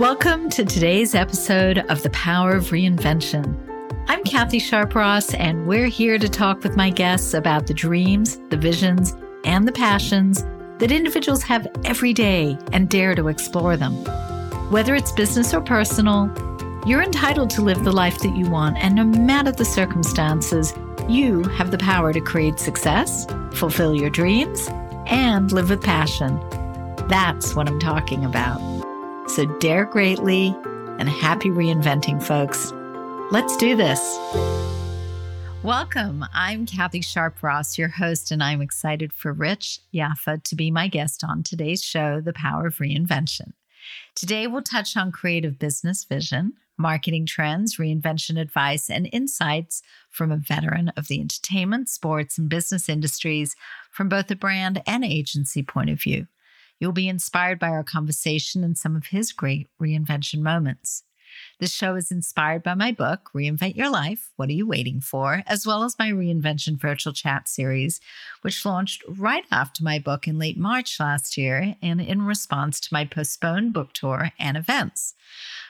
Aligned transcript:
Welcome 0.00 0.48
to 0.52 0.64
today's 0.64 1.14
episode 1.14 1.80
of 1.90 2.02
The 2.02 2.08
Power 2.08 2.52
of 2.52 2.68
Reinvention. 2.68 3.54
I'm 4.08 4.24
Kathy 4.24 4.58
Sharp 4.58 4.94
Ross, 4.94 5.34
and 5.34 5.66
we're 5.66 5.88
here 5.88 6.16
to 6.18 6.26
talk 6.26 6.62
with 6.62 6.74
my 6.74 6.88
guests 6.88 7.34
about 7.34 7.66
the 7.66 7.74
dreams, 7.74 8.38
the 8.48 8.56
visions, 8.56 9.14
and 9.44 9.68
the 9.68 9.72
passions 9.72 10.42
that 10.78 10.90
individuals 10.90 11.42
have 11.42 11.68
every 11.84 12.14
day 12.14 12.56
and 12.72 12.88
dare 12.88 13.14
to 13.14 13.28
explore 13.28 13.76
them. 13.76 13.92
Whether 14.70 14.94
it's 14.94 15.12
business 15.12 15.52
or 15.52 15.60
personal, 15.60 16.32
you're 16.86 17.02
entitled 17.02 17.50
to 17.50 17.62
live 17.62 17.84
the 17.84 17.92
life 17.92 18.20
that 18.20 18.34
you 18.34 18.48
want, 18.48 18.78
and 18.78 18.94
no 18.94 19.04
matter 19.04 19.52
the 19.52 19.66
circumstances, 19.66 20.72
you 21.10 21.42
have 21.42 21.70
the 21.70 21.76
power 21.76 22.14
to 22.14 22.22
create 22.22 22.58
success, 22.58 23.26
fulfill 23.52 23.94
your 23.94 24.08
dreams, 24.08 24.66
and 25.08 25.52
live 25.52 25.68
with 25.68 25.82
passion. 25.82 26.40
That's 27.08 27.54
what 27.54 27.68
I'm 27.68 27.78
talking 27.78 28.24
about. 28.24 28.69
So 29.34 29.46
dare 29.60 29.84
greatly 29.84 30.48
and 30.98 31.08
happy 31.08 31.50
reinventing, 31.50 32.20
folks. 32.20 32.72
Let's 33.30 33.56
do 33.56 33.76
this. 33.76 34.18
Welcome. 35.62 36.24
I'm 36.34 36.66
Kathy 36.66 37.00
Sharp 37.00 37.40
Ross, 37.40 37.78
your 37.78 37.86
host, 37.86 38.32
and 38.32 38.42
I'm 38.42 38.60
excited 38.60 39.12
for 39.12 39.32
Rich 39.32 39.82
Yaffa 39.94 40.42
to 40.42 40.56
be 40.56 40.72
my 40.72 40.88
guest 40.88 41.22
on 41.22 41.44
today's 41.44 41.80
show, 41.80 42.20
The 42.20 42.32
Power 42.32 42.66
of 42.66 42.78
Reinvention. 42.78 43.52
Today, 44.16 44.48
we'll 44.48 44.62
touch 44.62 44.96
on 44.96 45.12
creative 45.12 45.60
business 45.60 46.02
vision, 46.02 46.54
marketing 46.76 47.24
trends, 47.24 47.76
reinvention 47.76 48.36
advice, 48.36 48.90
and 48.90 49.08
insights 49.12 49.80
from 50.08 50.32
a 50.32 50.38
veteran 50.38 50.88
of 50.96 51.06
the 51.06 51.20
entertainment, 51.20 51.88
sports, 51.88 52.36
and 52.36 52.48
business 52.48 52.88
industries 52.88 53.54
from 53.92 54.08
both 54.08 54.28
a 54.32 54.34
brand 54.34 54.82
and 54.88 55.04
agency 55.04 55.62
point 55.62 55.88
of 55.88 56.02
view. 56.02 56.26
You'll 56.80 56.92
be 56.92 57.08
inspired 57.08 57.58
by 57.58 57.68
our 57.68 57.84
conversation 57.84 58.64
and 58.64 58.76
some 58.76 58.96
of 58.96 59.08
his 59.08 59.32
great 59.32 59.68
reinvention 59.80 60.40
moments. 60.40 61.04
This 61.60 61.72
show 61.72 61.94
is 61.94 62.10
inspired 62.10 62.62
by 62.62 62.74
my 62.74 62.90
book, 62.90 63.30
Reinvent 63.34 63.76
Your 63.76 63.90
Life 63.90 64.30
What 64.36 64.48
Are 64.48 64.52
You 64.52 64.66
Waiting 64.66 65.00
For? 65.00 65.42
as 65.46 65.66
well 65.66 65.84
as 65.84 65.98
my 65.98 66.10
Reinvention 66.10 66.80
Virtual 66.80 67.12
Chat 67.12 67.48
series, 67.48 68.00
which 68.40 68.64
launched 68.64 69.04
right 69.06 69.44
after 69.50 69.84
my 69.84 69.98
book 69.98 70.26
in 70.26 70.38
late 70.38 70.58
March 70.58 70.98
last 70.98 71.36
year 71.36 71.76
and 71.82 72.00
in 72.00 72.22
response 72.22 72.80
to 72.80 72.88
my 72.92 73.04
postponed 73.04 73.72
book 73.72 73.92
tour 73.92 74.32
and 74.38 74.56
events. 74.56 75.14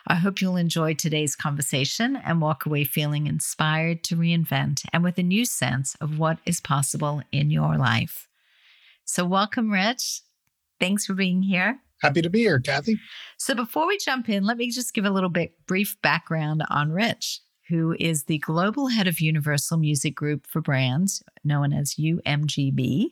I 0.07 0.15
hope 0.15 0.41
you'll 0.41 0.57
enjoy 0.57 0.95
today's 0.95 1.37
conversation 1.37 2.17
and 2.17 2.41
walk 2.41 2.65
away 2.65 2.85
feeling 2.85 3.27
inspired 3.27 4.03
to 4.05 4.17
reinvent 4.17 4.87
and 4.93 5.03
with 5.03 5.19
a 5.19 5.23
new 5.23 5.45
sense 5.45 5.95
of 6.01 6.19
what 6.19 6.39
is 6.47 6.61
possible 6.61 7.23
in 7.33 7.51
your 7.51 7.77
life. 7.77 8.29
So, 9.05 9.25
welcome, 9.25 9.73
Rich. 9.73 10.23
Thanks 10.81 11.07
for 11.07 11.15
being 11.15 11.43
here. 11.43 11.79
Happy 12.03 12.23
to 12.23 12.31
be 12.31 12.41
here, 12.41 12.59
Kathy. 12.59 12.99
So, 13.37 13.55
before 13.55 13.87
we 13.87 13.99
jump 13.99 14.29
in, 14.29 14.45
let 14.45 14.57
me 14.57 14.71
just 14.71 14.95
give 14.95 15.05
a 15.05 15.11
little 15.11 15.29
bit 15.29 15.53
brief 15.67 15.97
background 16.03 16.65
on 16.71 16.91
Rich, 16.91 17.41
who 17.69 17.95
is 18.01 18.25
the 18.25 18.39
global 18.39 18.89
head 18.89 19.07
of 19.07 19.21
Universal 19.21 19.79
Music 19.79 20.15
Group 20.15 20.47
for 20.47 20.63
brands, 20.63 21.23
known 21.45 21.75
as 21.75 21.95
UMGB, 21.97 23.09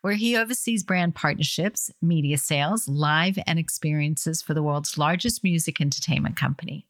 where 0.00 0.14
he 0.14 0.36
oversees 0.36 0.82
brand 0.82 1.14
partnerships, 1.14 1.90
media 2.00 2.38
sales, 2.38 2.88
live, 2.88 3.38
and 3.46 3.58
experiences 3.58 4.40
for 4.40 4.54
the 4.54 4.62
world's 4.62 4.96
largest 4.96 5.44
music 5.44 5.80
entertainment 5.80 6.36
company. 6.36 6.86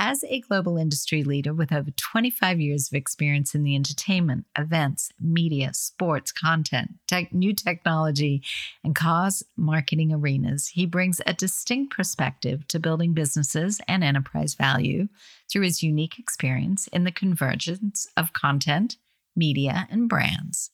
As 0.00 0.22
a 0.28 0.38
global 0.38 0.78
industry 0.78 1.24
leader 1.24 1.52
with 1.52 1.72
over 1.72 1.90
25 1.90 2.60
years 2.60 2.86
of 2.86 2.94
experience 2.94 3.52
in 3.52 3.64
the 3.64 3.74
entertainment, 3.74 4.44
events, 4.56 5.10
media, 5.20 5.74
sports, 5.74 6.30
content, 6.30 6.92
tech, 7.08 7.34
new 7.34 7.52
technology, 7.52 8.40
and 8.84 8.94
cause 8.94 9.42
marketing 9.56 10.12
arenas, 10.12 10.68
he 10.68 10.86
brings 10.86 11.20
a 11.26 11.32
distinct 11.32 11.96
perspective 11.96 12.64
to 12.68 12.78
building 12.78 13.12
businesses 13.12 13.80
and 13.88 14.04
enterprise 14.04 14.54
value 14.54 15.08
through 15.50 15.62
his 15.62 15.82
unique 15.82 16.16
experience 16.16 16.86
in 16.86 17.02
the 17.02 17.10
convergence 17.10 18.06
of 18.16 18.32
content, 18.32 18.98
media, 19.34 19.88
and 19.90 20.08
brands. 20.08 20.70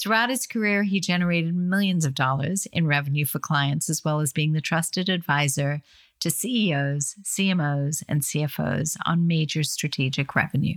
Throughout 0.00 0.30
his 0.30 0.46
career, 0.46 0.84
he 0.84 1.00
generated 1.00 1.54
millions 1.54 2.06
of 2.06 2.14
dollars 2.14 2.66
in 2.72 2.86
revenue 2.86 3.26
for 3.26 3.38
clients, 3.38 3.90
as 3.90 4.02
well 4.04 4.20
as 4.20 4.32
being 4.32 4.54
the 4.54 4.62
trusted 4.62 5.10
advisor 5.10 5.82
to 6.24 6.30
CEOs, 6.30 7.16
CMOs, 7.22 8.02
and 8.08 8.22
CFOs 8.22 8.96
on 9.04 9.26
major 9.26 9.62
strategic 9.62 10.34
revenue. 10.34 10.76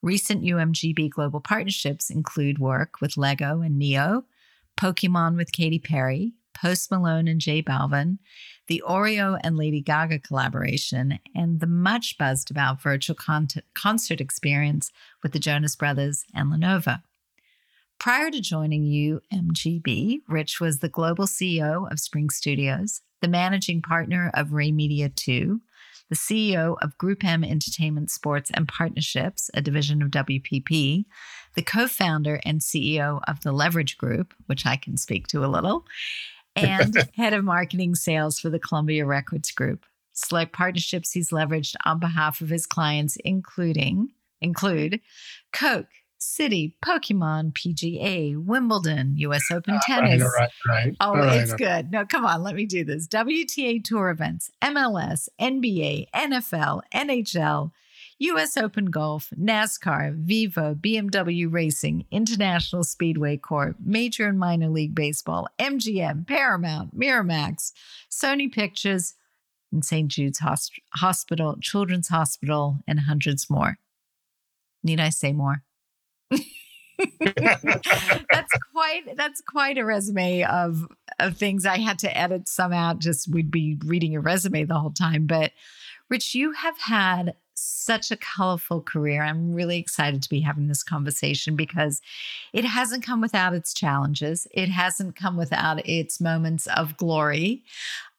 Recent 0.00 0.44
UMGB 0.44 1.10
global 1.10 1.40
partnerships 1.40 2.08
include 2.08 2.60
work 2.60 3.00
with 3.00 3.16
Lego 3.16 3.62
and 3.62 3.76
Neo, 3.76 4.26
Pokemon 4.80 5.36
with 5.36 5.50
Katy 5.50 5.80
Perry, 5.80 6.34
Post 6.54 6.88
Malone 6.92 7.26
and 7.26 7.40
J 7.40 7.64
Balvin, 7.64 8.18
the 8.68 8.80
Oreo 8.86 9.40
and 9.42 9.56
Lady 9.56 9.82
Gaga 9.82 10.20
collaboration, 10.20 11.18
and 11.34 11.58
the 11.58 11.66
much 11.66 12.16
buzzed 12.16 12.48
about 12.52 12.80
virtual 12.80 13.16
con- 13.16 13.48
concert 13.74 14.20
experience 14.20 14.92
with 15.20 15.32
the 15.32 15.40
Jonas 15.40 15.74
Brothers 15.74 16.24
and 16.32 16.52
Lenovo. 16.52 17.02
Prior 17.98 18.30
to 18.30 18.40
joining 18.40 18.84
UMGB, 18.84 20.18
Rich 20.28 20.60
was 20.60 20.78
the 20.78 20.88
global 20.88 21.26
CEO 21.26 21.90
of 21.90 21.98
Spring 21.98 22.30
Studios, 22.30 23.00
the 23.20 23.28
managing 23.28 23.82
partner 23.82 24.30
of 24.34 24.52
Ray 24.52 24.72
Media 24.72 25.08
2, 25.08 25.60
the 26.08 26.16
CEO 26.16 26.76
of 26.82 26.98
Group 26.98 27.24
M 27.24 27.44
Entertainment 27.44 28.10
Sports 28.10 28.50
and 28.52 28.66
Partnerships, 28.66 29.50
a 29.54 29.60
division 29.60 30.02
of 30.02 30.10
WPP, 30.10 31.04
the 31.54 31.62
co 31.62 31.86
founder 31.86 32.40
and 32.44 32.60
CEO 32.60 33.20
of 33.28 33.40
the 33.42 33.52
Leverage 33.52 33.96
Group, 33.96 34.34
which 34.46 34.66
I 34.66 34.76
can 34.76 34.96
speak 34.96 35.28
to 35.28 35.44
a 35.44 35.48
little, 35.48 35.86
and 36.56 36.94
head 37.16 37.32
of 37.32 37.44
marketing 37.44 37.94
sales 37.94 38.40
for 38.40 38.50
the 38.50 38.58
Columbia 38.58 39.06
Records 39.06 39.52
Group. 39.52 39.86
Select 40.12 40.52
partnerships 40.52 41.12
he's 41.12 41.30
leveraged 41.30 41.76
on 41.84 42.00
behalf 42.00 42.40
of 42.40 42.48
his 42.48 42.66
clients, 42.66 43.16
including 43.24 44.10
include 44.40 45.00
Coke, 45.52 45.86
Citi, 46.20 46.74
Pokemon, 46.84 47.52
PGA, 47.52 48.36
Wimbledon, 48.36 49.14
US 49.16 49.50
Open 49.50 49.74
uh, 49.74 49.80
Tennis. 49.86 50.22
Right, 50.22 50.50
right, 50.68 50.86
right. 50.86 50.96
Oh, 51.00 51.14
it's 51.14 51.54
good. 51.54 51.90
No, 51.90 52.04
come 52.04 52.26
on, 52.26 52.42
let 52.42 52.54
me 52.54 52.66
do 52.66 52.84
this. 52.84 53.08
WTA 53.08 53.82
Tour 53.82 54.10
events, 54.10 54.50
MLS, 54.62 55.28
NBA, 55.40 56.10
NFL, 56.14 56.82
NHL, 56.94 57.72
US 58.18 58.58
Open 58.58 58.86
Golf, 58.86 59.32
NASCAR, 59.40 60.14
Vivo, 60.14 60.74
BMW 60.74 61.50
Racing, 61.50 62.04
International 62.10 62.84
Speedway 62.84 63.38
Corp, 63.38 63.76
Major 63.82 64.28
and 64.28 64.38
Minor 64.38 64.68
League 64.68 64.94
Baseball, 64.94 65.48
MGM, 65.58 66.26
Paramount, 66.26 66.98
Miramax, 66.98 67.72
Sony 68.10 68.52
Pictures, 68.52 69.14
and 69.72 69.84
St. 69.84 70.08
Jude's 70.08 70.40
Hospital, 70.94 71.56
Children's 71.62 72.08
Hospital, 72.08 72.80
and 72.86 73.00
hundreds 73.00 73.48
more. 73.48 73.78
Need 74.82 75.00
I 75.00 75.08
say 75.08 75.32
more? 75.32 75.62
that's 77.20 78.52
quite 78.72 79.16
that's 79.16 79.40
quite 79.40 79.78
a 79.78 79.84
resume 79.84 80.44
of 80.44 80.86
of 81.18 81.36
things. 81.36 81.66
I 81.66 81.78
had 81.78 81.98
to 82.00 82.16
edit 82.16 82.48
some 82.48 82.72
out 82.72 82.98
just 82.98 83.32
we'd 83.32 83.50
be 83.50 83.78
reading 83.84 84.12
your 84.12 84.22
resume 84.22 84.64
the 84.64 84.78
whole 84.78 84.92
time. 84.92 85.26
But 85.26 85.52
Rich 86.08 86.34
you 86.34 86.52
have 86.52 86.78
had 86.78 87.34
such 87.70 88.10
a 88.10 88.16
colorful 88.16 88.80
career. 88.80 89.22
I'm 89.22 89.52
really 89.52 89.78
excited 89.78 90.22
to 90.22 90.28
be 90.28 90.40
having 90.40 90.68
this 90.68 90.82
conversation 90.82 91.56
because 91.56 92.00
it 92.52 92.64
hasn't 92.64 93.04
come 93.04 93.20
without 93.20 93.54
its 93.54 93.72
challenges. 93.72 94.46
It 94.52 94.68
hasn't 94.68 95.16
come 95.16 95.36
without 95.36 95.86
its 95.88 96.20
moments 96.20 96.66
of 96.68 96.96
glory. 96.96 97.62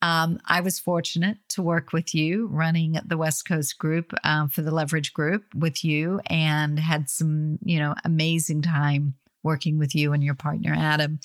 Um, 0.01 0.39
I 0.45 0.61
was 0.61 0.79
fortunate 0.79 1.37
to 1.49 1.61
work 1.61 1.93
with 1.93 2.15
you 2.15 2.47
running 2.47 2.99
the 3.05 3.17
West 3.17 3.47
Coast 3.47 3.77
group 3.77 4.13
uh, 4.23 4.47
for 4.47 4.61
the 4.61 4.71
Leverage 4.71 5.13
Group 5.13 5.43
with 5.53 5.83
you 5.83 6.21
and 6.27 6.79
had 6.79 7.09
some, 7.09 7.59
you 7.63 7.77
know, 7.77 7.93
amazing 8.03 8.63
time 8.63 9.13
working 9.43 9.77
with 9.77 9.93
you 9.93 10.13
and 10.13 10.23
your 10.23 10.35
partner, 10.35 10.73
Adam 10.75 11.19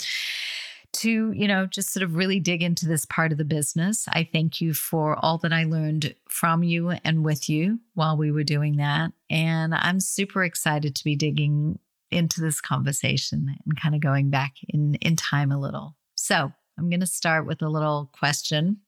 to, 0.96 1.32
you 1.32 1.48
know, 1.48 1.66
just 1.66 1.92
sort 1.92 2.02
of 2.02 2.16
really 2.16 2.40
dig 2.40 2.62
into 2.62 2.86
this 2.86 3.04
part 3.06 3.32
of 3.32 3.38
the 3.38 3.44
business. 3.44 4.06
I 4.08 4.28
thank 4.30 4.60
you 4.60 4.74
for 4.74 5.16
all 5.24 5.38
that 5.38 5.52
I 5.52 5.64
learned 5.64 6.14
from 6.28 6.62
you 6.62 6.90
and 6.90 7.24
with 7.24 7.48
you 7.48 7.80
while 7.94 8.16
we 8.16 8.30
were 8.30 8.44
doing 8.44 8.76
that. 8.76 9.12
And 9.30 9.74
I'm 9.74 10.00
super 10.00 10.44
excited 10.44 10.94
to 10.96 11.04
be 11.04 11.16
digging 11.16 11.78
into 12.10 12.40
this 12.40 12.60
conversation 12.60 13.56
and 13.64 13.80
kind 13.80 13.94
of 13.94 14.00
going 14.00 14.30
back 14.30 14.54
in, 14.68 14.94
in 14.96 15.16
time 15.16 15.50
a 15.52 15.58
little. 15.58 15.96
So 16.14 16.52
I'm 16.78 16.90
going 16.90 17.00
to 17.00 17.06
start 17.06 17.46
with 17.46 17.62
a 17.62 17.68
little 17.68 18.10
question 18.18 18.78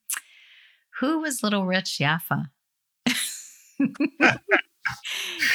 Who 1.00 1.20
was 1.20 1.42
little 1.42 1.66
Rich 1.66 2.00
Yaffa? 2.00 2.50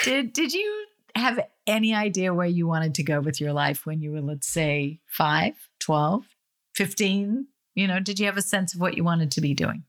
did, 0.03 0.33
did 0.33 0.53
you 0.53 0.85
have 1.15 1.39
any 1.67 1.93
idea 1.93 2.33
where 2.33 2.47
you 2.47 2.67
wanted 2.67 2.95
to 2.95 3.03
go 3.03 3.21
with 3.21 3.39
your 3.39 3.53
life 3.53 3.85
when 3.85 4.01
you 4.01 4.11
were, 4.11 4.21
let's 4.21 4.47
say, 4.47 4.99
five, 5.05 5.53
12? 5.79 6.25
15? 6.75 7.47
You 7.75 7.87
know, 7.87 7.99
did 7.99 8.19
you 8.19 8.25
have 8.25 8.37
a 8.37 8.41
sense 8.41 8.73
of 8.73 8.81
what 8.81 8.95
you 8.95 9.03
wanted 9.03 9.31
to 9.31 9.41
be 9.41 9.53
doing? 9.53 9.83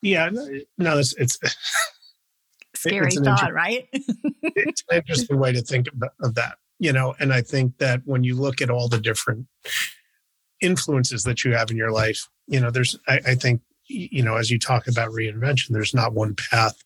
Yeah, 0.00 0.30
no, 0.78 0.98
it's, 0.98 1.14
it's 1.16 1.38
scary 2.74 3.06
it's 3.08 3.20
thought, 3.20 3.42
inter- 3.42 3.54
right? 3.54 3.88
it's 3.92 4.82
an 4.90 4.98
interesting 4.98 5.38
way 5.38 5.52
to 5.52 5.62
think 5.62 5.88
of 6.20 6.34
that, 6.34 6.56
you 6.78 6.92
know, 6.92 7.14
and 7.20 7.32
I 7.32 7.40
think 7.40 7.78
that 7.78 8.02
when 8.04 8.24
you 8.24 8.34
look 8.34 8.60
at 8.60 8.70
all 8.70 8.88
the 8.88 8.98
different 8.98 9.46
influences 10.60 11.22
that 11.24 11.44
you 11.44 11.54
have 11.54 11.70
in 11.70 11.76
your 11.76 11.92
life, 11.92 12.28
you 12.48 12.60
know, 12.60 12.70
there's, 12.70 12.98
I, 13.06 13.20
I 13.26 13.34
think 13.36 13.62
you 13.92 14.22
know, 14.22 14.36
as 14.36 14.50
you 14.50 14.58
talk 14.58 14.86
about 14.86 15.10
reinvention, 15.10 15.70
there's 15.70 15.94
not 15.94 16.14
one 16.14 16.34
path. 16.34 16.76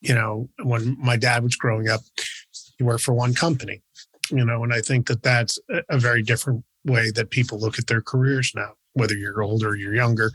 You 0.00 0.14
know, 0.14 0.48
when 0.62 0.96
my 1.00 1.16
dad 1.16 1.42
was 1.42 1.56
growing 1.56 1.88
up, 1.88 2.00
he 2.78 2.84
worked 2.84 3.02
for 3.02 3.14
one 3.14 3.34
company, 3.34 3.82
you 4.30 4.44
know, 4.44 4.62
and 4.62 4.72
I 4.72 4.80
think 4.80 5.08
that 5.08 5.22
that's 5.22 5.58
a 5.88 5.98
very 5.98 6.22
different 6.22 6.64
way 6.86 7.10
that 7.10 7.30
people 7.30 7.58
look 7.58 7.78
at 7.78 7.86
their 7.86 8.02
careers 8.02 8.52
now, 8.54 8.72
whether 8.94 9.14
you're 9.14 9.42
older 9.42 9.70
or 9.70 9.76
you're 9.76 9.94
younger. 9.94 10.30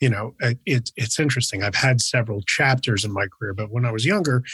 You 0.00 0.10
know, 0.10 0.34
it, 0.40 0.90
it's 0.96 1.18
interesting. 1.18 1.62
I've 1.62 1.74
had 1.74 2.00
several 2.00 2.42
chapters 2.42 3.04
in 3.04 3.12
my 3.12 3.26
career, 3.26 3.52
but 3.52 3.70
when 3.70 3.84
I 3.84 3.90
was 3.90 4.06
younger, 4.06 4.44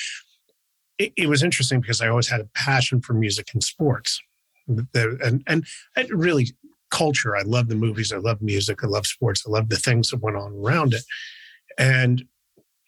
it, 0.98 1.12
it 1.16 1.28
was 1.28 1.42
interesting 1.42 1.80
because 1.80 2.00
I 2.00 2.08
always 2.08 2.28
had 2.28 2.40
a 2.40 2.48
passion 2.54 3.02
for 3.02 3.12
music 3.12 3.48
and 3.52 3.62
sports. 3.62 4.20
And, 4.66 5.42
and, 5.46 5.66
and 5.94 6.10
really 6.10 6.48
culture. 6.90 7.36
I 7.36 7.42
love 7.42 7.68
the 7.68 7.74
movies. 7.74 8.12
I 8.12 8.16
love 8.16 8.40
music. 8.40 8.82
I 8.82 8.86
love 8.86 9.06
sports. 9.06 9.44
I 9.46 9.50
love 9.50 9.68
the 9.68 9.76
things 9.76 10.10
that 10.10 10.22
went 10.22 10.36
on 10.36 10.52
around 10.52 10.94
it. 10.94 11.02
And 11.76 12.24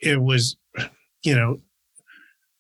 it 0.01 0.23
was, 0.23 0.57
you 1.25 1.35
know, 1.35 1.61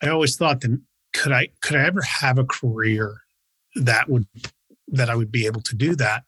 I 0.02 0.08
always 0.08 0.36
thought 0.36 0.60
that 0.60 0.80
could 1.14 1.32
I 1.32 1.48
could 1.62 1.76
I 1.76 1.84
ever 1.86 2.02
have 2.02 2.38
a 2.38 2.44
career 2.44 3.22
that 3.76 4.08
would 4.08 4.26
that 4.88 5.10
I 5.10 5.16
would 5.16 5.32
be 5.32 5.46
able 5.46 5.62
to 5.62 5.74
do 5.74 5.94
that? 5.96 6.24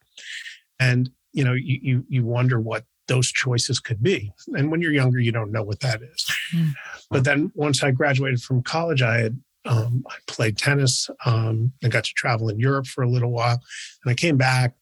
And 0.79 1.09
you 1.33 1.43
know, 1.43 1.53
you 1.53 1.79
you, 1.81 2.05
you 2.07 2.25
wonder 2.25 2.59
what 2.59 2.85
those 3.07 3.31
choices 3.31 3.79
could 3.79 4.01
be. 4.01 4.31
And 4.53 4.71
when 4.71 4.81
you're 4.81 4.93
younger, 4.93 5.19
you 5.19 5.31
don't 5.31 5.51
know 5.51 5.63
what 5.63 5.79
that 5.81 6.01
is. 6.01 6.31
Mm. 6.53 6.73
But 7.09 7.23
then 7.23 7.51
once 7.55 7.83
I 7.83 7.91
graduated 7.91 8.41
from 8.41 8.61
college, 8.61 9.01
I 9.01 9.17
had 9.17 9.41
um, 9.65 10.05
I 10.09 10.15
played 10.27 10.57
tennis 10.57 11.09
um, 11.25 11.73
and 11.83 11.91
got 11.91 12.05
to 12.05 12.13
travel 12.13 12.49
in 12.49 12.59
Europe 12.59 12.87
for 12.87 13.03
a 13.03 13.09
little 13.09 13.31
while. 13.31 13.61
And 14.03 14.11
I 14.11 14.13
came 14.13 14.37
back 14.37 14.75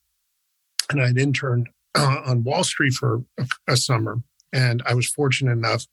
and 0.89 1.01
I'd 1.01 1.17
interned 1.17 1.69
uh, 1.95 2.21
on 2.25 2.43
Wall 2.43 2.63
Street 2.63 2.93
for 2.93 3.23
a, 3.39 3.47
a 3.69 3.77
summer. 3.77 4.21
And 4.53 4.83
I 4.85 4.93
was 4.93 5.09
fortunate 5.09 5.53
enough 5.53 5.87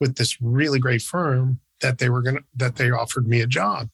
with 0.00 0.16
this 0.16 0.40
really 0.40 0.78
great 0.78 1.02
firm 1.02 1.60
that 1.80 1.98
they 1.98 2.08
were 2.08 2.22
going 2.22 2.36
to, 2.36 2.44
that 2.56 2.76
they 2.76 2.90
offered 2.90 3.26
me 3.26 3.40
a 3.40 3.46
job. 3.46 3.88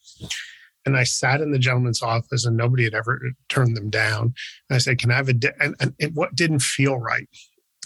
And 0.85 0.97
I 0.97 1.03
sat 1.03 1.41
in 1.41 1.51
the 1.51 1.59
gentleman's 1.59 2.01
office 2.01 2.45
and 2.45 2.57
nobody 2.57 2.83
had 2.83 2.93
ever 2.93 3.19
turned 3.49 3.77
them 3.77 3.89
down. 3.89 4.33
And 4.69 4.75
I 4.75 4.77
said, 4.77 4.97
Can 4.97 5.11
I 5.11 5.15
have 5.15 5.29
a, 5.29 5.33
di-? 5.33 5.49
and, 5.59 5.75
and 5.79 5.93
it, 5.99 6.13
what 6.13 6.35
didn't 6.35 6.59
feel 6.59 6.97
right? 6.97 7.27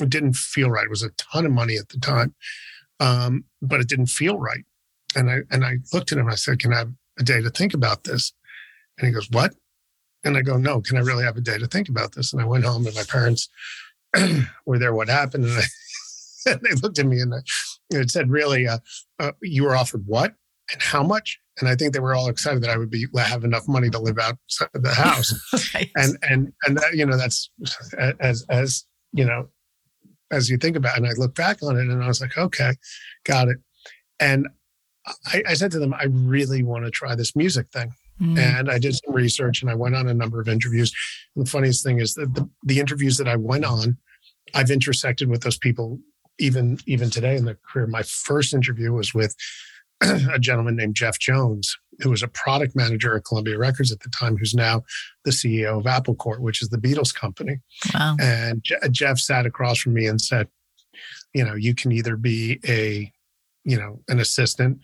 It 0.01 0.09
didn't 0.09 0.33
feel 0.33 0.69
right. 0.69 0.86
It 0.86 0.89
was 0.89 1.03
a 1.03 1.12
ton 1.12 1.45
of 1.45 1.51
money 1.51 1.77
at 1.77 1.89
the 1.89 2.00
time, 2.00 2.36
um, 3.00 3.45
but 3.62 3.80
it 3.80 3.88
didn't 3.88 4.07
feel 4.07 4.38
right. 4.38 4.63
And 5.15 5.30
I, 5.30 5.38
and 5.51 5.65
I 5.65 5.77
looked 5.94 6.12
at 6.12 6.18
him 6.18 6.25
and 6.25 6.33
I 6.33 6.36
said, 6.36 6.59
Can 6.59 6.74
I 6.74 6.80
have 6.80 6.92
a 7.19 7.24
day 7.24 7.42
to 7.42 7.50
think 7.50 7.74
about 7.74 8.03
this? 8.03 8.33
And 8.97 9.07
he 9.07 9.13
goes, 9.13 9.30
What? 9.30 9.53
And 10.25 10.36
I 10.36 10.42
go, 10.42 10.57
no, 10.57 10.81
can 10.81 10.97
I 10.97 11.01
really 11.01 11.24
have 11.24 11.38
a 11.38 11.42
day 11.42 11.59
to 11.59 11.68
think 11.68 11.88
about 11.88 12.15
this? 12.15 12.33
And 12.33 12.42
I 12.42 12.45
went 12.45 12.65
home 12.65 12.88
and 12.88 12.95
my 12.95 13.03
parents 13.03 13.47
were 14.65 14.80
there. 14.80 14.94
What 14.94 15.07
happened? 15.07 15.45
And, 15.45 15.59
I, 15.59 15.63
and 16.51 16.62
they 16.62 16.74
looked 16.81 16.97
at 16.97 17.06
me 17.06 17.19
and 17.21 17.33
it 17.92 18.09
said, 18.09 18.31
really, 18.31 18.68
uh, 18.68 18.80
uh, 19.19 19.33
you 19.44 19.63
were 19.63 19.75
offered 19.75 20.06
what 20.07 20.33
and 20.74 20.81
how 20.81 21.03
much? 21.03 21.39
And 21.60 21.69
I 21.69 21.75
think 21.75 21.94
they 21.94 22.00
were 22.00 22.16
all 22.16 22.28
excited 22.28 22.62
that 22.63 22.69
I 22.69 22.78
would 22.78 22.90
be 22.90 23.07
have 23.18 23.44
enough 23.44 23.68
money 23.68 23.90
to 23.90 24.00
live 24.00 24.19
outside 24.19 24.69
the 24.74 24.94
house. 24.94 25.34
right. 25.74 25.90
And 25.96 26.18
and 26.22 26.54
and 26.66 26.78
that, 26.78 26.94
you 26.94 27.06
know 27.06 27.18
that's 27.18 27.50
as 28.19 28.46
as 28.50 28.86
you 29.13 29.25
know 29.25 29.48
as 30.31 30.50
you 30.50 30.57
think 30.57 30.75
about 30.75 30.96
it, 30.96 31.04
and 31.04 31.07
I 31.07 31.12
look 31.18 31.36
back 31.36 31.63
on 31.63 31.78
it 31.78 31.88
and 31.88 32.04
I 32.04 32.07
was 32.07 32.19
like, 32.19 32.38
okay, 32.38 32.74
got 33.25 33.48
it. 33.48 33.57
And 34.19 34.48
I, 35.28 35.44
I 35.50 35.54
said 35.54 35.72
to 35.72 35.80
them, 35.80 35.94
I 35.94 36.06
really 36.06 36.63
want 36.63 36.86
to 36.86 36.92
try 36.92 37.16
this 37.16 37.36
music 37.36 37.68
thing. 37.69 37.94
Mm. 38.22 38.38
And 38.38 38.72
I 38.72 38.80
did 38.80 38.96
some 38.96 39.13
research 39.13 39.62
and 39.62 39.69
I 39.69 39.75
went 39.75 39.96
on 39.96 40.07
a 40.07 40.13
number 40.13 40.40
of 40.40 40.48
interviews. 40.48 40.94
And 41.36 41.46
the 41.46 41.50
funniest 41.50 41.84
thing 41.84 42.00
is 42.00 42.13
that 42.16 42.34
the, 42.34 42.50
the 42.63 42.80
interviews 42.80 43.18
that 43.18 43.28
I 43.28 43.36
went 43.36 43.66
on, 43.66 43.98
I've 44.54 44.72
intersected 44.72 45.30
with 45.30 45.42
those 45.42 45.57
people 45.57 46.00
even 46.40 46.78
even 46.86 47.10
today 47.10 47.36
in 47.36 47.46
the 47.46 47.57
career. 47.72 47.88
My 47.88 48.04
first 48.04 48.54
interview 48.54 48.92
was 48.94 49.13
with 49.13 49.36
a 50.33 50.39
gentleman 50.39 50.75
named 50.75 50.95
Jeff 50.95 51.19
Jones, 51.19 51.77
who 52.00 52.09
was 52.09 52.24
a 52.24 52.27
product 52.27 52.75
manager 52.75 53.15
at 53.15 53.25
Columbia 53.25 53.57
Records 53.57 53.92
at 53.92 54.01
the 54.01 54.09
time, 54.09 54.38
who's 54.38 54.53
now 54.53 54.83
the 55.24 55.31
CEO 55.31 55.80
of 55.80 55.88
Apple 55.88 56.15
Corps, 56.15 56.39
which 56.39 56.62
is 56.62 56.69
the 56.69 56.77
Beatles 56.77 57.13
company. 57.13 57.59
Wow. 57.94 58.15
And 58.19 58.63
Je- 58.63 58.75
Jeff 58.92 59.19
sat 59.19 59.45
across 59.45 59.80
from 59.80 59.94
me 59.94 60.07
and 60.07 60.19
said, 60.19 60.47
you 61.33 61.44
know, 61.44 61.56
you 61.56 61.74
can 61.75 61.92
either 61.92 62.15
be 62.15 62.59
a, 62.68 63.12
you 63.63 63.77
know, 63.77 64.01
an 64.07 64.19
assistant 64.19 64.80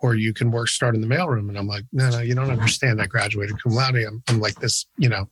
or 0.00 0.14
you 0.14 0.34
can 0.34 0.50
work 0.50 0.68
start 0.68 0.94
in 0.94 1.00
the 1.00 1.06
mailroom. 1.06 1.48
And 1.48 1.56
I'm 1.56 1.66
like, 1.66 1.84
no, 1.92 2.10
no, 2.10 2.18
you 2.18 2.34
don't 2.34 2.50
understand. 2.50 3.00
I 3.00 3.06
graduated 3.06 3.62
cum 3.62 3.72
laude. 3.72 3.96
I'm, 3.96 4.22
I'm 4.28 4.38
like 4.38 4.56
this, 4.60 4.84
you 4.98 5.08
know, 5.08 5.26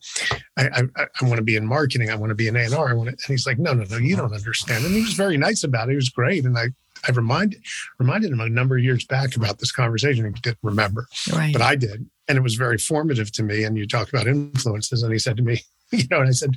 I, 0.57 0.69
I, 0.97 1.07
I 1.21 1.25
want 1.25 1.37
to 1.37 1.43
be 1.43 1.57
in 1.57 1.67
marketing. 1.67 2.11
I 2.11 2.15
want 2.15 2.31
to 2.31 2.35
be 2.35 2.49
an 2.49 2.57
A&R. 2.57 2.89
I 2.89 2.95
want 2.95 3.11
to, 3.11 3.13
and 3.13 3.27
he's 3.27 3.47
like, 3.47 3.59
no, 3.59 3.75
no, 3.75 3.85
no, 3.85 3.99
you 3.99 4.17
don't 4.17 4.33
understand. 4.33 4.87
And 4.87 4.95
he 4.95 5.03
was 5.03 5.13
very 5.13 5.37
nice 5.37 5.63
about 5.63 5.89
it. 5.89 5.93
He 5.93 5.97
was 5.97 6.09
great. 6.09 6.47
And 6.47 6.57
I, 6.57 6.69
I 7.07 7.13
reminded, 7.13 7.63
reminded 7.99 8.31
him 8.31 8.41
a 8.41 8.49
number 8.49 8.77
of 8.77 8.85
years 8.85 9.05
back 9.05 9.37
about 9.37 9.59
this 9.59 9.73
conversation. 9.73 10.25
He 10.25 10.41
didn't 10.41 10.59
remember, 10.63 11.07
right. 11.33 11.53
but 11.53 11.63
I 11.63 11.77
did. 11.77 12.09
And 12.29 12.39
it 12.39 12.43
was 12.43 12.55
very 12.55 12.79
formative 12.79 13.33
to 13.33 13.43
me. 13.43 13.65
And 13.65 13.77
you 13.77 13.87
talk 13.87 14.09
about 14.09 14.27
influences. 14.27 15.03
And 15.03 15.13
he 15.13 15.19
said 15.19 15.37
to 15.37 15.43
me, 15.43 15.61
you 15.93 16.05
know, 16.11 16.21
and 16.21 16.29
I 16.29 16.33
said, 16.33 16.57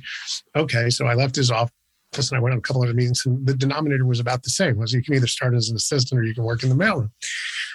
okay. 0.54 0.90
So 0.90 1.06
I 1.06 1.14
left 1.14 1.36
his 1.36 1.50
office 1.50 1.72
and 2.16 2.32
I 2.32 2.40
went 2.40 2.52
on 2.52 2.58
a 2.58 2.62
couple 2.62 2.82
of 2.82 2.94
meetings, 2.94 3.26
and 3.26 3.46
the 3.46 3.54
denominator 3.54 4.06
was 4.06 4.20
about 4.20 4.42
the 4.42 4.50
same: 4.50 4.76
was 4.78 4.92
you 4.92 5.02
can 5.02 5.14
either 5.14 5.26
start 5.26 5.54
as 5.54 5.68
an 5.68 5.76
assistant 5.76 6.18
or 6.18 6.24
you 6.24 6.34
can 6.34 6.44
work 6.44 6.62
in 6.62 6.70
the 6.70 6.74
mailroom. 6.74 7.10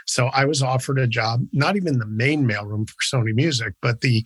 So 0.08 0.28
I 0.28 0.46
was 0.46 0.64
offered 0.64 0.98
a 0.98 1.08
job, 1.08 1.46
not 1.54 1.76
even 1.76 2.00
the 2.00 2.08
main 2.08 2.48
mailroom 2.48 2.90
for 2.90 2.96
Sony 3.04 3.36
Music, 3.36 3.74
but 3.82 4.02
the 4.02 4.26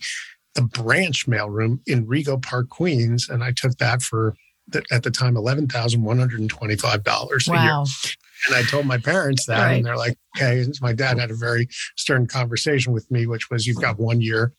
the 0.54 0.62
branch 0.62 1.26
mailroom 1.26 1.80
in 1.86 2.06
Rego 2.06 2.42
Park, 2.42 2.70
Queens, 2.70 3.28
and 3.28 3.44
I 3.44 3.52
took 3.52 3.76
that 3.76 4.00
for 4.00 4.34
the, 4.68 4.82
at 4.90 5.02
the 5.02 5.10
time 5.10 5.36
eleven 5.36 5.68
thousand 5.68 6.02
one 6.02 6.18
hundred 6.18 6.40
and 6.40 6.50
twenty 6.50 6.76
five 6.76 7.04
dollars 7.04 7.46
wow. 7.46 7.56
a 7.56 7.64
year. 7.64 8.12
And 8.46 8.56
I 8.56 8.62
told 8.62 8.86
my 8.86 8.98
parents 8.98 9.46
that, 9.46 9.58
right. 9.58 9.72
and 9.74 9.84
they're 9.84 9.96
like, 9.96 10.18
"Okay." 10.36 10.64
My 10.80 10.92
dad 10.92 11.18
had 11.18 11.30
a 11.30 11.36
very 11.36 11.68
stern 11.96 12.26
conversation 12.26 12.92
with 12.92 13.10
me, 13.10 13.26
which 13.26 13.50
was, 13.50 13.66
"You've 13.66 13.80
got 13.80 13.98
one 13.98 14.20
year. 14.20 14.52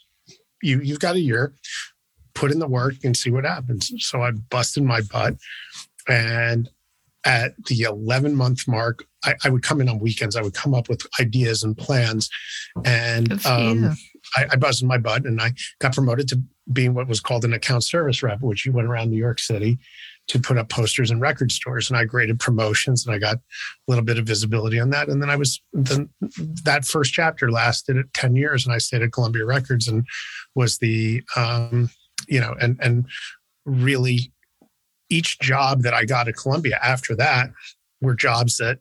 You 0.62 0.82
you've 0.82 1.00
got 1.00 1.16
a 1.16 1.20
year. 1.20 1.54
Put 2.34 2.52
in 2.52 2.60
the 2.60 2.68
work 2.68 2.96
and 3.04 3.16
see 3.16 3.32
what 3.32 3.46
happens." 3.46 3.92
So 4.00 4.22
I 4.22 4.32
busted 4.32 4.84
my 4.84 5.02
butt, 5.02 5.38
and 6.08 6.70
at 7.26 7.62
the 7.66 7.82
11 7.82 8.36
month 8.36 8.68
mark, 8.68 9.04
I, 9.26 9.36
I, 9.44 9.50
would 9.50 9.62
come 9.62 9.82
in 9.82 9.90
on 9.90 10.00
weekends. 10.00 10.38
I 10.38 10.42
would 10.42 10.54
come 10.54 10.74
up 10.74 10.88
with 10.88 11.06
ideas 11.20 11.62
and 11.62 11.78
plans. 11.78 12.30
And 12.86 13.46
um, 13.46 13.98
I, 14.38 14.46
I 14.52 14.72
my 14.84 14.98
butt 14.98 15.26
and 15.26 15.42
I 15.42 15.54
got 15.80 15.94
promoted 15.94 16.28
to 16.30 16.42
being 16.72 16.94
what 16.94 17.08
was 17.08 17.20
called 17.20 17.46
an 17.46 17.54
account 17.54 17.84
service 17.84 18.22
rep, 18.22 18.42
which 18.42 18.66
you 18.66 18.72
went 18.72 18.88
around 18.88 19.10
New 19.10 19.18
York 19.18 19.40
City 19.40 19.80
to 20.28 20.40
put 20.40 20.58
up 20.58 20.70
posters 20.70 21.10
in 21.10 21.20
record 21.20 21.52
stores. 21.52 21.90
And 21.90 21.98
I 21.98 22.04
graded 22.04 22.40
promotions 22.40 23.06
and 23.06 23.16
I 23.16 23.20
got 23.20 23.38
a 23.38 23.42
little 23.88 24.04
bit 24.04 24.20
of 24.20 24.26
visibility 24.26 24.80
on 24.80 24.90
that. 24.90 25.08
And 25.08 25.22
then 25.22 25.30
I 25.30 25.38
was, 25.38 25.62
then 25.72 26.10
that 26.64 26.86
first 26.86 27.14
chapter 27.14 27.50
lasted 27.50 27.98
10 28.14 28.36
years 28.36 28.66
and 28.66 28.76
I 28.76 28.78
stayed 28.80 29.02
at 29.02 29.14
Columbia 29.14 29.46
Records 29.46 29.88
and 29.88 30.06
was 30.56 30.78
the, 30.80 31.24
um, 31.36 31.90
you 32.28 32.42
know, 32.42 32.54
and, 32.60 32.78
and 32.82 33.08
really 33.66 34.34
each 35.10 35.40
job 35.40 35.84
that 35.84 35.94
I 35.94 36.04
got 36.04 36.28
at 36.28 36.36
Columbia 36.36 36.78
after 36.84 37.16
that 37.16 37.50
were 38.02 38.16
jobs 38.16 38.58
that 38.58 38.80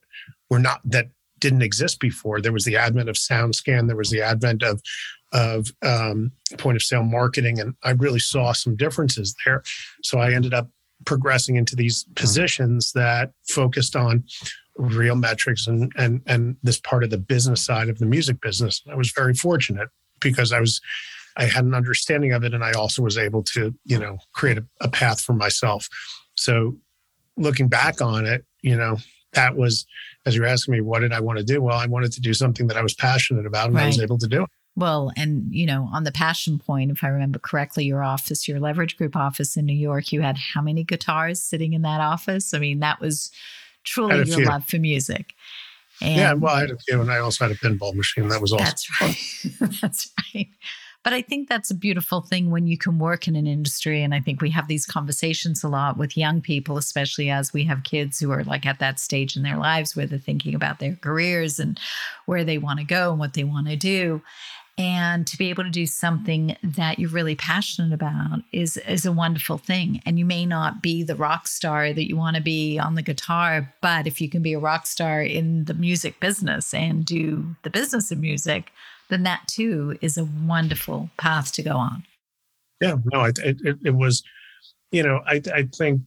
were 0.51 0.59
not 0.59 0.81
that 0.85 1.07
didn't 1.39 1.63
exist 1.63 2.01
before. 2.01 2.41
There 2.41 2.53
was 2.53 2.65
the 2.65 2.77
advent 2.77 3.09
of 3.09 3.17
SoundScan. 3.17 3.87
There 3.87 3.97
was 3.97 4.11
the 4.11 4.23
advent 4.23 4.63
of 4.63 4.81
of 5.33 5.69
um, 5.83 6.33
point 6.59 6.77
of 6.77 6.83
sale 6.83 7.03
marketing, 7.03 7.59
and 7.61 7.75
I 7.83 7.91
really 7.93 8.19
saw 8.19 8.53
some 8.53 8.77
differences 8.77 9.35
there. 9.45 9.63
So 10.03 10.19
I 10.19 10.33
ended 10.33 10.55
up 10.55 10.69
progressing 11.05 11.57
into 11.57 11.77
these 11.77 12.07
positions 12.15 12.93
that 12.93 13.33
focused 13.49 13.97
on 13.97 14.25
real 14.79 15.17
metrics 15.17 15.67
and 15.67 15.91
and 15.97 16.21
and 16.27 16.57
this 16.63 16.79
part 16.79 17.03
of 17.03 17.11
the 17.11 17.19
business 17.19 17.63
side 17.63 17.89
of 17.89 17.99
the 17.99 18.07
music 18.07 18.41
business. 18.41 18.83
I 18.91 18.95
was 18.95 19.13
very 19.15 19.35
fortunate 19.35 19.89
because 20.21 20.53
I 20.53 20.61
was 20.61 20.81
I 21.37 21.45
had 21.45 21.65
an 21.65 21.75
understanding 21.75 22.33
of 22.33 22.45
it, 22.45 22.55
and 22.55 22.65
I 22.65 22.73
also 22.73 23.03
was 23.03 23.19
able 23.19 23.43
to, 23.45 23.75
you 23.85 23.99
know, 23.99 24.19
create 24.33 24.59
a, 24.59 24.65
a 24.81 24.89
path 24.89 25.21
for 25.21 25.35
myself. 25.35 25.89
So, 26.35 26.77
looking 27.37 27.69
back 27.69 28.01
on 28.01 28.25
it, 28.25 28.45
you 28.63 28.77
know, 28.77 28.97
that 29.35 29.57
was 29.57 29.87
as 30.25 30.35
you're 30.35 30.47
asking 30.47 30.73
me, 30.73 30.81
what 30.81 31.01
did 31.01 31.13
I 31.13 31.21
want 31.21 31.39
to 31.39 31.45
do? 31.45 31.63
Well, 31.63 31.77
I 31.77 31.87
wanted 31.87 32.13
to 32.13 32.21
do 32.21 32.35
something 32.35 32.67
that 32.67 32.77
I 32.77 32.83
was 32.83 32.95
passionate 32.95 33.47
about, 33.47 33.67
and 33.67 33.77
right. 33.77 33.85
I 33.85 33.87
was 33.87 34.01
able 34.01 34.19
to 34.19 34.27
do 34.27 34.43
it. 34.45 34.51
Well, 34.77 35.11
and 35.17 35.47
you 35.51 35.65
know, 35.65 35.89
on 35.93 36.05
the 36.05 36.13
passion 36.13 36.59
point, 36.59 36.91
if 36.91 37.03
I 37.03 37.09
remember 37.09 37.39
correctly, 37.39 37.87
your 37.87 38.05
office, 38.05 38.47
your 38.47 38.61
leverage 38.61 38.97
group 38.97 39.17
office 39.17 39.57
in 39.57 39.65
New 39.65 39.73
York, 39.73 40.13
you 40.13 40.21
had 40.21 40.37
how 40.37 40.61
many 40.61 40.85
guitars 40.85 41.43
sitting 41.43 41.73
in 41.73 41.83
that 41.83 42.01
office? 42.01 42.53
I 42.53 42.59
mean, 42.59 42.81
that 42.81 43.01
was 43.01 43.31
truly 43.85 44.17
your 44.17 44.27
few. 44.27 44.45
love 44.45 44.67
for 44.67 44.79
music. 44.79 45.35
And 46.03 46.17
yeah, 46.17 46.33
well, 46.35 46.55
I 46.55 46.61
had 46.61 46.71
a 46.71 46.79
few, 46.79 47.01
and 47.01 47.11
I 47.11 47.19
also 47.19 47.47
had 47.47 47.57
a 47.57 47.59
pinball 47.59 47.95
machine. 47.95 48.29
That 48.29 48.43
was 48.43 48.53
awesome. 48.53 48.67
That's 48.67 49.01
right. 49.01 49.71
that's 49.81 50.11
right. 50.35 50.49
But 51.07 51.13
I 51.13 51.23
think 51.23 51.49
that's 51.49 51.71
a 51.71 51.75
beautiful 51.77 52.21
thing 52.21 52.51
when 52.51 52.67
you 52.67 52.77
can 52.77 52.99
work 52.99 53.29
in 53.29 53.37
an 53.37 53.47
industry. 53.47 54.03
And 54.03 54.13
I 54.13 54.21
think 54.21 54.43
we 54.43 54.51
have 54.51 54.67
these 54.67 54.85
conversations 54.85 55.63
a 55.63 55.69
lot 55.69 55.97
with 55.97 56.17
young 56.17 56.41
people, 56.41 56.79
especially 56.79 57.31
as 57.31 57.53
we 57.53 57.63
have 57.63 57.85
kids 57.85 58.19
who 58.19 58.33
are 58.33 58.43
like 58.43 58.67
at 58.67 58.81
that 58.81 58.99
stage 58.99 59.37
in 59.37 59.45
their 59.45 59.57
lives 59.57 59.95
where 59.95 60.05
they're 60.05 60.19
thinking 60.19 60.53
about 60.53 60.81
their 60.81 60.97
careers 60.97 61.61
and 61.61 61.79
where 62.25 62.43
they 62.43 62.59
want 62.59 62.81
to 62.81 62.85
go 62.85 63.13
and 63.13 63.21
what 63.21 63.35
they 63.35 63.45
want 63.45 63.69
to 63.69 63.77
do. 63.77 64.21
And 64.79 65.27
to 65.27 65.39
be 65.39 65.49
able 65.49 65.65
to 65.65 65.71
do 65.71 65.87
something 65.87 66.57
that 66.63 66.99
you're 66.99 67.11
really 67.11 67.35
passionate 67.35 67.95
about 67.95 68.41
is 68.53 68.77
is 68.79 69.07
a 69.07 69.13
wonderful 69.13 69.59
thing. 69.59 70.03
And 70.05 70.19
you 70.19 70.25
may 70.25 70.45
not 70.45 70.83
be 70.83 71.03
the 71.03 71.17
rock 71.17 71.49
star 71.49 71.93
that 71.93 72.09
you 72.09 72.17
want 72.17 72.37
to 72.37 72.43
be 72.43 72.79
on 72.79 72.95
the 72.95 73.03
guitar 73.03 73.73
but 73.81 74.07
if 74.07 74.21
you 74.21 74.29
can 74.29 74.43
be 74.43 74.53
a 74.53 74.59
rock 74.59 74.87
star 74.87 75.23
in 75.23 75.65
the 75.65 75.75
music 75.75 76.21
business 76.21 76.75
and 76.75 77.05
do 77.05 77.57
the 77.63 77.71
business 77.71 78.11
of 78.11 78.19
music 78.19 78.73
then 79.09 79.23
that 79.23 79.47
too 79.47 79.97
is 80.01 80.19
a 80.19 80.25
wonderful 80.25 81.11
path 81.17 81.53
to 81.53 81.63
go 81.63 81.77
on. 81.77 82.05
Yeah 82.81 82.97
no 83.13 83.25
it, 83.25 83.39
it, 83.39 83.79
it 83.85 83.95
was 83.95 84.23
you 84.93 85.03
know 85.03 85.21
i 85.27 85.41
i 85.55 85.63
think 85.75 86.03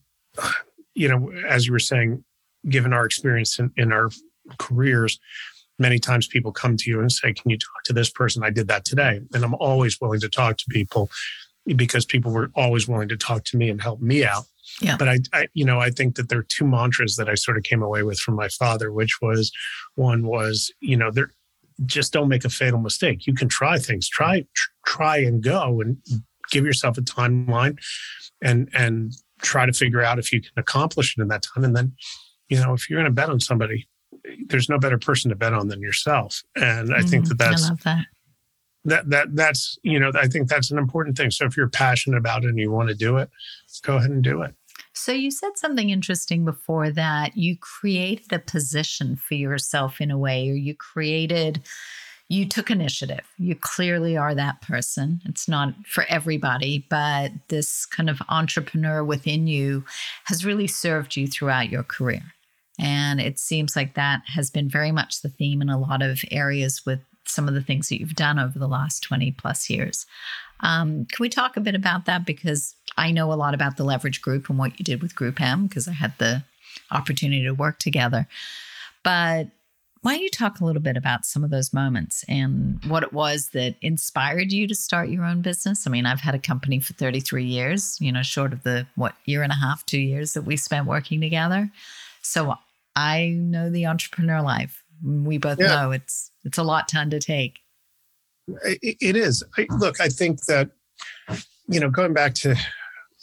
you 0.94 1.08
know 1.08 1.32
as 1.48 1.66
you 1.66 1.74
were 1.74 1.80
saying 1.80 2.24
given 2.68 2.94
our 2.94 3.06
experience 3.06 3.58
in, 3.58 3.72
in 3.78 3.92
our 3.92 4.10
careers 4.58 5.20
many 5.80 6.00
times 6.00 6.28
people 6.28 6.52
come 6.52 6.78
to 6.78 6.90
you 6.90 7.00
and 7.00 7.12
say, 7.12 7.34
Can 7.34 7.50
you 7.50 7.58
talk 7.58 7.84
to 7.86 7.94
this 7.94 8.10
person? 8.10 8.44
I 8.44 8.50
did 8.50 8.68
that 8.68 8.86
today. 8.86 9.22
And 9.34 9.44
I'm 9.44 9.56
always 9.56 10.00
willing 10.00 10.20
to 10.22 10.30
talk 10.30 10.58
to 10.58 10.66
people 10.70 11.10
because 11.76 12.06
people 12.06 12.32
were 12.32 12.52
always 12.56 12.88
willing 12.88 13.10
to 13.10 13.18
talk 13.18 13.44
to 13.46 13.58
me 13.58 13.70
and 13.70 13.82
help 13.82 14.02
me 14.02 14.26
out. 14.26 14.46
Yeah. 14.82 14.98
But 14.98 15.10
I, 15.10 15.20
I, 15.34 15.48
you 15.54 15.66
know, 15.66 15.80
I 15.80 15.90
think 15.90 16.16
that 16.16 16.30
there 16.30 16.40
are 16.40 16.48
two 16.48 16.66
mantras 16.66 17.16
that 17.16 17.30
I 17.30 17.36
sort 17.36 17.58
of 17.58 17.64
came 17.64 17.82
away 17.82 18.04
with 18.04 18.20
from 18.20 18.36
my 18.36 18.48
father, 18.50 18.92
which 18.92 19.20
was 19.22 19.52
one 19.96 20.26
was, 20.26 20.72
you 20.80 20.96
know, 20.96 21.12
there 21.12 21.32
just 21.86 22.14
don't 22.14 22.28
make 22.28 22.46
a 22.46 22.50
fatal 22.50 22.80
mistake. 22.80 23.26
You 23.26 23.34
can 23.34 23.48
try 23.48 23.78
things, 23.78 24.08
try, 24.08 24.46
try 24.86 25.18
and 25.18 25.42
go 25.42 25.82
and 25.82 25.98
give 26.52 26.66
yourself 26.66 26.98
a 26.98 27.02
timeline 27.02 27.78
and, 28.42 28.70
and 28.74 29.14
try 29.42 29.66
to 29.66 29.74
figure 29.74 30.02
out 30.02 30.20
if 30.20 30.32
you 30.34 30.42
can 30.42 30.52
accomplish 30.58 31.16
it 31.18 31.22
in 31.22 31.30
that 31.30 31.44
time. 31.44 31.64
And 31.64 31.76
then, 31.76 31.94
you 32.50 32.58
know, 32.58 32.74
if 32.74 32.90
you're 32.90 33.00
going 33.00 33.10
to 33.10 33.16
bet 33.16 33.30
on 33.30 33.40
somebody, 33.40 33.88
there's 34.48 34.70
no 34.70 34.80
better 34.80 34.98
person 34.98 35.30
to 35.30 35.36
bet 35.36 35.54
on 35.54 35.68
than 35.68 35.82
yourself. 35.82 36.44
And 36.56 36.94
I 36.94 37.00
mm, 37.00 37.10
think 37.10 37.28
that 37.28 37.38
that's 37.38 37.70
that. 37.70 38.06
that 38.86 39.10
that 39.10 39.36
that's 39.36 39.78
you 39.84 40.00
know 40.00 40.12
I 40.16 40.28
think 40.28 40.48
that's 40.48 40.72
an 40.72 40.78
important 40.78 41.18
thing. 41.18 41.32
So 41.32 41.46
if 41.46 41.58
you're 41.58 41.70
passionate 41.70 42.18
about 42.18 42.44
it 42.44 42.50
and 42.50 42.60
you 42.60 42.72
want 42.72 42.90
to 42.90 42.96
do 42.96 43.18
it, 43.18 43.30
go 43.84 43.98
ahead 43.98 44.12
and 44.12 44.24
do 44.24 44.42
it. 44.42 44.56
So 44.94 45.12
you 45.12 45.32
said 45.32 45.52
something 45.56 45.90
interesting 45.90 46.44
before 46.44 46.90
that 46.92 47.38
you 47.38 47.58
created 47.58 48.34
a 48.34 48.40
position 48.40 49.16
for 49.16 49.36
yourself 49.36 50.02
in 50.02 50.12
a 50.12 50.18
way, 50.18 50.50
or 50.50 50.54
you 50.54 50.76
created 50.76 51.62
you 52.30 52.48
took 52.48 52.70
initiative. 52.70 53.28
You 53.38 53.56
clearly 53.56 54.16
are 54.16 54.36
that 54.36 54.62
person. 54.62 55.20
It's 55.26 55.48
not 55.48 55.74
for 55.88 56.06
everybody, 56.08 56.86
but 56.90 57.32
this 57.48 57.88
kind 57.88 58.10
of 58.10 58.22
entrepreneur 58.30 59.04
within 59.04 59.48
you 59.48 59.84
has 60.26 60.46
really 60.46 60.68
served 60.68 61.16
you 61.16 61.28
throughout 61.28 61.70
your 61.70 61.84
career. 61.84 62.22
And 62.80 63.20
it 63.20 63.38
seems 63.38 63.76
like 63.76 63.96
that 63.96 64.22
has 64.28 64.50
been 64.50 64.70
very 64.70 64.92
much 64.92 65.22
the 65.22 65.30
theme 65.30 65.62
in 65.62 65.70
a 65.70 65.80
lot 65.80 66.02
of 66.02 66.24
areas 66.32 66.86
with 66.86 67.02
some 67.26 67.48
of 67.48 67.54
the 67.54 67.62
things 67.62 67.90
that 67.90 68.00
you've 68.00 68.16
done 68.16 68.40
over 68.40 68.58
the 68.58 68.68
last 68.68 69.04
20 69.04 69.32
plus 69.32 69.70
years. 69.70 70.06
Um, 70.62 71.06
can 71.06 71.22
we 71.22 71.30
talk 71.30 71.58
a 71.58 71.62
bit 71.62 71.76
about 71.76 72.06
that? 72.06 72.26
Because 72.26 72.76
I 72.98 73.12
know 73.12 73.32
a 73.32 73.36
lot 73.36 73.54
about 73.54 73.78
the 73.78 73.84
Leverage 73.84 74.22
Group 74.22 74.50
and 74.50 74.58
what 74.58 74.80
you 74.80 74.84
did 74.84 75.02
with 75.02 75.16
Group 75.16 75.40
M 75.40 75.68
because 75.68 75.88
I 75.88 75.94
had 75.94 76.14
the 76.18 76.44
opportunity 76.92 77.44
to 77.44 77.52
work 77.52 77.80
together. 77.80 78.28
But 79.04 79.48
why 80.02 80.14
don't 80.14 80.24
you 80.24 80.30
talk 80.30 80.60
a 80.60 80.66
little 80.66 80.82
bit 80.82 80.96
about 80.96 81.26
some 81.26 81.44
of 81.44 81.50
those 81.50 81.74
moments 81.74 82.24
and 82.30 82.84
what 82.86 83.04
it 83.04 83.12
was 83.12 83.50
that 83.50 83.76
inspired 83.82 84.52
you 84.52 84.66
to 84.68 84.76
start 84.76 85.10
your 85.10 85.26
own 85.26 85.42
business? 85.42 85.86
I 85.86 85.90
mean, 85.90 86.06
I've 86.06 86.22
had 86.22 86.36
a 86.36 86.40
company 86.40 86.80
for 86.80 86.94
33 86.94 87.44
years, 87.44 87.98
you 88.00 88.12
know, 88.12 88.24
short 88.24 88.54
of 88.54 88.64
the 88.64 88.88
what 88.96 89.16
year 89.26 89.44
and 89.44 89.52
a 89.52 89.56
half, 89.56 89.86
two 89.86 90.00
years 90.00 90.34
that 90.34 90.44
we 90.44 90.56
spent 90.56 90.88
working 90.88 91.20
together. 91.20 91.70
So 92.22 92.56
I 93.00 93.30
know 93.30 93.70
the 93.70 93.86
entrepreneur 93.86 94.42
life. 94.42 94.84
We 95.02 95.38
both 95.38 95.60
yeah. 95.60 95.68
know 95.68 95.92
it's 95.92 96.32
it's 96.44 96.58
a 96.58 96.64
lot 96.64 96.90
to 96.90 96.98
undertake. 96.98 97.60
it, 98.66 98.98
it 99.00 99.16
is. 99.16 99.42
I, 99.58 99.68
look, 99.78 100.02
I 100.02 100.10
think 100.10 100.44
that 100.46 100.72
you 101.70 101.80
know, 101.80 101.90
going 101.90 102.14
back 102.14 102.34
to 102.36 102.56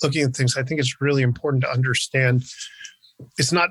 looking 0.03 0.23
at 0.23 0.35
things, 0.35 0.57
I 0.57 0.63
think 0.63 0.81
it's 0.81 1.01
really 1.01 1.23
important 1.23 1.63
to 1.65 1.71
understand. 1.71 2.45
It's 3.37 3.53
not. 3.53 3.71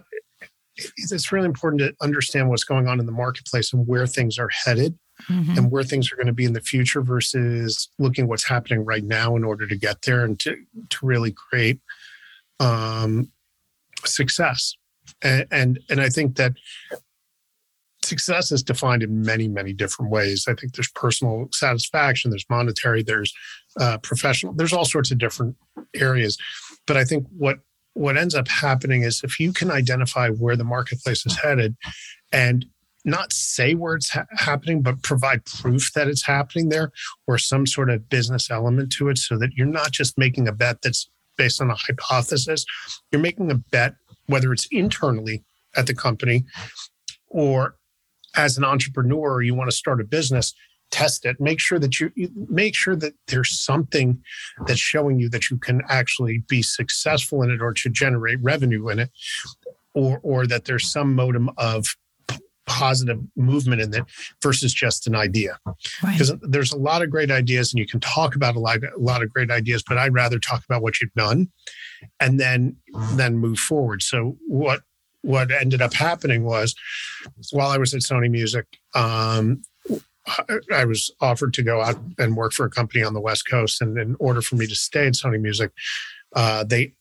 It's 0.98 1.32
really 1.32 1.46
important 1.46 1.80
to 1.80 1.96
understand 2.02 2.50
what's 2.50 2.66
going 2.66 2.88
on 2.88 3.00
in 3.00 3.06
the 3.08 3.12
marketplace 3.12 3.74
and 3.74 3.88
where 3.88 4.06
things 4.06 4.38
are 4.38 4.50
headed. 4.50 4.98
Mm-hmm. 5.30 5.58
and 5.58 5.72
where 5.72 5.84
things 5.84 6.12
are 6.12 6.18
going 6.18 6.28
to 6.28 6.34
be 6.34 6.44
in 6.44 6.52
the 6.52 6.60
future 6.60 7.02
versus 7.02 7.88
looking 7.98 8.28
what's 8.28 8.46
happening 8.46 8.84
right 8.84 9.06
now 9.06 9.38
in 9.38 9.46
order 9.46 9.66
to 9.66 9.78
get 9.78 10.02
there 10.02 10.26
and 10.26 10.38
to 10.42 10.58
to 10.90 11.06
really 11.06 11.32
create 11.32 11.80
um, 12.60 13.32
success 14.04 14.76
and, 15.22 15.46
and 15.52 15.80
and 15.90 16.02
I 16.02 16.10
think 16.10 16.36
that 16.38 16.54
success 18.04 18.52
is 18.52 18.64
defined 18.64 19.04
in 19.04 19.22
many 19.22 19.48
many 19.48 19.74
different 19.74 20.12
ways. 20.12 20.46
I 20.48 20.54
think 20.54 20.74
there's 20.74 20.92
personal 20.92 21.48
satisfaction, 21.52 22.32
there's 22.32 22.46
monetary, 22.50 23.04
there's 23.04 23.34
uh, 23.80 23.98
professional, 24.00 24.54
there's 24.54 24.74
all 24.74 24.86
sorts 24.86 25.12
of 25.12 25.18
different 25.18 25.56
areas. 25.96 26.38
But 26.88 26.98
I 26.98 27.04
think 27.04 27.26
what 27.38 27.60
what 27.94 28.18
ends 28.18 28.36
up 28.36 28.48
happening 28.48 29.04
is 29.04 29.22
if 29.24 29.40
you 29.40 29.54
can 29.54 29.72
identify 29.72 30.30
where 30.30 30.58
the 30.58 30.64
marketplace 30.64 31.26
is 31.26 31.38
headed 31.42 31.76
and 32.32 32.66
not 33.06 33.32
say 33.32 33.76
where 33.76 33.96
it's 33.96 34.10
ha- 34.10 34.26
happening, 34.32 34.82
but 34.82 35.02
provide 35.04 35.46
proof 35.46 35.94
that 35.94 36.08
it's 36.08 36.26
happening 36.26 36.70
there 36.70 36.92
or 37.28 37.38
some 37.38 37.66
sort 37.66 37.90
of 37.90 38.10
business 38.10 38.50
element 38.50 38.92
to 38.94 39.10
it 39.10 39.18
so 39.18 39.38
that 39.38 39.54
you're 39.54 39.68
not 39.68 39.92
just 39.92 40.18
making 40.18 40.48
a 40.48 40.52
bet 40.52 40.82
that's 40.82 41.10
based 41.38 41.62
on 41.62 41.70
a 41.70 41.76
hypothesis. 41.76 42.66
You're 43.12 43.22
making 43.22 43.52
a 43.52 43.56
bet 43.56 43.96
whether 44.27 44.51
it's 44.53 44.67
internally 44.72 45.44
at 45.75 45.88
the 45.88 45.96
company 45.96 46.46
or 47.27 47.75
as 48.36 48.58
an 48.58 48.63
entrepreneur 48.63 49.41
you 49.41 49.55
want 49.55 49.70
to 49.70 49.75
start 49.75 50.01
a 50.01 50.03
business 50.03 50.53
test 50.91 51.25
it. 51.25 51.39
Make 51.39 51.60
sure 51.60 51.79
that 51.79 52.00
you, 52.00 52.12
make 52.48 52.75
sure 52.75 52.96
that 52.96 53.13
there's 53.27 53.60
something 53.60 54.22
that's 54.65 54.79
showing 54.79 55.20
you 55.20 55.29
that 55.29 55.50
you 55.50 55.58
can 55.58 55.82
actually 55.89 56.44
be 56.48 56.62
successful 56.62 57.41
in 57.41 57.51
it 57.51 57.62
or 57.62 57.74
to 57.74 57.89
generate 57.89 58.39
revenue 58.41 58.89
in 58.89 59.00
it 59.00 59.12
or 59.94 60.20
or 60.24 60.48
that 60.48 60.65
there's 60.65 60.89
some 60.91 61.15
modem 61.15 61.50
of 61.58 61.96
positive 62.68 63.20
movement 63.36 63.82
in 63.82 63.94
it 63.94 64.04
versus 64.42 64.74
just 64.74 65.06
an 65.08 65.16
idea 65.16 65.60
because 66.02 66.32
right. 66.32 66.40
there's 66.44 66.72
a 66.72 66.78
lot 66.78 67.02
of 67.02 67.10
great 67.10 67.30
ideas 67.30 67.72
and 67.72 67.80
you 67.80 67.86
can 67.86 68.00
talk 68.00 68.36
about 68.36 68.56
a 68.56 68.60
lot, 68.60 68.78
a 68.84 69.00
lot 69.00 69.22
of 69.22 69.32
great 69.32 69.52
ideas 69.52 69.84
but 69.88 69.98
i'd 69.98 70.14
rather 70.14 70.40
talk 70.40 70.64
about 70.66 70.82
what 70.82 71.00
you've 71.00 71.14
done 71.14 71.48
and 72.20 72.40
then 72.40 72.76
then 73.12 73.38
move 73.38 73.58
forward. 73.58 74.02
So 74.02 74.38
what 74.48 74.82
what 75.22 75.52
ended 75.52 75.82
up 75.82 75.94
happening 75.94 76.44
was 76.44 76.76
while 77.52 77.70
I 77.70 77.78
was 77.78 77.94
at 77.94 78.02
Sony 78.02 78.30
Music, 78.30 78.66
um, 78.94 79.64
I 80.72 80.86
was 80.86 81.12
offered 81.20 81.54
to 81.56 81.64
go 81.64 81.82
out 81.82 81.98
and 82.20 82.36
work 82.36 82.54
for 82.54 82.66
a 82.66 82.70
company 82.70 83.04
on 83.04 83.14
the 83.14 83.22
West 83.22 83.50
Coast. 83.50 83.82
And 83.82 83.98
in 83.98 84.16
order 84.20 84.42
for 84.42 84.56
me 84.56 84.68
to 84.68 84.76
stay 84.76 85.08
at 85.08 85.14
Sony 85.14 85.40
Music, 85.40 85.72
uh, 86.36 86.64
they 86.64 86.94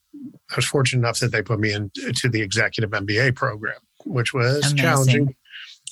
I 0.51 0.57
was 0.57 0.67
fortunate 0.67 1.01
enough 1.01 1.19
that 1.21 1.33
they 1.33 1.43
put 1.43 1.59
me 1.59 1.73
into 1.73 2.29
the 2.29 2.41
executive 2.41 2.91
MBA 2.91 3.35
program, 3.35 3.79
which 4.05 4.33
was 4.33 4.59
Amazing. 4.59 4.77
challenging. 4.77 5.37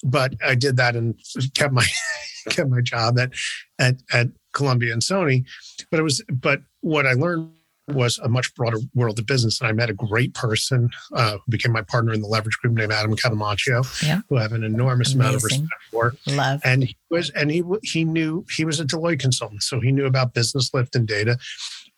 But 0.03 0.35
I 0.45 0.55
did 0.55 0.77
that 0.77 0.97
and 0.97 1.19
kept 1.55 1.73
my 1.73 1.87
kept 2.49 2.71
my 2.71 2.81
job 2.81 3.19
at 3.19 3.31
at 3.79 3.97
at 4.13 4.29
Columbia 4.53 4.93
and 4.93 5.03
Sony. 5.03 5.45
But 5.91 6.01
it 6.01 6.03
was 6.03 6.23
but 6.31 6.63
what 6.81 7.07
I 7.07 7.13
learned 7.13 7.51
was 7.89 8.19
a 8.19 8.29
much 8.29 8.55
broader 8.55 8.79
world 8.95 9.19
of 9.19 9.27
business. 9.27 9.61
And 9.61 9.69
I 9.69 9.73
met 9.73 9.91
a 9.91 9.95
great 9.95 10.35
person 10.35 10.89
uh, 11.13 11.33
who 11.33 11.51
became 11.51 11.73
my 11.73 11.83
partner 11.83 12.13
in 12.13 12.23
the 12.23 12.29
leverage 12.29 12.57
group 12.59 12.75
named 12.75 12.93
Adam 12.93 13.15
Catamaccio, 13.17 14.07
yeah. 14.07 14.21
who 14.29 14.37
I 14.37 14.43
have 14.43 14.53
an 14.53 14.65
enormous 14.65 15.15
Amazing. 15.15 15.21
amount 15.21 15.37
of 15.37 15.45
respect 15.45 15.83
for. 15.91 16.15
Love. 16.29 16.61
And 16.65 16.85
he 16.85 16.97
was, 17.11 17.31
and 17.31 17.51
he, 17.51 17.63
he 17.83 18.05
knew, 18.05 18.45
he 18.51 18.65
was 18.65 18.81
a 18.81 18.85
Deloitte 18.85 19.21
consultant. 19.21 19.63
So 19.63 19.81
he 19.81 19.93
knew 19.93 20.07
about 20.07 20.35
business 20.35 20.73
lift 20.73 20.95
and 20.95 21.07
data. 21.07 21.39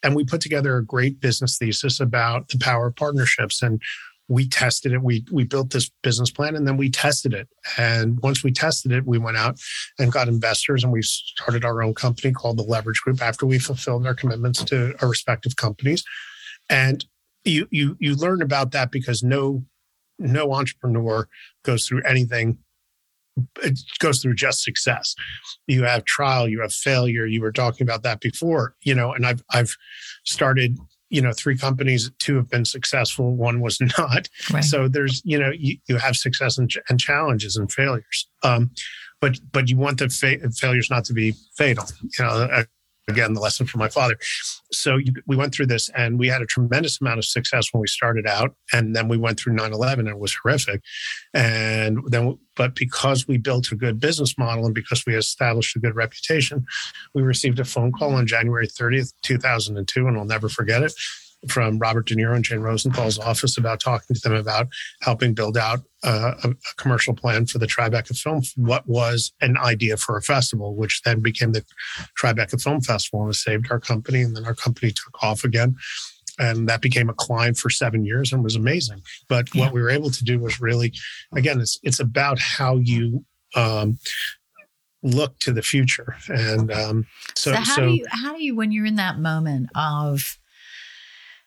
And 0.02 0.14
we 0.14 0.24
put 0.24 0.40
together 0.40 0.76
a 0.76 0.84
great 0.84 1.20
business 1.20 1.58
thesis 1.58 2.00
about 2.00 2.48
the 2.48 2.58
power 2.58 2.88
of 2.88 2.96
partnerships. 2.96 3.62
And 3.62 3.80
we 4.28 4.48
tested 4.48 4.92
it. 4.92 5.02
We 5.02 5.24
we 5.30 5.44
built 5.44 5.70
this 5.70 5.90
business 6.02 6.30
plan 6.30 6.56
and 6.56 6.66
then 6.66 6.76
we 6.76 6.90
tested 6.90 7.34
it. 7.34 7.48
And 7.76 8.20
once 8.22 8.42
we 8.42 8.52
tested 8.52 8.92
it, 8.92 9.06
we 9.06 9.18
went 9.18 9.36
out 9.36 9.60
and 9.98 10.12
got 10.12 10.28
investors 10.28 10.82
and 10.82 10.92
we 10.92 11.02
started 11.02 11.64
our 11.64 11.82
own 11.82 11.94
company 11.94 12.32
called 12.32 12.58
the 12.58 12.62
Leverage 12.62 13.00
Group 13.00 13.20
after 13.20 13.44
we 13.44 13.58
fulfilled 13.58 14.06
our 14.06 14.14
commitments 14.14 14.64
to 14.64 14.94
our 15.02 15.08
respective 15.08 15.56
companies. 15.56 16.04
And 16.70 17.04
you 17.44 17.68
you 17.70 17.96
you 18.00 18.14
learn 18.16 18.40
about 18.40 18.72
that 18.72 18.90
because 18.90 19.22
no 19.22 19.64
no 20.18 20.52
entrepreneur 20.52 21.28
goes 21.62 21.86
through 21.86 22.02
anything 22.06 22.58
it 23.62 23.80
goes 23.98 24.22
through 24.22 24.34
just 24.34 24.62
success. 24.62 25.14
You 25.66 25.82
have 25.82 26.04
trial, 26.04 26.48
you 26.48 26.60
have 26.60 26.72
failure. 26.72 27.26
You 27.26 27.40
were 27.40 27.52
talking 27.52 27.84
about 27.84 28.04
that 28.04 28.20
before, 28.20 28.76
you 28.82 28.94
know, 28.94 29.12
and 29.12 29.26
I've 29.26 29.42
I've 29.52 29.76
started 30.24 30.78
you 31.14 31.20
know 31.20 31.32
three 31.32 31.56
companies 31.56 32.10
two 32.18 32.36
have 32.36 32.50
been 32.50 32.64
successful 32.64 33.36
one 33.36 33.60
was 33.60 33.80
not 33.98 34.28
right. 34.52 34.64
so 34.64 34.88
there's 34.88 35.22
you 35.24 35.38
know 35.38 35.52
you, 35.56 35.76
you 35.86 35.96
have 35.96 36.16
success 36.16 36.58
and, 36.58 36.70
and, 36.88 36.98
challenges 36.98 37.56
and 37.56 37.70
failures 37.70 38.28
um, 38.42 38.70
but 39.20 39.38
but 39.52 39.68
you 39.70 39.76
want 39.76 39.98
the 39.98 40.08
fa- 40.08 40.50
failures 40.50 40.90
not 40.90 41.04
to 41.04 41.12
be 41.12 41.32
fatal 41.56 41.86
you 42.02 42.24
know 42.24 42.48
a 42.50 42.66
again 43.08 43.34
the 43.34 43.40
lesson 43.40 43.66
from 43.66 43.80
my 43.80 43.88
father. 43.88 44.16
So 44.72 44.96
you, 44.96 45.12
we 45.26 45.36
went 45.36 45.54
through 45.54 45.66
this 45.66 45.88
and 45.90 46.18
we 46.18 46.28
had 46.28 46.42
a 46.42 46.46
tremendous 46.46 47.00
amount 47.00 47.18
of 47.18 47.24
success 47.24 47.72
when 47.72 47.80
we 47.80 47.86
started 47.86 48.26
out 48.26 48.54
and 48.72 48.94
then 48.94 49.08
we 49.08 49.16
went 49.16 49.38
through 49.38 49.54
9-11 49.54 50.00
and 50.00 50.08
it 50.08 50.18
was 50.18 50.34
horrific. 50.42 50.82
And 51.32 51.98
then 52.06 52.38
but 52.56 52.74
because 52.74 53.26
we 53.26 53.36
built 53.36 53.72
a 53.72 53.76
good 53.76 54.00
business 54.00 54.38
model 54.38 54.64
and 54.64 54.74
because 54.74 55.04
we 55.06 55.16
established 55.16 55.76
a 55.76 55.80
good 55.80 55.94
reputation 55.94 56.64
we 57.14 57.22
received 57.22 57.58
a 57.58 57.64
phone 57.64 57.92
call 57.92 58.14
on 58.14 58.26
january 58.26 58.66
30th 58.66 59.12
2002 59.22 60.06
and 60.06 60.16
i'll 60.16 60.24
never 60.24 60.48
forget 60.48 60.82
it 60.82 60.92
from 61.48 61.78
Robert 61.78 62.06
De 62.06 62.14
Niro 62.14 62.34
and 62.34 62.44
Jane 62.44 62.60
Rosenthal's 62.60 63.18
office 63.18 63.58
about 63.58 63.80
talking 63.80 64.14
to 64.14 64.20
them 64.20 64.34
about 64.34 64.68
helping 65.02 65.34
build 65.34 65.56
out 65.56 65.80
uh, 66.02 66.34
a, 66.42 66.50
a, 66.50 66.54
commercial 66.76 67.14
plan 67.14 67.46
for 67.46 67.58
the 67.58 67.66
Tribeca 67.66 68.16
Film. 68.16 68.42
What 68.56 68.86
was 68.86 69.32
an 69.40 69.56
idea 69.56 69.96
for 69.96 70.16
a 70.16 70.22
festival, 70.22 70.74
which 70.74 71.02
then 71.02 71.20
became 71.20 71.52
the 71.52 71.64
Tribeca 72.20 72.60
Film 72.62 72.80
Festival 72.80 73.24
and 73.24 73.34
saved 73.34 73.70
our 73.70 73.80
company. 73.80 74.22
And 74.22 74.36
then 74.36 74.44
our 74.44 74.54
company 74.54 74.92
took 74.92 75.22
off 75.22 75.44
again. 75.44 75.76
And 76.38 76.68
that 76.68 76.82
became 76.82 77.08
a 77.08 77.14
client 77.14 77.56
for 77.56 77.70
seven 77.70 78.04
years 78.04 78.32
and 78.32 78.42
was 78.42 78.56
amazing. 78.56 79.02
But 79.28 79.54
yeah. 79.54 79.64
what 79.64 79.72
we 79.72 79.80
were 79.80 79.90
able 79.90 80.10
to 80.10 80.24
do 80.24 80.40
was 80.40 80.60
really, 80.60 80.92
again, 81.32 81.60
it's 81.60 81.78
it's 81.84 82.00
about 82.00 82.40
how 82.40 82.76
you 82.76 83.24
um, 83.54 83.98
look 85.04 85.38
to 85.40 85.52
the 85.52 85.62
future. 85.62 86.16
And 86.28 86.72
um, 86.72 87.06
so, 87.36 87.52
so 87.52 87.56
how 87.56 87.74
so, 87.76 87.86
do 87.86 87.94
you 87.94 88.06
how 88.08 88.34
do 88.34 88.42
you 88.42 88.56
when 88.56 88.72
you're 88.72 88.86
in 88.86 88.96
that 88.96 89.18
moment 89.18 89.70
of 89.76 90.38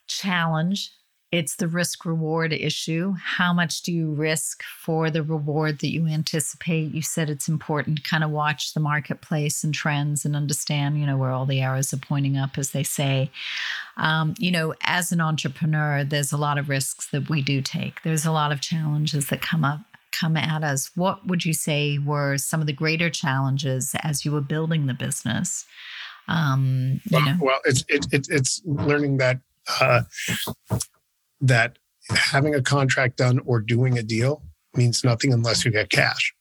challenge. 0.08 0.92
It's 1.30 1.58
the 1.58 1.68
risk 1.68 2.06
reward 2.06 2.54
issue. 2.54 3.14
How 3.22 3.52
much 3.52 3.82
do 3.82 3.92
you 3.92 4.14
risk 4.14 4.64
for 4.64 5.12
the 5.12 5.22
reward 5.22 5.80
that 5.80 5.92
you 5.92 6.08
anticipate? 6.08 6.94
You 6.94 7.02
said 7.02 7.30
it's 7.30 7.50
important 7.50 7.98
to 7.98 8.10
kind 8.10 8.24
of 8.24 8.32
watch 8.32 8.74
the 8.74 8.80
marketplace 8.80 9.62
and 9.62 9.74
trends 9.74 10.24
and 10.24 10.38
understand, 10.38 10.98
you 10.98 11.06
know, 11.06 11.18
where 11.18 11.32
all 11.32 11.46
the 11.46 11.60
arrows 11.60 11.94
are 11.94 11.98
pointing 11.98 12.38
up, 12.38 12.58
as 12.58 12.72
they 12.72 12.84
say. 12.84 13.30
Um, 13.98 14.36
you 14.40 14.52
know, 14.52 14.74
as 14.84 15.12
an 15.12 15.20
entrepreneur, 15.20 16.06
there's 16.06 16.32
a 16.32 16.38
lot 16.38 16.58
of 16.58 16.70
risks 16.70 17.10
that 17.10 17.30
we 17.30 17.42
do 17.42 17.62
take. 17.62 18.04
There's 18.04 18.26
a 18.26 18.32
lot 18.32 18.54
of 18.54 18.62
challenges 18.62 19.28
that 19.28 19.42
come 19.42 19.66
up 19.66 19.82
come 20.12 20.38
at 20.38 20.64
us. 20.64 20.92
What 20.96 21.28
would 21.28 21.46
you 21.46 21.54
say 21.54 21.98
were 21.98 22.38
some 22.38 22.62
of 22.62 22.68
the 22.68 22.74
greater 22.74 23.10
challenges 23.10 23.96
as 24.02 24.26
you 24.26 24.32
were 24.32 24.42
building 24.42 24.88
the 24.88 24.94
business? 24.94 25.66
Um, 26.28 27.02
well, 27.12 27.26
know? 27.26 27.38
well, 27.40 27.60
it's 27.66 27.84
it, 27.88 28.08
it, 28.12 28.28
it's 28.30 28.62
learning 28.66 29.18
that 29.18 29.40
uh, 29.80 30.02
that 31.42 31.78
having 32.10 32.56
a 32.56 32.62
contract 32.62 33.18
done 33.18 33.40
or 33.46 33.60
doing 33.60 33.98
a 33.98 34.04
deal 34.04 34.44
means 34.76 35.04
nothing 35.04 35.34
unless 35.34 35.66
you 35.66 35.72
get 35.72 35.90
cash. 35.90 36.34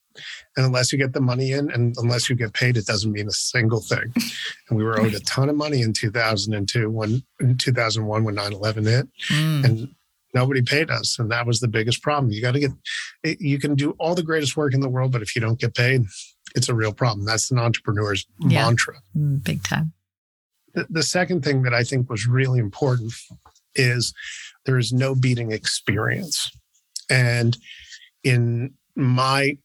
And 0.56 0.64
unless 0.64 0.92
you 0.92 0.98
get 0.98 1.12
the 1.12 1.20
money 1.20 1.52
in 1.52 1.70
and 1.70 1.94
unless 1.98 2.30
you 2.30 2.36
get 2.36 2.54
paid, 2.54 2.76
it 2.78 2.86
doesn't 2.86 3.12
mean 3.12 3.28
a 3.28 3.32
single 3.32 3.80
thing. 3.80 4.14
And 4.68 4.78
we 4.78 4.84
were 4.84 4.98
owed 4.98 5.14
a 5.14 5.20
ton 5.20 5.50
of 5.50 5.56
money 5.56 5.82
in 5.82 5.92
2002 5.92 6.88
when 6.90 7.22
in 7.40 7.58
2001 7.58 8.24
when 8.24 8.36
9/11 8.36 8.86
hit, 8.86 9.08
mm. 9.30 9.64
and 9.64 9.94
nobody 10.32 10.62
paid 10.62 10.90
us, 10.90 11.18
and 11.18 11.30
that 11.30 11.46
was 11.46 11.60
the 11.60 11.68
biggest 11.68 12.02
problem. 12.02 12.32
You 12.32 12.40
got 12.40 12.52
to 12.52 12.60
get, 12.60 13.40
you 13.40 13.58
can 13.58 13.74
do 13.74 13.94
all 13.98 14.14
the 14.14 14.22
greatest 14.22 14.56
work 14.56 14.72
in 14.72 14.80
the 14.80 14.88
world, 14.88 15.12
but 15.12 15.22
if 15.22 15.36
you 15.36 15.42
don't 15.42 15.60
get 15.60 15.74
paid, 15.74 16.02
it's 16.54 16.68
a 16.68 16.74
real 16.74 16.92
problem. 16.92 17.26
That's 17.26 17.50
an 17.50 17.58
entrepreneur's 17.58 18.26
yeah. 18.40 18.64
mantra. 18.64 18.94
Mm, 19.16 19.42
big 19.44 19.62
time. 19.62 19.92
The, 20.90 21.02
second 21.02 21.42
thing 21.42 21.62
that 21.62 21.72
I 21.72 21.84
think 21.84 22.10
was 22.10 22.26
really 22.26 22.58
important 22.58 23.14
is 23.74 24.12
there 24.66 24.78
is 24.78 24.92
no 24.92 25.14
beating 25.14 25.50
experience. 25.50 26.50
And 27.08 27.56
in 28.22 28.74
my 28.94 29.56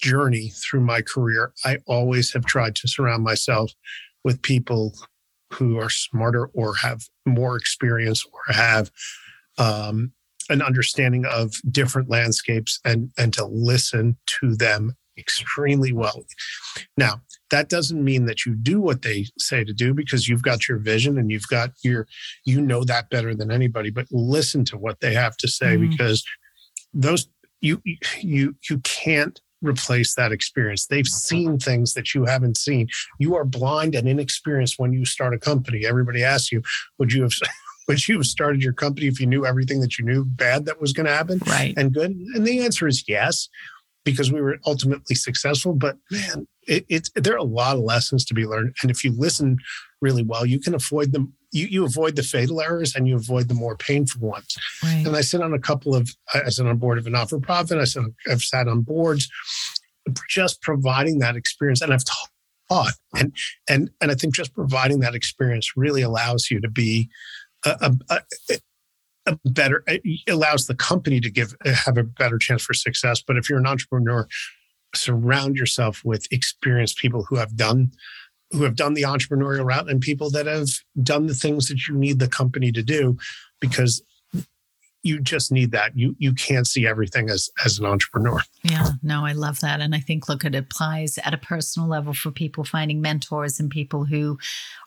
journey 0.00 0.50
through 0.50 0.80
my 0.80 1.02
career, 1.02 1.52
I 1.64 1.78
always 1.86 2.32
have 2.32 2.44
tried 2.44 2.74
to 2.76 2.88
surround 2.88 3.24
myself 3.24 3.72
with 4.24 4.42
people 4.42 4.94
who 5.52 5.78
are 5.78 5.90
smarter 5.90 6.46
or 6.54 6.76
have 6.76 7.02
more 7.26 7.56
experience 7.56 8.24
or 8.24 8.54
have 8.54 8.90
um, 9.58 10.12
an 10.48 10.62
understanding 10.62 11.24
of 11.26 11.54
different 11.70 12.08
landscapes 12.08 12.80
and 12.84 13.12
and 13.18 13.32
to 13.34 13.44
listen 13.44 14.16
to 14.40 14.54
them 14.56 14.96
extremely 15.18 15.92
well. 15.92 16.24
Now, 16.96 17.20
that 17.52 17.68
doesn't 17.68 18.02
mean 18.02 18.24
that 18.24 18.44
you 18.44 18.54
do 18.54 18.80
what 18.80 19.02
they 19.02 19.26
say 19.38 19.62
to 19.62 19.72
do 19.72 19.94
because 19.94 20.26
you've 20.26 20.42
got 20.42 20.68
your 20.68 20.78
vision 20.78 21.18
and 21.18 21.30
you've 21.30 21.46
got 21.48 21.70
your 21.84 22.08
you 22.44 22.60
know 22.60 22.82
that 22.82 23.10
better 23.10 23.34
than 23.34 23.52
anybody 23.52 23.90
but 23.90 24.06
listen 24.10 24.64
to 24.64 24.76
what 24.76 25.00
they 25.00 25.14
have 25.14 25.36
to 25.36 25.46
say 25.46 25.76
mm. 25.76 25.88
because 25.88 26.24
those 26.92 27.28
you 27.60 27.80
you 28.20 28.56
you 28.68 28.78
can't 28.80 29.40
replace 29.62 30.16
that 30.16 30.32
experience. 30.32 30.86
They've 30.86 31.06
seen 31.06 31.58
things 31.58 31.94
that 31.94 32.14
you 32.14 32.24
haven't 32.24 32.56
seen. 32.56 32.88
You 33.20 33.36
are 33.36 33.44
blind 33.44 33.94
and 33.94 34.08
inexperienced 34.08 34.78
when 34.78 34.92
you 34.92 35.04
start 35.04 35.34
a 35.34 35.38
company. 35.38 35.86
Everybody 35.86 36.24
asks 36.24 36.50
you 36.50 36.62
would 36.98 37.12
you 37.12 37.22
have 37.22 37.32
would 37.88 38.06
you 38.08 38.16
have 38.16 38.26
started 38.26 38.62
your 38.62 38.72
company 38.72 39.06
if 39.06 39.20
you 39.20 39.26
knew 39.26 39.46
everything 39.46 39.80
that 39.80 39.98
you 39.98 40.04
knew 40.04 40.24
bad 40.24 40.66
that 40.66 40.80
was 40.80 40.92
going 40.92 41.06
to 41.06 41.12
happen? 41.12 41.40
Right. 41.46 41.74
And 41.76 41.94
good 41.94 42.10
and 42.10 42.46
the 42.46 42.64
answer 42.64 42.88
is 42.88 43.08
yes 43.08 43.48
because 44.04 44.32
we 44.32 44.40
were 44.40 44.58
ultimately 44.66 45.14
successful. 45.14 45.74
But 45.74 45.96
man, 46.10 46.46
it, 46.66 46.84
it's 46.88 47.10
there 47.14 47.34
are 47.34 47.38
a 47.38 47.44
lot 47.44 47.76
of 47.76 47.82
lessons 47.82 48.24
to 48.26 48.34
be 48.34 48.46
learned, 48.46 48.74
and 48.82 48.90
if 48.90 49.04
you 49.04 49.12
listen 49.12 49.58
really 50.00 50.22
well, 50.22 50.44
you 50.44 50.60
can 50.60 50.74
avoid 50.74 51.12
them. 51.12 51.32
You, 51.54 51.66
you 51.66 51.84
avoid 51.84 52.16
the 52.16 52.22
fatal 52.22 52.62
errors 52.62 52.94
and 52.94 53.06
you 53.06 53.14
avoid 53.14 53.48
the 53.48 53.54
more 53.54 53.76
painful 53.76 54.26
ones. 54.26 54.56
Right. 54.82 55.06
And 55.06 55.14
I 55.14 55.20
sit 55.20 55.42
on 55.42 55.52
a 55.52 55.58
couple 55.58 55.94
of. 55.94 56.10
I 56.34 56.48
sit 56.48 56.66
on 56.66 56.76
board 56.78 56.98
of 56.98 57.06
a 57.06 57.10
not 57.10 57.30
for 57.30 57.40
profit. 57.40 57.78
I 57.78 57.84
said 57.84 58.04
I've 58.30 58.42
sat 58.42 58.68
on 58.68 58.82
boards, 58.82 59.28
just 60.28 60.62
providing 60.62 61.18
that 61.18 61.36
experience, 61.36 61.82
and 61.82 61.92
I've 61.92 62.04
taught, 62.70 62.94
and 63.14 63.34
and 63.68 63.90
and 64.00 64.10
I 64.10 64.14
think 64.14 64.34
just 64.34 64.54
providing 64.54 65.00
that 65.00 65.14
experience 65.14 65.76
really 65.76 66.02
allows 66.02 66.50
you 66.50 66.60
to 66.60 66.68
be 66.68 67.10
a, 67.64 67.92
a, 68.08 68.22
a 68.50 68.58
a 69.26 69.38
better 69.44 69.84
allows 70.28 70.66
the 70.66 70.74
company 70.74 71.20
to 71.20 71.30
give 71.30 71.54
have 71.64 71.96
a 71.96 72.02
better 72.02 72.38
chance 72.38 72.62
for 72.62 72.74
success. 72.74 73.22
But 73.22 73.36
if 73.36 73.48
you're 73.48 73.58
an 73.58 73.66
entrepreneur 73.66 74.26
surround 74.94 75.56
yourself 75.56 76.02
with 76.04 76.26
experienced 76.30 76.98
people 76.98 77.24
who 77.24 77.36
have 77.36 77.56
done 77.56 77.92
who 78.50 78.64
have 78.64 78.76
done 78.76 78.92
the 78.94 79.02
entrepreneurial 79.02 79.64
route 79.64 79.88
and 79.88 80.00
people 80.00 80.30
that 80.30 80.44
have 80.46 80.68
done 81.02 81.26
the 81.26 81.34
things 81.34 81.68
that 81.68 81.88
you 81.88 81.94
need 81.96 82.18
the 82.18 82.28
company 82.28 82.70
to 82.70 82.82
do 82.82 83.16
because 83.60 84.02
you 85.04 85.18
just 85.20 85.50
need 85.50 85.72
that. 85.72 85.96
You 85.96 86.14
you 86.18 86.32
can't 86.32 86.66
see 86.66 86.86
everything 86.86 87.28
as 87.28 87.50
as 87.64 87.78
an 87.78 87.86
entrepreneur. 87.86 88.40
Yeah 88.62 88.88
no 89.02 89.24
i 89.24 89.32
love 89.32 89.60
that. 89.60 89.80
And 89.80 89.94
i 89.94 90.00
think 90.00 90.28
look 90.28 90.44
it 90.44 90.54
applies 90.54 91.18
at 91.18 91.34
a 91.34 91.38
personal 91.38 91.88
level 91.88 92.12
for 92.12 92.30
people 92.30 92.64
finding 92.64 93.00
mentors 93.00 93.58
and 93.58 93.70
people 93.70 94.04
who 94.04 94.38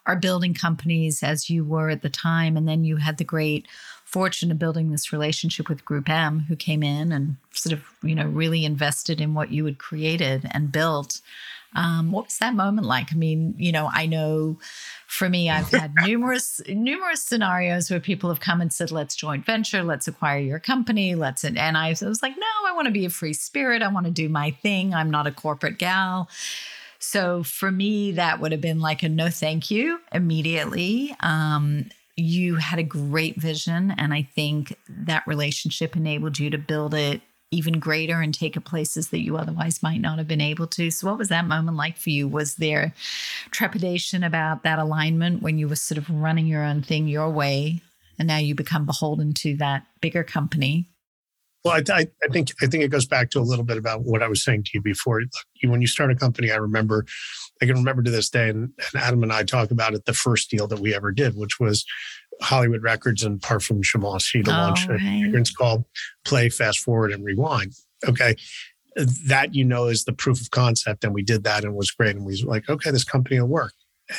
are 0.06 0.16
building 0.16 0.54
companies 0.54 1.24
as 1.24 1.50
you 1.50 1.66
were 1.66 1.90
at 1.90 2.02
the 2.02 2.10
time. 2.10 2.56
And 2.56 2.68
then 2.68 2.84
you 2.84 2.98
had 2.98 3.18
the 3.18 3.24
great 3.24 3.68
fortune 4.06 4.52
of 4.52 4.60
building 4.60 4.92
this 4.92 5.12
relationship 5.12 5.68
with 5.68 5.84
Group 5.84 6.10
M, 6.10 6.42
who 6.42 6.56
came 6.56 6.84
in 6.84 7.12
and 7.12 7.36
sort 7.52 7.74
of, 7.74 7.84
you 8.02 8.16
know, 8.16 8.28
really 8.28 8.64
invested 8.64 9.20
in 9.20 9.34
what 9.34 9.52
you 9.52 9.66
had 9.66 9.78
created 9.78 10.48
and 10.52 10.72
built. 10.72 11.22
Um, 11.76 12.14
what 12.14 12.26
was 12.26 12.38
that 12.38 12.56
moment 12.56 12.88
like? 12.88 13.12
I 13.12 13.16
mean, 13.16 13.56
you 13.58 13.74
know, 13.74 13.90
I 13.92 14.06
know 14.06 14.58
for 15.08 15.28
me, 15.28 15.50
I've 15.50 15.70
had 15.70 15.94
numerous, 16.06 16.62
numerous 16.70 17.24
scenarios 17.24 17.92
where 17.92 18.00
people 18.00 18.30
have 18.30 18.40
come 18.40 18.62
and 18.62 18.72
said, 18.72 18.92
let's 18.92 19.16
joint 19.16 19.46
venture, 19.46 19.84
let's 19.84 20.08
acquire 20.08 20.40
your 20.40 20.60
company, 20.60 21.16
let's, 21.16 21.44
and 21.44 21.60
I 21.60 21.90
was 21.90 22.22
like, 22.22 22.38
no, 22.38 22.70
I 22.70 22.74
want 22.74 22.86
to 22.86 22.94
be 22.94 23.06
a 23.06 23.10
free 23.10 23.34
spirit. 23.34 23.82
I 23.82 23.90
want 23.90 24.06
to 24.06 24.12
do 24.12 24.30
my 24.30 24.52
thing. 24.52 24.94
I'm 24.94 25.12
not 25.12 25.28
a 25.28 25.32
corporate 25.32 25.78
gal. 25.78 26.30
So 27.00 27.44
for 27.44 27.72
me, 27.72 28.14
that 28.14 28.40
would 28.40 28.54
have 28.54 28.62
been 28.62 28.80
like 28.80 29.04
a 29.04 29.10
no 29.10 29.30
thank 29.30 29.70
you 29.70 30.00
immediately. 30.14 31.16
Um, 31.20 31.90
you 32.18 32.56
had 32.56 32.80
a 32.80 32.84
great 32.84 33.40
vision. 33.40 33.94
And 33.98 34.14
I 34.14 34.24
think 34.24 34.78
that 34.90 35.28
relationship 35.28 35.96
enabled 35.96 36.40
you 36.40 36.50
to 36.50 36.58
build 36.58 36.94
it 36.94 37.22
even 37.52 37.80
greater 37.80 38.22
and 38.22 38.34
take 38.34 38.58
it 38.58 38.62
places 38.62 39.10
that 39.10 39.24
you 39.24 39.38
otherwise 39.38 39.84
might 39.84 40.02
not 40.02 40.18
have 40.18 40.28
been 40.28 40.42
able 40.42 40.68
to. 40.68 40.92
So, 40.92 41.08
what 41.08 41.18
was 41.18 41.30
that 41.30 41.46
moment 41.46 41.78
like 41.78 41.98
for 41.98 42.10
you? 42.10 42.28
Was 42.28 42.56
there 42.56 42.94
trepidation 43.52 44.24
about 44.24 44.64
that 44.64 44.80
alignment 44.80 45.42
when 45.42 45.58
you 45.58 45.68
were 45.68 45.76
sort 45.76 45.98
of 45.98 46.10
running 46.10 46.48
your 46.48 46.64
own 46.64 46.82
thing 46.82 47.08
your 47.08 47.30
way, 47.30 47.82
and 48.18 48.28
now 48.28 48.38
you 48.38 48.56
become 48.56 48.86
beholden 48.86 49.34
to 49.36 49.56
that 49.58 49.86
bigger 50.02 50.24
company? 50.24 50.90
Well, 51.64 51.82
I, 51.90 52.08
I, 52.24 52.28
think 52.32 52.52
I 52.62 52.68
think 52.68 52.84
it 52.84 52.90
goes 52.90 53.08
back 53.08 53.32
to 53.32 53.40
a 53.40 53.42
little 53.42 53.66
bit 53.66 53.78
about 53.78 54.04
what 54.04 54.22
I 54.22 54.28
was 54.28 54.44
saying 54.44 54.66
to 54.66 54.72
you 54.76 54.82
before. 54.82 55.22
When 55.64 55.82
you 55.82 55.88
start 55.88 56.12
a 56.12 56.16
company, 56.16 56.52
I 56.52 56.58
remember 56.58 57.06
I 57.62 57.66
can 57.66 57.76
remember 57.76 58.04
to 58.04 58.12
this 58.12 58.30
day, 58.30 58.50
and, 58.50 58.72
and 58.94 59.02
Adam 59.02 59.24
and 59.24 59.32
I 59.32 59.44
talk 59.44 59.72
about 59.72 59.94
it, 59.94 60.06
the 60.06 60.14
first 60.14 60.50
deal 60.50 60.68
that 60.68 60.80
we 60.80 60.94
ever 60.94 61.12
did, 61.12 61.36
which 61.36 61.60
was 61.60 61.86
Hollywood 62.42 62.84
Records 62.84 63.24
and 63.24 63.40
Parfum 63.40 63.82
Givenchy 63.82 64.44
to 64.44 64.52
oh, 64.52 64.54
launch 64.54 64.88
right. 64.88 65.00
a 65.00 65.20
experience 65.20 65.52
called 65.52 65.86
Play, 66.26 66.50
Fast 66.50 66.80
Forward, 66.80 67.12
and 67.12 67.24
Rewind. 67.24 67.74
Okay. 68.08 68.36
That 68.96 69.54
you 69.54 69.66
know 69.66 69.88
is 69.88 70.06
the 70.06 70.14
proof 70.14 70.42
of 70.42 70.52
concept. 70.52 71.04
And 71.04 71.14
we 71.14 71.24
did 71.24 71.44
that 71.44 71.64
and 71.64 71.74
it 71.74 71.78
was 71.78 71.92
great. 71.92 72.16
And 72.16 72.26
we 72.26 72.42
were 72.44 72.50
like, 72.50 72.70
okay, 72.70 72.92
this 72.92 73.04
company 73.04 73.40
will 73.40 73.48
work. 73.48 73.74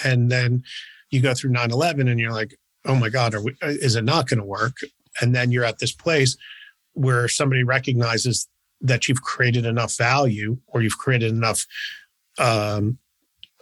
And 0.04 0.30
then 0.30 0.64
you 1.10 1.20
go 1.20 1.34
through 1.34 1.50
9 1.50 1.70
11 1.70 2.08
and 2.08 2.20
you're 2.20 2.32
like, 2.32 2.58
oh 2.84 2.94
my 2.94 3.08
God, 3.08 3.34
we, 3.42 3.54
is 3.62 3.96
it 3.96 4.04
not 4.04 4.28
going 4.28 4.40
to 4.40 4.46
work? 4.46 4.76
And 5.20 5.34
then 5.34 5.50
you're 5.50 5.64
at 5.64 5.78
this 5.78 5.92
place 5.92 6.36
where 6.92 7.28
somebody 7.28 7.62
recognizes 7.62 8.48
that 8.80 9.08
you've 9.08 9.22
created 9.22 9.64
enough 9.64 9.96
value 9.96 10.58
or 10.66 10.82
you've 10.82 10.98
created 10.98 11.30
enough 11.30 11.66
um, 12.38 12.98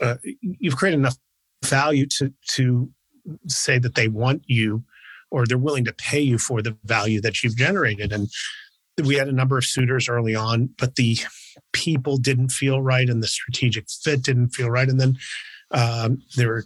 uh, 0.01 0.17
you've 0.41 0.77
created 0.77 0.99
enough 0.99 1.17
value 1.65 2.07
to 2.07 2.33
to 2.49 2.91
say 3.49 3.79
that 3.79 3.95
they 3.95 4.09
want 4.09 4.43
you 4.47 4.85
or 5.31 5.47
they're 5.47 5.59
willing 5.59 5.85
to 5.85 5.93
pay 5.95 6.21
you 6.21 6.39
for 6.39 6.63
the 6.63 6.77
value 6.85 7.21
that 7.21 7.43
you've 7.43 7.57
generated 7.57 8.13
and 8.13 8.29
we 9.03 9.17
had 9.17 9.29
a 9.29 9.33
number 9.33 9.59
of 9.59 9.65
suitors 9.65 10.09
early 10.09 10.35
on 10.35 10.69
but 10.79 10.97
the 10.97 11.17
people 11.73 12.17
didn't 12.17 12.51
feel 12.51 12.83
right 12.83 13.09
and 13.09 13.23
the 13.23 13.27
strategic 13.27 13.87
fit 13.89 14.23
didn't 14.23 14.51
feel 14.51 14.71
right 14.71 14.89
and 14.89 15.01
then 15.01 15.17
um, 15.71 16.23
there 16.37 16.49
were 16.49 16.65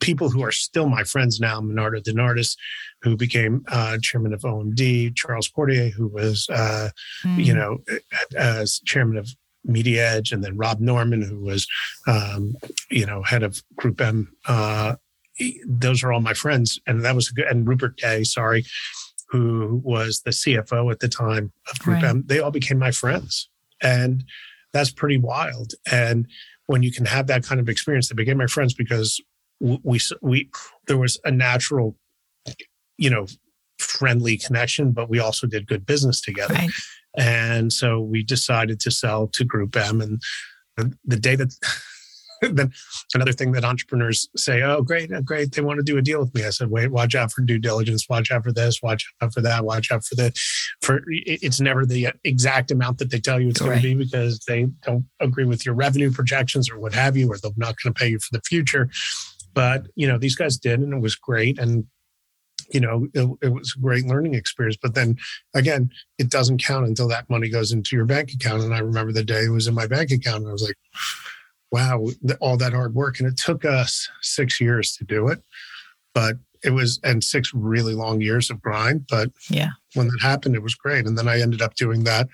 people 0.00 0.28
who 0.28 0.42
are 0.42 0.52
still 0.52 0.88
my 0.88 1.04
friends 1.04 1.40
now 1.40 1.60
Menardo 1.60 2.02
DeNardis 2.02 2.56
who 3.02 3.16
became 3.16 3.64
uh, 3.68 3.96
chairman 4.02 4.34
of 4.34 4.40
omd 4.42 5.14
charles 5.16 5.48
Courtier, 5.48 5.90
who 5.90 6.08
was 6.08 6.46
uh, 6.50 6.90
mm. 7.24 7.44
you 7.44 7.54
know 7.54 7.78
as 8.36 8.80
chairman 8.84 9.16
of 9.16 9.28
Media 9.64 10.16
Edge, 10.16 10.32
and 10.32 10.44
then 10.44 10.56
Rob 10.56 10.80
Norman, 10.80 11.22
who 11.22 11.40
was, 11.40 11.66
um, 12.06 12.54
you 12.90 13.06
know, 13.06 13.22
head 13.22 13.42
of 13.42 13.62
Group 13.76 14.00
M. 14.00 14.32
Uh, 14.46 14.96
those 15.66 16.02
are 16.02 16.12
all 16.12 16.20
my 16.20 16.34
friends, 16.34 16.78
and 16.86 17.04
that 17.04 17.14
was 17.14 17.30
good. 17.30 17.46
And 17.46 17.66
Rupert 17.66 17.96
Day, 17.96 18.24
sorry, 18.24 18.64
who 19.28 19.80
was 19.84 20.22
the 20.24 20.30
CFO 20.30 20.90
at 20.92 21.00
the 21.00 21.08
time 21.08 21.52
of 21.70 21.78
Group 21.80 22.02
right. 22.02 22.10
M. 22.10 22.24
They 22.26 22.38
all 22.38 22.50
became 22.50 22.78
my 22.78 22.90
friends, 22.90 23.48
and 23.82 24.24
that's 24.72 24.90
pretty 24.90 25.18
wild. 25.18 25.72
And 25.90 26.26
when 26.66 26.82
you 26.82 26.92
can 26.92 27.06
have 27.06 27.26
that 27.26 27.44
kind 27.44 27.60
of 27.60 27.68
experience, 27.68 28.08
they 28.08 28.14
became 28.14 28.38
my 28.38 28.46
friends 28.46 28.74
because 28.74 29.20
we 29.60 29.98
we 30.20 30.50
there 30.86 30.98
was 30.98 31.18
a 31.24 31.30
natural, 31.30 31.96
you 32.96 33.10
know, 33.10 33.26
friendly 33.78 34.36
connection, 34.36 34.92
but 34.92 35.08
we 35.08 35.18
also 35.18 35.46
did 35.46 35.66
good 35.66 35.86
business 35.86 36.20
together. 36.20 36.54
Right. 36.54 36.70
And 37.16 37.72
so 37.72 38.00
we 38.00 38.22
decided 38.22 38.80
to 38.80 38.90
sell 38.90 39.28
to 39.28 39.44
Group 39.44 39.76
M. 39.76 40.00
And 40.00 40.20
the 41.04 41.16
day 41.16 41.36
that, 41.36 41.54
then 42.42 42.72
another 43.14 43.32
thing 43.32 43.52
that 43.52 43.64
entrepreneurs 43.64 44.28
say, 44.36 44.62
oh, 44.62 44.82
great, 44.82 45.12
uh, 45.12 45.20
great, 45.20 45.52
they 45.52 45.62
want 45.62 45.78
to 45.78 45.84
do 45.84 45.96
a 45.96 46.02
deal 46.02 46.20
with 46.20 46.34
me. 46.34 46.44
I 46.44 46.50
said, 46.50 46.70
wait, 46.70 46.90
watch 46.90 47.14
out 47.14 47.32
for 47.32 47.42
due 47.42 47.58
diligence, 47.58 48.08
watch 48.08 48.30
out 48.30 48.44
for 48.44 48.52
this, 48.52 48.82
watch 48.82 49.06
out 49.20 49.32
for 49.32 49.40
that, 49.42 49.64
watch 49.64 49.92
out 49.92 50.04
for 50.04 50.16
the, 50.16 50.32
For 50.82 51.02
it's 51.08 51.60
never 51.60 51.86
the 51.86 52.08
exact 52.24 52.70
amount 52.70 52.98
that 52.98 53.10
they 53.10 53.20
tell 53.20 53.40
you 53.40 53.48
it's 53.48 53.60
right. 53.60 53.68
going 53.68 53.82
to 53.82 53.82
be 53.82 53.94
because 53.94 54.40
they 54.46 54.66
don't 54.82 55.06
agree 55.20 55.44
with 55.44 55.64
your 55.64 55.74
revenue 55.74 56.10
projections 56.10 56.68
or 56.70 56.78
what 56.78 56.94
have 56.94 57.16
you, 57.16 57.30
or 57.30 57.38
they're 57.38 57.52
not 57.56 57.76
going 57.82 57.94
to 57.94 57.98
pay 57.98 58.08
you 58.08 58.18
for 58.18 58.36
the 58.36 58.42
future. 58.44 58.88
But 59.54 59.86
you 59.94 60.08
know, 60.08 60.18
these 60.18 60.34
guys 60.34 60.56
did, 60.58 60.80
and 60.80 60.92
it 60.92 61.00
was 61.00 61.14
great. 61.14 61.58
And 61.60 61.86
you 62.74 62.80
know, 62.80 63.06
it, 63.14 63.38
it, 63.40 63.48
was 63.52 63.72
a 63.76 63.80
great 63.80 64.04
learning 64.04 64.34
experience. 64.34 64.76
But 64.80 64.94
then 64.94 65.16
again, 65.54 65.90
it 66.18 66.28
doesn't 66.28 66.62
count 66.62 66.88
until 66.88 67.06
that 67.08 67.30
money 67.30 67.48
goes 67.48 67.70
into 67.70 67.94
your 67.94 68.04
bank 68.04 68.32
account. 68.32 68.64
And 68.64 68.74
I 68.74 68.80
remember 68.80 69.12
the 69.12 69.24
day 69.24 69.44
it 69.44 69.50
was 69.50 69.68
in 69.68 69.74
my 69.74 69.86
bank 69.86 70.10
account, 70.10 70.40
and 70.40 70.48
I 70.48 70.52
was 70.52 70.64
like, 70.64 70.76
wow, 71.70 72.04
all 72.40 72.56
that 72.56 72.72
hard 72.72 72.94
work. 72.94 73.20
And 73.20 73.28
it 73.28 73.36
took 73.36 73.64
us 73.64 74.08
six 74.20 74.60
years 74.60 74.96
to 74.96 75.04
do 75.04 75.28
it. 75.28 75.40
But 76.14 76.36
it 76.64 76.70
was, 76.70 76.98
and 77.04 77.22
six 77.22 77.52
really 77.54 77.94
long 77.94 78.20
years 78.20 78.50
of 78.50 78.60
grind. 78.60 79.06
But 79.08 79.30
yeah, 79.48 79.70
when 79.94 80.08
that 80.08 80.20
happened, 80.20 80.56
it 80.56 80.62
was 80.62 80.74
great. 80.74 81.06
And 81.06 81.16
then 81.16 81.28
I 81.28 81.40
ended 81.40 81.62
up 81.62 81.76
doing 81.76 82.04
that 82.04 82.28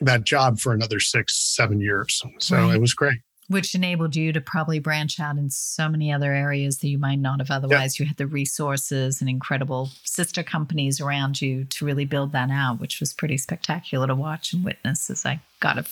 that 0.00 0.24
job 0.24 0.58
for 0.58 0.72
another 0.72 1.00
six, 1.00 1.54
seven 1.54 1.80
years. 1.80 2.22
So 2.38 2.56
right. 2.56 2.74
it 2.74 2.80
was 2.80 2.92
great 2.94 3.20
which 3.48 3.74
enabled 3.74 4.16
you 4.16 4.32
to 4.32 4.40
probably 4.40 4.78
branch 4.78 5.20
out 5.20 5.36
in 5.36 5.50
so 5.50 5.88
many 5.88 6.12
other 6.12 6.32
areas 6.32 6.78
that 6.78 6.88
you 6.88 6.98
might 6.98 7.18
not 7.18 7.38
have 7.40 7.50
otherwise. 7.50 7.98
You 7.98 8.06
had 8.06 8.16
the 8.16 8.26
resources 8.26 9.20
and 9.20 9.30
incredible 9.30 9.90
sister 10.04 10.42
companies 10.42 11.00
around 11.00 11.40
you 11.40 11.64
to 11.64 11.84
really 11.84 12.04
build 12.04 12.32
that 12.32 12.50
out, 12.50 12.80
which 12.80 13.00
was 13.00 13.12
pretty 13.12 13.38
spectacular 13.38 14.06
to 14.06 14.14
watch 14.14 14.52
and 14.52 14.64
witness 14.64 15.10
as 15.10 15.24
I 15.24 15.40
got 15.60 15.78
a 15.78 15.84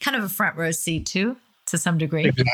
kind 0.00 0.16
of 0.16 0.24
a 0.24 0.28
front 0.28 0.56
row 0.56 0.70
seat 0.70 1.06
too, 1.06 1.36
to 1.66 1.78
some 1.78 1.98
degree. 1.98 2.26
Exactly. 2.26 2.52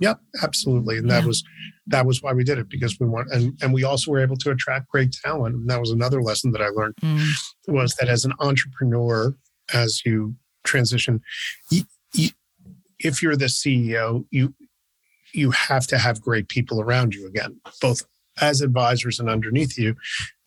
Yep, 0.00 0.18
absolutely. 0.42 0.96
And 0.96 1.10
that 1.10 1.22
yeah. 1.22 1.26
was 1.26 1.44
that 1.88 2.06
was 2.06 2.22
why 2.22 2.32
we 2.32 2.42
did 2.42 2.58
it 2.58 2.70
because 2.70 2.98
we 2.98 3.06
want 3.06 3.30
and 3.32 3.56
and 3.62 3.72
we 3.72 3.84
also 3.84 4.10
were 4.10 4.20
able 4.20 4.36
to 4.36 4.50
attract 4.50 4.88
great 4.88 5.12
talent. 5.12 5.54
And 5.54 5.68
that 5.68 5.78
was 5.78 5.90
another 5.90 6.22
lesson 6.22 6.52
that 6.52 6.62
I 6.62 6.68
learned 6.68 6.94
mm. 7.02 7.28
was 7.68 7.94
that 7.96 8.08
as 8.08 8.24
an 8.24 8.32
entrepreneur, 8.40 9.34
as 9.74 10.02
you 10.06 10.34
transition, 10.64 11.20
if 13.00 13.22
you're 13.22 13.36
the 13.36 13.46
CEO, 13.46 14.24
you 14.30 14.54
you 15.32 15.50
have 15.52 15.86
to 15.86 15.98
have 15.98 16.20
great 16.20 16.48
people 16.48 16.80
around 16.80 17.14
you 17.14 17.26
again, 17.26 17.60
both 17.80 18.02
as 18.40 18.60
advisors 18.60 19.20
and 19.20 19.28
underneath 19.28 19.78
you. 19.78 19.94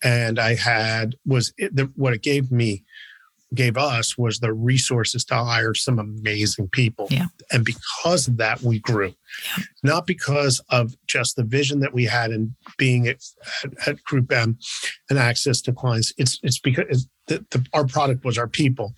And 0.02 0.38
I 0.38 0.54
had 0.54 1.16
was 1.24 1.52
it, 1.56 1.74
the, 1.74 1.90
what 1.96 2.12
it 2.12 2.22
gave 2.22 2.50
me 2.50 2.84
gave 3.54 3.76
us 3.76 4.18
was 4.18 4.40
the 4.40 4.52
resources 4.52 5.24
to 5.24 5.36
hire 5.36 5.74
some 5.74 5.98
amazing 5.98 6.68
people. 6.68 7.06
Yeah. 7.10 7.26
And 7.52 7.64
because 7.64 8.26
of 8.26 8.36
that, 8.38 8.62
we 8.62 8.80
grew. 8.80 9.14
Yeah. 9.56 9.64
Not 9.82 10.06
because 10.06 10.60
of 10.70 10.94
just 11.06 11.36
the 11.36 11.44
vision 11.44 11.80
that 11.80 11.94
we 11.94 12.04
had 12.04 12.30
and 12.30 12.54
being 12.78 13.06
at, 13.06 13.22
at, 13.86 14.02
Group 14.04 14.32
M 14.32 14.58
and 15.08 15.18
access 15.18 15.60
to 15.62 15.72
clients. 15.72 16.12
It's 16.18 16.38
it's 16.42 16.58
because 16.58 17.08
the, 17.28 17.44
the, 17.50 17.64
our 17.72 17.86
product 17.86 18.24
was 18.24 18.38
our 18.38 18.48
people 18.48 18.94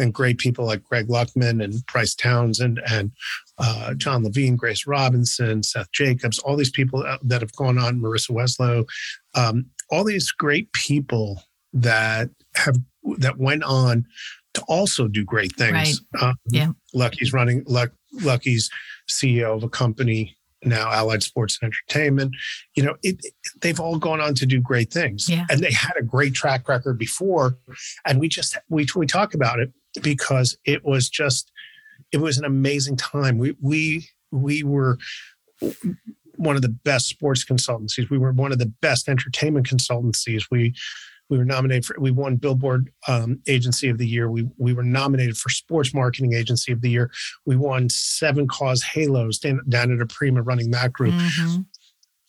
and 0.00 0.14
great 0.14 0.38
people 0.38 0.64
like 0.64 0.82
Greg 0.82 1.08
Luckman 1.08 1.62
and 1.62 1.84
Bryce 1.86 2.14
Townsend 2.14 2.80
and 2.90 3.12
uh, 3.58 3.94
John 3.94 4.24
Levine, 4.24 4.56
Grace 4.56 4.86
Robinson, 4.86 5.62
Seth 5.62 5.92
Jacobs, 5.92 6.38
all 6.40 6.56
these 6.56 6.70
people 6.70 7.04
that 7.22 7.40
have 7.40 7.52
gone 7.52 7.78
on, 7.78 8.00
Marissa 8.00 8.30
Weslow, 8.30 8.86
um, 9.34 9.66
all 9.90 10.04
these 10.04 10.30
great 10.30 10.72
people 10.72 11.42
that 11.72 12.30
have 12.56 12.76
that 13.18 13.38
went 13.38 13.62
on 13.62 14.04
to 14.54 14.62
also 14.68 15.06
do 15.08 15.24
great 15.24 15.54
things. 15.56 16.00
Right. 16.14 16.22
Um, 16.22 16.34
yeah. 16.50 16.68
Lucky's 16.92 17.32
running 17.32 17.62
Luck, 17.66 17.92
Lucky's 18.12 18.70
CEO 19.08 19.56
of 19.56 19.62
a 19.62 19.68
company 19.68 20.36
now 20.64 20.90
Allied 20.90 21.22
Sports 21.22 21.58
and 21.60 21.72
Entertainment. 21.72 22.34
You 22.74 22.84
know, 22.84 22.96
it, 23.02 23.16
it, 23.22 23.34
they've 23.60 23.80
all 23.80 23.98
gone 23.98 24.20
on 24.20 24.34
to 24.34 24.46
do 24.46 24.60
great 24.60 24.92
things, 24.92 25.28
yeah. 25.28 25.46
and 25.50 25.60
they 25.60 25.72
had 25.72 25.92
a 25.98 26.02
great 26.02 26.34
track 26.34 26.68
record 26.68 26.98
before. 26.98 27.56
And 28.06 28.20
we 28.20 28.28
just 28.28 28.56
we 28.68 28.86
we 28.94 29.06
talk 29.06 29.34
about 29.34 29.60
it 29.60 29.72
because 30.02 30.56
it 30.64 30.84
was 30.84 31.08
just 31.08 31.50
it 32.12 32.18
was 32.18 32.38
an 32.38 32.44
amazing 32.44 32.96
time. 32.96 33.38
We 33.38 33.56
we 33.60 34.08
we 34.30 34.62
were 34.62 34.98
one 36.36 36.56
of 36.56 36.62
the 36.62 36.68
best 36.68 37.08
sports 37.08 37.44
consultancies. 37.44 38.10
We 38.10 38.18
were 38.18 38.32
one 38.32 38.52
of 38.52 38.58
the 38.58 38.72
best 38.80 39.08
entertainment 39.08 39.68
consultancies. 39.68 40.44
We 40.50 40.74
we 41.28 41.38
were 41.38 41.44
nominated 41.44 41.86
for 41.86 41.96
we 41.98 42.10
won 42.10 42.36
Billboard 42.36 42.90
um, 43.06 43.40
Agency 43.46 43.88
of 43.88 43.98
the 43.98 44.06
Year. 44.06 44.30
We 44.30 44.48
we 44.58 44.74
were 44.74 44.82
nominated 44.82 45.36
for 45.36 45.48
Sports 45.48 45.94
Marketing 45.94 46.34
Agency 46.34 46.72
of 46.72 46.80
the 46.80 46.90
Year. 46.90 47.10
We 47.46 47.56
won 47.56 47.88
seven 47.88 48.48
cause 48.48 48.82
halos 48.82 49.38
down, 49.38 49.60
down 49.68 49.92
at 49.92 50.06
Aprima 50.06 50.44
running 50.44 50.72
that 50.72 50.92
group. 50.92 51.14
Mm-hmm. 51.14 51.60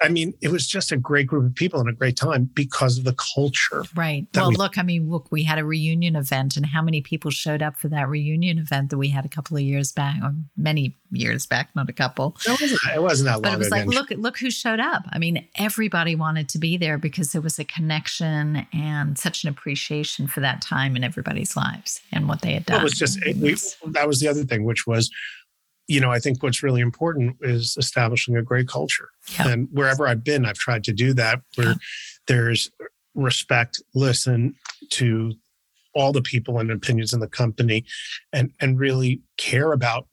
I 0.01 0.09
mean, 0.09 0.33
it 0.41 0.49
was 0.49 0.65
just 0.65 0.91
a 0.91 0.97
great 0.97 1.27
group 1.27 1.45
of 1.45 1.53
people 1.53 1.79
and 1.79 1.87
a 1.87 1.93
great 1.93 2.17
time 2.17 2.49
because 2.53 2.97
of 2.97 3.03
the 3.03 3.15
culture. 3.35 3.83
Right. 3.95 4.25
Well, 4.33 4.49
we, 4.49 4.55
look, 4.55 4.77
I 4.77 4.83
mean, 4.83 5.09
look, 5.09 5.31
we 5.31 5.43
had 5.43 5.59
a 5.59 5.63
reunion 5.63 6.15
event, 6.15 6.57
and 6.57 6.65
how 6.65 6.81
many 6.81 7.01
people 7.01 7.29
showed 7.29 7.61
up 7.61 7.77
for 7.77 7.87
that 7.89 8.09
reunion 8.09 8.57
event 8.57 8.89
that 8.89 8.97
we 8.97 9.09
had 9.09 9.25
a 9.25 9.29
couple 9.29 9.57
of 9.57 9.63
years 9.63 9.91
back, 9.91 10.17
or 10.23 10.33
many 10.57 10.97
years 11.11 11.45
back, 11.45 11.69
not 11.75 11.89
a 11.89 11.93
couple. 11.93 12.35
It 12.47 12.59
wasn't, 12.59 12.79
it 12.95 13.01
wasn't 13.01 13.27
that 13.27 13.33
long. 13.33 13.41
But 13.41 13.53
it 13.53 13.57
was 13.59 13.69
like, 13.69 13.85
look, 13.85 14.09
look 14.11 14.39
who 14.39 14.49
showed 14.49 14.79
up. 14.79 15.03
I 15.11 15.19
mean, 15.19 15.47
everybody 15.55 16.15
wanted 16.15 16.49
to 16.49 16.57
be 16.57 16.77
there 16.77 16.97
because 16.97 17.31
there 17.31 17.41
was 17.41 17.59
a 17.59 17.63
connection 17.65 18.65
and 18.73 19.17
such 19.17 19.43
an 19.43 19.49
appreciation 19.49 20.27
for 20.27 20.39
that 20.39 20.61
time 20.61 20.95
in 20.95 21.03
everybody's 21.03 21.55
lives 21.55 22.01
and 22.11 22.27
what 22.27 22.41
they 22.41 22.53
had 22.53 22.65
done. 22.65 22.75
Well, 22.75 22.81
it 22.81 22.83
was 22.85 22.93
just 22.93 23.21
it, 23.23 23.37
we, 23.37 23.55
that 23.91 24.07
was 24.07 24.19
the 24.19 24.27
other 24.27 24.43
thing, 24.43 24.63
which 24.63 24.87
was 24.87 25.11
you 25.87 25.99
know, 25.99 26.11
I 26.11 26.19
think 26.19 26.41
what's 26.41 26.63
really 26.63 26.81
important 26.81 27.37
is 27.41 27.75
establishing 27.77 28.37
a 28.37 28.41
great 28.41 28.67
culture. 28.67 29.09
Yeah. 29.33 29.49
And 29.49 29.67
wherever 29.71 30.07
I've 30.07 30.23
been, 30.23 30.45
I've 30.45 30.57
tried 30.57 30.83
to 30.85 30.93
do 30.93 31.13
that 31.15 31.41
where 31.55 31.69
yeah. 31.69 31.75
there's 32.27 32.71
respect, 33.15 33.81
listen 33.93 34.55
to 34.91 35.33
all 35.93 36.13
the 36.13 36.21
people 36.21 36.59
and 36.59 36.71
opinions 36.71 37.13
in 37.13 37.19
the 37.19 37.27
company 37.27 37.83
and 38.31 38.51
and 38.61 38.79
really 38.79 39.21
care 39.37 39.73
about 39.73 40.07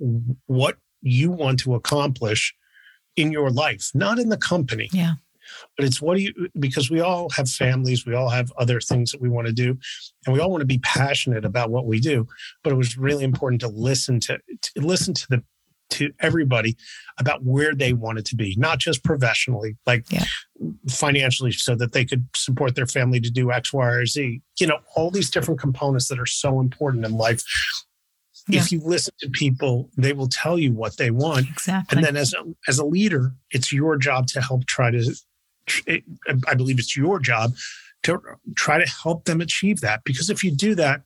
what 0.46 0.78
you 1.02 1.30
want 1.30 1.60
to 1.60 1.74
accomplish 1.74 2.54
in 3.16 3.30
your 3.32 3.50
life, 3.50 3.90
not 3.94 4.18
in 4.18 4.28
the 4.28 4.36
company. 4.36 4.88
Yeah. 4.92 5.14
But 5.76 5.86
it's 5.86 6.02
what 6.02 6.16
do 6.16 6.22
you 6.22 6.48
because 6.58 6.90
we 6.90 7.00
all 7.00 7.30
have 7.30 7.48
families, 7.48 8.04
we 8.04 8.14
all 8.14 8.28
have 8.28 8.52
other 8.58 8.80
things 8.80 9.12
that 9.12 9.20
we 9.20 9.28
want 9.28 9.46
to 9.46 9.52
do, 9.52 9.78
and 10.26 10.34
we 10.34 10.40
all 10.40 10.50
want 10.50 10.60
to 10.60 10.66
be 10.66 10.78
passionate 10.78 11.44
about 11.44 11.70
what 11.70 11.86
we 11.86 12.00
do. 12.00 12.26
But 12.62 12.72
it 12.72 12.76
was 12.76 12.98
really 12.98 13.24
important 13.24 13.60
to 13.62 13.68
listen 13.68 14.20
to, 14.20 14.38
to 14.62 14.80
listen 14.80 15.14
to 15.14 15.26
the 15.30 15.42
to 15.90 16.12
everybody 16.20 16.76
about 17.18 17.42
where 17.44 17.74
they 17.74 17.92
wanted 17.92 18.24
to 18.26 18.36
be, 18.36 18.54
not 18.58 18.78
just 18.78 19.02
professionally, 19.02 19.76
like 19.86 20.04
yeah. 20.10 20.24
financially, 20.88 21.52
so 21.52 21.74
that 21.74 21.92
they 21.92 22.04
could 22.04 22.26
support 22.36 22.74
their 22.74 22.86
family 22.86 23.20
to 23.20 23.30
do 23.30 23.50
X, 23.50 23.72
Y, 23.72 23.86
or 23.86 24.06
Z. 24.06 24.40
You 24.60 24.66
know, 24.66 24.78
all 24.94 25.10
these 25.10 25.30
different 25.30 25.60
components 25.60 26.08
that 26.08 26.18
are 26.18 26.26
so 26.26 26.60
important 26.60 27.04
in 27.04 27.16
life. 27.16 27.42
Yeah. 28.48 28.60
If 28.60 28.72
you 28.72 28.80
listen 28.82 29.12
to 29.20 29.28
people, 29.28 29.90
they 29.98 30.14
will 30.14 30.28
tell 30.28 30.58
you 30.58 30.72
what 30.72 30.96
they 30.96 31.10
want. 31.10 31.48
Exactly. 31.48 31.96
And 31.96 32.04
then 32.04 32.16
as 32.16 32.32
a, 32.32 32.42
as 32.66 32.78
a 32.78 32.84
leader, 32.84 33.32
it's 33.50 33.72
your 33.72 33.96
job 33.98 34.26
to 34.28 34.40
help 34.40 34.64
try 34.66 34.90
to, 34.90 35.14
I 36.46 36.54
believe 36.54 36.78
it's 36.78 36.96
your 36.96 37.18
job 37.18 37.54
to 38.04 38.20
try 38.56 38.82
to 38.82 38.90
help 38.90 39.24
them 39.24 39.42
achieve 39.42 39.80
that. 39.80 40.02
Because 40.04 40.30
if 40.30 40.42
you 40.42 40.50
do 40.50 40.74
that, 40.76 41.02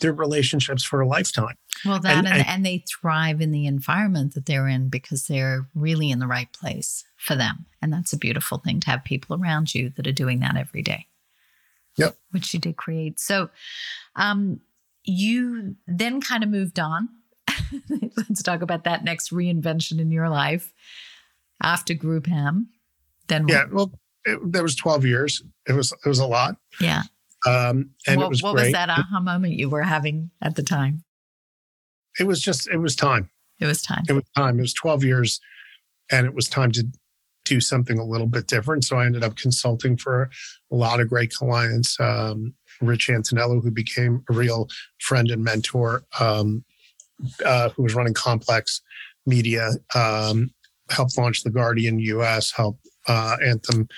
they're 0.00 0.12
relationships 0.12 0.84
for 0.84 1.00
a 1.00 1.06
lifetime. 1.06 1.56
Well, 1.84 2.00
that 2.00 2.16
and, 2.16 2.26
and, 2.26 2.46
and, 2.46 2.66
they 2.66 2.84
thrive 2.88 3.40
in 3.40 3.52
the 3.52 3.66
environment 3.66 4.34
that 4.34 4.46
they're 4.46 4.66
in 4.66 4.88
because 4.88 5.26
they're 5.26 5.68
really 5.74 6.10
in 6.10 6.18
the 6.18 6.26
right 6.26 6.52
place 6.52 7.04
for 7.16 7.34
them. 7.36 7.66
And 7.80 7.92
that's 7.92 8.12
a 8.12 8.18
beautiful 8.18 8.58
thing 8.58 8.80
to 8.80 8.90
have 8.90 9.04
people 9.04 9.40
around 9.40 9.74
you 9.74 9.90
that 9.90 10.06
are 10.06 10.12
doing 10.12 10.40
that 10.40 10.56
every 10.56 10.82
day. 10.82 11.06
Yep. 11.96 12.16
Which 12.30 12.52
you 12.54 12.60
did 12.60 12.76
create. 12.76 13.20
So 13.20 13.50
um, 14.16 14.60
you 15.04 15.76
then 15.86 16.20
kind 16.20 16.42
of 16.42 16.50
moved 16.50 16.78
on. 16.78 17.08
Let's 18.16 18.42
talk 18.42 18.62
about 18.62 18.84
that 18.84 19.04
next 19.04 19.30
reinvention 19.30 20.00
in 20.00 20.10
your 20.10 20.28
life 20.28 20.72
after 21.62 21.94
Group 21.94 22.28
M. 22.30 22.68
Then 23.28 23.46
yeah, 23.48 23.64
well, 23.70 23.92
it, 24.24 24.40
there 24.52 24.62
was 24.62 24.74
12 24.76 25.04
years. 25.04 25.42
It 25.66 25.72
was 25.72 25.92
it 25.92 26.08
was 26.08 26.18
a 26.18 26.26
lot. 26.26 26.56
Yeah. 26.80 27.02
Um, 27.46 27.90
and 28.06 28.18
what, 28.18 28.26
it 28.26 28.30
was 28.30 28.42
what 28.42 28.54
great. 28.54 28.64
was 28.64 28.72
that 28.72 28.90
aha 28.90 29.20
moment 29.20 29.54
you 29.54 29.68
were 29.68 29.82
having 29.82 30.30
at 30.42 30.56
the 30.56 30.62
time? 30.62 31.04
It 32.18 32.26
was 32.26 32.40
just 32.40 32.68
it 32.68 32.78
was 32.78 32.96
time. 32.96 33.30
It 33.60 33.66
was 33.66 33.82
time. 33.82 34.04
It 34.08 34.12
was 34.12 34.24
time. 34.36 34.58
It 34.58 34.62
was 34.62 34.74
12 34.74 35.04
years, 35.04 35.40
and 36.10 36.26
it 36.26 36.34
was 36.34 36.48
time 36.48 36.72
to 36.72 36.86
do 37.44 37.60
something 37.60 37.98
a 37.98 38.04
little 38.04 38.26
bit 38.26 38.46
different. 38.46 38.84
So 38.84 38.98
I 38.98 39.06
ended 39.06 39.24
up 39.24 39.36
consulting 39.36 39.96
for 39.96 40.30
a 40.70 40.76
lot 40.76 41.00
of 41.00 41.08
great 41.08 41.32
clients. 41.32 41.98
Um, 41.98 42.54
Rich 42.80 43.08
Antonello, 43.08 43.60
who 43.60 43.70
became 43.70 44.22
a 44.30 44.32
real 44.32 44.68
friend 45.00 45.30
and 45.30 45.42
mentor, 45.42 46.04
um, 46.20 46.64
uh, 47.44 47.70
who 47.70 47.82
was 47.82 47.94
running 47.94 48.14
Complex 48.14 48.80
Media, 49.26 49.70
um, 49.94 50.50
helped 50.90 51.18
launch 51.18 51.42
The 51.42 51.50
Guardian 51.50 51.98
US, 51.98 52.52
helped 52.52 52.86
uh, 53.08 53.36
Anthem 53.44 53.88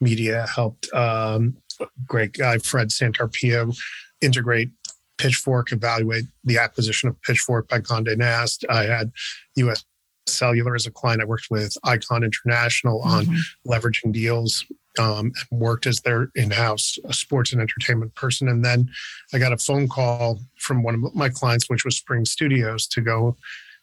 Media, 0.00 0.46
helped 0.54 0.92
um, 0.94 1.56
great 2.06 2.32
guy 2.32 2.58
Fred 2.58 2.88
Santarpia 2.88 3.76
integrate 4.20 4.70
Pitchfork, 5.18 5.72
evaluate 5.72 6.24
the 6.42 6.58
acquisition 6.58 7.08
of 7.08 7.20
Pitchfork 7.22 7.68
by 7.68 7.80
Condé 7.80 8.16
Nast. 8.16 8.64
I 8.68 8.84
had 8.84 9.12
US 9.56 9.84
Cellular 10.26 10.74
as 10.74 10.86
a 10.86 10.90
client. 10.90 11.22
I 11.22 11.26
worked 11.26 11.48
with 11.50 11.76
Icon 11.84 12.24
International 12.24 13.00
on 13.02 13.26
mm-hmm. 13.26 13.70
leveraging 13.70 14.12
deals 14.12 14.64
um, 14.98 15.32
and 15.50 15.60
worked 15.60 15.86
as 15.86 16.00
their 16.00 16.28
in-house 16.34 16.98
sports 17.10 17.52
and 17.52 17.60
entertainment 17.60 18.14
person. 18.14 18.48
And 18.48 18.64
then 18.64 18.88
I 19.32 19.38
got 19.38 19.52
a 19.52 19.58
phone 19.58 19.88
call 19.88 20.40
from 20.58 20.82
one 20.82 20.94
of 20.94 21.14
my 21.14 21.28
clients, 21.28 21.68
which 21.68 21.84
was 21.84 21.96
Spring 21.96 22.24
Studios, 22.24 22.86
to 22.88 23.00
go 23.00 23.36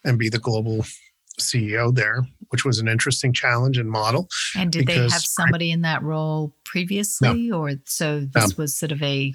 and 0.03 0.17
be 0.17 0.29
the 0.29 0.39
global 0.39 0.85
CEO 1.39 1.93
there, 1.93 2.25
which 2.49 2.65
was 2.65 2.79
an 2.79 2.87
interesting 2.87 3.33
challenge 3.33 3.77
and 3.77 3.89
model. 3.89 4.27
And 4.55 4.71
did 4.71 4.87
they 4.87 4.95
have 4.95 5.11
somebody 5.11 5.71
in 5.71 5.81
that 5.81 6.03
role 6.03 6.55
previously, 6.65 7.49
no, 7.49 7.59
or 7.59 7.73
so 7.85 8.21
this 8.21 8.57
no. 8.57 8.63
was 8.63 8.77
sort 8.77 8.91
of 8.91 9.01
a 9.01 9.33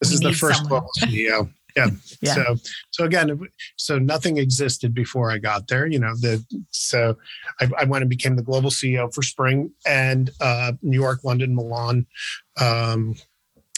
this 0.00 0.12
is 0.12 0.20
the 0.20 0.32
first 0.32 0.60
someone. 0.60 0.80
global 0.80 0.90
CEO. 0.98 1.50
Yeah. 1.76 1.90
yeah. 2.20 2.34
So 2.34 2.56
so 2.90 3.04
again, 3.04 3.38
so 3.76 3.98
nothing 3.98 4.38
existed 4.38 4.94
before 4.94 5.30
I 5.30 5.38
got 5.38 5.68
there. 5.68 5.86
You 5.86 5.98
know, 5.98 6.14
the 6.14 6.44
so 6.70 7.16
I, 7.60 7.68
I 7.78 7.84
went 7.84 8.02
and 8.02 8.10
became 8.10 8.36
the 8.36 8.42
global 8.42 8.70
CEO 8.70 9.12
for 9.12 9.22
Spring 9.22 9.70
and 9.86 10.30
uh, 10.40 10.72
New 10.82 10.98
York, 10.98 11.20
London, 11.24 11.54
Milan, 11.54 12.06
um, 12.60 13.14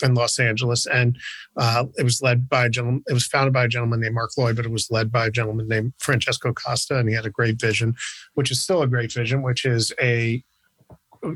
and 0.03 0.17
Los 0.17 0.39
Angeles, 0.39 0.87
and 0.87 1.19
uh, 1.57 1.85
it 1.97 2.05
was 2.05 2.23
led 2.23 2.49
by 2.49 2.67
a 2.67 2.71
gentleman. 2.71 3.03
It 3.09 3.13
was 3.13 3.27
founded 3.27 3.53
by 3.53 3.65
a 3.65 3.69
gentleman 3.69 4.01
named 4.01 4.15
Mark 4.15 4.31
Lloyd, 4.37 4.57
but 4.57 4.65
it 4.65 4.71
was 4.71 4.91
led 4.91 5.11
by 5.11 5.27
a 5.27 5.31
gentleman 5.31 5.69
named 5.69 5.93
Francesco 5.99 6.53
Costa, 6.53 6.99
and 6.99 7.09
he 7.09 7.15
had 7.15 7.27
a 7.27 7.31
great 7.31 7.61
vision, 7.61 7.95
which 8.35 8.51
is 8.51 8.61
still 8.61 8.83
a 8.83 8.87
great 8.87 9.13
vision, 9.13 9.43
which 9.43 9.65
is 9.65 9.93
a 10.01 10.43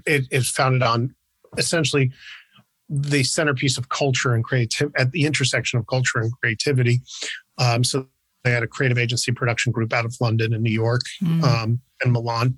it 0.07 0.27
is 0.31 0.50
founded 0.50 0.83
on 0.83 1.14
essentially 1.59 2.11
the 2.88 3.22
centerpiece 3.22 3.79
of 3.79 3.88
culture 3.88 4.35
and 4.35 4.44
creativity 4.44 4.94
at 4.96 5.12
the 5.12 5.24
intersection 5.24 5.79
of 5.79 5.87
culture 5.87 6.18
and 6.18 6.33
creativity. 6.40 7.00
Um, 7.59 7.85
so 7.85 8.09
they 8.44 8.52
had 8.52 8.62
a 8.62 8.68
creative 8.68 8.98
agency 8.98 9.33
production 9.33 9.72
group 9.72 9.92
out 9.92 10.04
of 10.04 10.14
London 10.20 10.52
and 10.52 10.62
New 10.62 10.70
York 10.70 11.00
mm. 11.22 11.42
um, 11.42 11.80
and 12.02 12.12
Milan, 12.12 12.57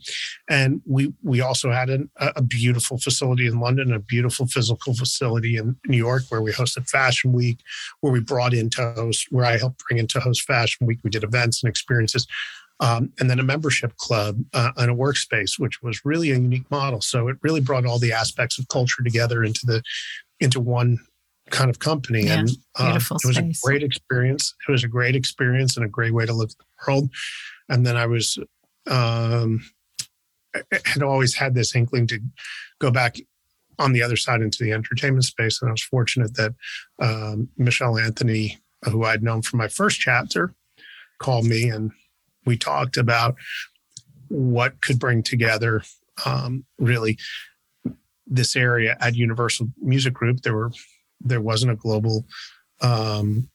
and 0.50 0.82
we 0.84 1.12
we 1.22 1.40
also 1.40 1.70
had 1.70 1.88
an, 1.88 2.10
a 2.18 2.42
beautiful 2.42 2.98
facility 2.98 3.46
in 3.46 3.60
London, 3.60 3.92
a 3.92 4.00
beautiful 4.00 4.46
physical 4.46 4.94
facility 4.94 5.56
in 5.56 5.76
New 5.86 5.96
York 5.96 6.24
where 6.28 6.42
we 6.42 6.52
hosted 6.52 6.88
Fashion 6.88 7.32
Week, 7.32 7.60
where 8.00 8.12
we 8.12 8.20
brought 8.20 8.52
in 8.52 8.68
to 8.70 8.92
host, 8.92 9.28
where 9.30 9.44
I 9.44 9.56
helped 9.56 9.82
bring 9.88 9.98
in 9.98 10.06
to 10.08 10.20
host 10.20 10.42
Fashion 10.42 10.86
Week. 10.86 10.98
We 11.04 11.10
did 11.10 11.24
events 11.24 11.62
and 11.62 11.70
experiences. 11.70 12.26
Um, 12.78 13.10
and 13.18 13.30
then 13.30 13.38
a 13.38 13.42
membership 13.42 13.96
club 13.96 14.38
uh, 14.52 14.70
and 14.76 14.90
a 14.90 14.94
workspace, 14.94 15.58
which 15.58 15.82
was 15.82 16.04
really 16.04 16.30
a 16.30 16.34
unique 16.34 16.70
model. 16.70 17.00
So 17.00 17.28
it 17.28 17.38
really 17.42 17.62
brought 17.62 17.86
all 17.86 17.98
the 17.98 18.12
aspects 18.12 18.58
of 18.58 18.68
culture 18.68 19.02
together 19.02 19.44
into 19.44 19.64
the 19.64 19.82
into 20.40 20.60
one 20.60 20.98
kind 21.50 21.70
of 21.70 21.78
company. 21.78 22.24
Yeah, 22.24 22.40
and 22.40 22.50
uh, 22.78 22.98
it 22.98 23.24
was 23.24 23.36
space. 23.36 23.62
a 23.62 23.66
great 23.66 23.82
experience. 23.82 24.54
It 24.68 24.72
was 24.72 24.84
a 24.84 24.88
great 24.88 25.14
experience 25.14 25.76
and 25.76 25.84
a 25.84 25.88
great 25.88 26.12
way 26.12 26.26
to 26.26 26.32
look 26.32 26.50
at 26.50 26.58
the 26.58 26.92
world. 26.92 27.10
And 27.68 27.86
then 27.86 27.96
I 27.96 28.06
was, 28.06 28.38
um, 28.88 29.64
I 30.54 30.62
had 30.84 31.02
always 31.02 31.34
had 31.34 31.54
this 31.54 31.74
inkling 31.74 32.06
to 32.08 32.20
go 32.80 32.90
back 32.90 33.16
on 33.78 33.92
the 33.92 34.02
other 34.02 34.16
side 34.16 34.40
into 34.40 34.64
the 34.64 34.72
entertainment 34.72 35.24
space. 35.24 35.60
And 35.60 35.68
I 35.68 35.72
was 35.72 35.82
fortunate 35.82 36.34
that 36.34 36.54
um, 37.00 37.48
Michelle 37.56 37.98
Anthony, 37.98 38.58
who 38.84 39.04
I'd 39.04 39.22
known 39.22 39.42
from 39.42 39.58
my 39.58 39.68
first 39.68 40.00
chapter, 40.00 40.54
called 41.18 41.46
me 41.46 41.68
and 41.68 41.92
we 42.44 42.56
talked 42.56 42.96
about 42.96 43.36
what 44.28 44.80
could 44.80 44.98
bring 44.98 45.22
together 45.22 45.82
um, 46.24 46.64
really 46.78 47.18
this 48.26 48.56
area 48.56 48.96
at 49.00 49.14
Universal 49.14 49.68
Music 49.80 50.14
Group. 50.14 50.42
There 50.42 50.54
were 50.54 50.70
there 51.20 51.40
wasn't 51.40 51.72
a 51.72 51.76
global 51.76 52.26
um, 52.80 53.48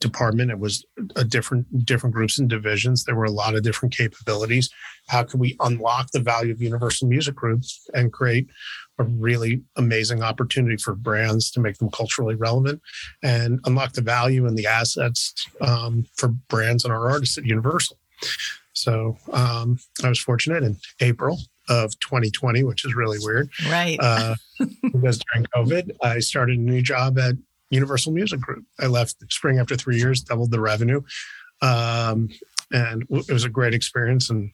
department. 0.00 0.50
It 0.50 0.58
was 0.58 0.84
a 1.16 1.24
different 1.24 1.84
different 1.84 2.14
groups 2.14 2.38
and 2.38 2.48
divisions. 2.48 3.04
There 3.04 3.14
were 3.14 3.24
a 3.24 3.30
lot 3.30 3.54
of 3.54 3.62
different 3.62 3.96
capabilities. 3.96 4.70
How 5.08 5.24
could 5.24 5.40
we 5.40 5.56
unlock 5.60 6.10
the 6.10 6.20
value 6.20 6.52
of 6.52 6.62
Universal 6.62 7.08
Music 7.08 7.34
Group 7.34 7.62
and 7.94 8.12
create 8.12 8.48
a 8.98 9.04
really 9.04 9.62
amazing 9.76 10.22
opportunity 10.22 10.76
for 10.76 10.94
brands 10.94 11.50
to 11.52 11.60
make 11.60 11.78
them 11.78 11.90
culturally 11.90 12.34
relevant 12.34 12.80
and 13.22 13.60
unlock 13.64 13.92
the 13.92 14.00
value 14.00 14.46
and 14.46 14.56
the 14.56 14.66
assets 14.66 15.34
um, 15.60 16.04
for 16.16 16.28
brands 16.28 16.84
and 16.84 16.92
our 16.92 17.10
artists 17.10 17.36
at 17.38 17.44
Universal? 17.44 17.98
So 18.76 19.16
um, 19.32 19.78
I 20.04 20.08
was 20.08 20.20
fortunate 20.20 20.62
in 20.62 20.76
April 21.00 21.38
of 21.68 21.98
2020, 22.00 22.62
which 22.62 22.84
is 22.84 22.94
really 22.94 23.18
weird. 23.20 23.48
Right. 23.68 23.98
Uh, 24.00 24.34
because 24.82 25.18
during 25.32 25.46
COVID, 25.56 25.90
I 26.02 26.20
started 26.20 26.58
a 26.58 26.62
new 26.62 26.82
job 26.82 27.18
at 27.18 27.36
Universal 27.70 28.12
Music 28.12 28.38
Group. 28.38 28.64
I 28.78 28.86
left 28.86 29.16
spring 29.30 29.58
after 29.58 29.76
three 29.76 29.96
years, 29.96 30.20
doubled 30.20 30.50
the 30.50 30.60
revenue. 30.60 31.00
Um, 31.62 32.28
and 32.70 33.04
it 33.10 33.32
was 33.32 33.44
a 33.44 33.48
great 33.48 33.72
experience 33.72 34.28
and 34.28 34.50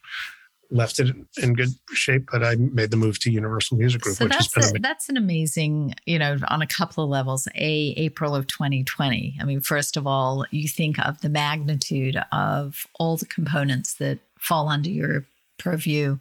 left 0.73 0.99
it 0.99 1.15
in 1.37 1.55
good 1.55 1.69
shape, 1.93 2.29
but 2.33 2.43
I 2.43 2.57
made 2.57 2.91
the 2.91 2.97
move 2.97 3.19
to 3.21 3.31
Universal 3.31 3.77
Music 3.77 4.01
Group, 4.01 4.17
so 4.17 4.25
which 4.25 4.33
that's 4.33 4.55
has 4.55 4.73
been 4.73 4.81
a, 4.81 4.83
that's 4.83 5.09
an 5.09 5.17
amazing, 5.17 5.95
you 6.07 6.19
know, 6.19 6.39
on 6.49 6.63
a 6.63 6.67
couple 6.67 7.05
of 7.05 7.11
levels. 7.11 7.47
A 7.55 7.95
April 7.97 8.35
of 8.35 8.47
2020. 8.47 9.37
I 9.41 9.45
mean, 9.45 9.61
first 9.61 9.97
of 9.97 10.07
all, 10.07 10.47
you 10.51 10.69
think 10.69 10.99
of 10.99 11.21
the 11.21 11.29
magnitude 11.29 12.17
of 12.33 12.87
all 12.99 13.17
the 13.17 13.27
components 13.27 13.95
that 13.95 14.19
fall 14.39 14.69
under 14.69 14.89
your 14.89 15.27
purview 15.59 16.19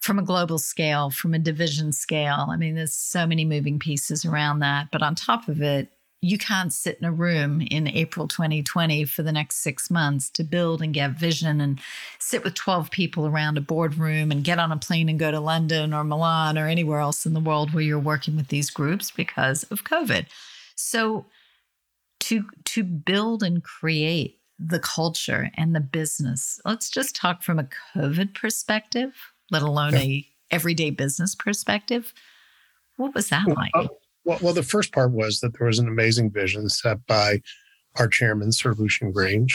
from 0.00 0.18
a 0.18 0.22
global 0.22 0.58
scale, 0.58 1.10
from 1.10 1.34
a 1.34 1.38
division 1.38 1.92
scale. 1.92 2.46
I 2.48 2.56
mean, 2.56 2.74
there's 2.74 2.94
so 2.94 3.26
many 3.26 3.44
moving 3.44 3.78
pieces 3.78 4.24
around 4.24 4.60
that. 4.60 4.88
But 4.90 5.02
on 5.02 5.14
top 5.14 5.48
of 5.48 5.60
it, 5.60 5.88
you 6.22 6.36
can't 6.36 6.72
sit 6.72 6.98
in 6.98 7.06
a 7.06 7.12
room 7.12 7.62
in 7.62 7.88
April 7.88 8.28
2020 8.28 9.04
for 9.06 9.22
the 9.22 9.32
next 9.32 9.56
six 9.56 9.90
months 9.90 10.28
to 10.30 10.44
build 10.44 10.82
and 10.82 10.92
get 10.92 11.12
vision 11.12 11.60
and 11.60 11.80
sit 12.18 12.44
with 12.44 12.54
12 12.54 12.90
people 12.90 13.26
around 13.26 13.56
a 13.56 13.62
boardroom 13.62 14.30
and 14.30 14.44
get 14.44 14.58
on 14.58 14.70
a 14.70 14.76
plane 14.76 15.08
and 15.08 15.18
go 15.18 15.30
to 15.30 15.40
London 15.40 15.94
or 15.94 16.04
Milan 16.04 16.58
or 16.58 16.66
anywhere 16.66 17.00
else 17.00 17.24
in 17.24 17.32
the 17.32 17.40
world 17.40 17.72
where 17.72 17.82
you're 17.82 17.98
working 17.98 18.36
with 18.36 18.48
these 18.48 18.68
groups 18.68 19.10
because 19.10 19.62
of 19.64 19.84
COVID. 19.84 20.26
So 20.74 21.26
to 22.20 22.44
to 22.66 22.84
build 22.84 23.42
and 23.42 23.64
create 23.64 24.40
the 24.58 24.78
culture 24.78 25.50
and 25.56 25.74
the 25.74 25.80
business, 25.80 26.60
let's 26.66 26.90
just 26.90 27.16
talk 27.16 27.42
from 27.42 27.58
a 27.58 27.68
COVID 27.94 28.34
perspective 28.34 29.14
let 29.50 29.62
alone 29.62 29.92
yeah. 29.92 30.00
a 30.00 30.26
everyday 30.50 30.90
business 30.90 31.34
perspective. 31.34 32.14
What 32.96 33.14
was 33.14 33.28
that 33.28 33.46
well, 33.46 33.56
like? 33.56 33.72
Uh, 33.74 33.88
Well, 34.24 34.38
well, 34.42 34.54
the 34.54 34.62
first 34.62 34.92
part 34.92 35.12
was 35.12 35.40
that 35.40 35.58
there 35.58 35.66
was 35.66 35.78
an 35.78 35.88
amazing 35.88 36.30
vision 36.30 36.68
set 36.68 37.04
by 37.06 37.40
our 37.98 38.08
chairman, 38.08 38.52
Sir 38.52 38.74
Lucian 38.74 39.12
Grainge, 39.12 39.52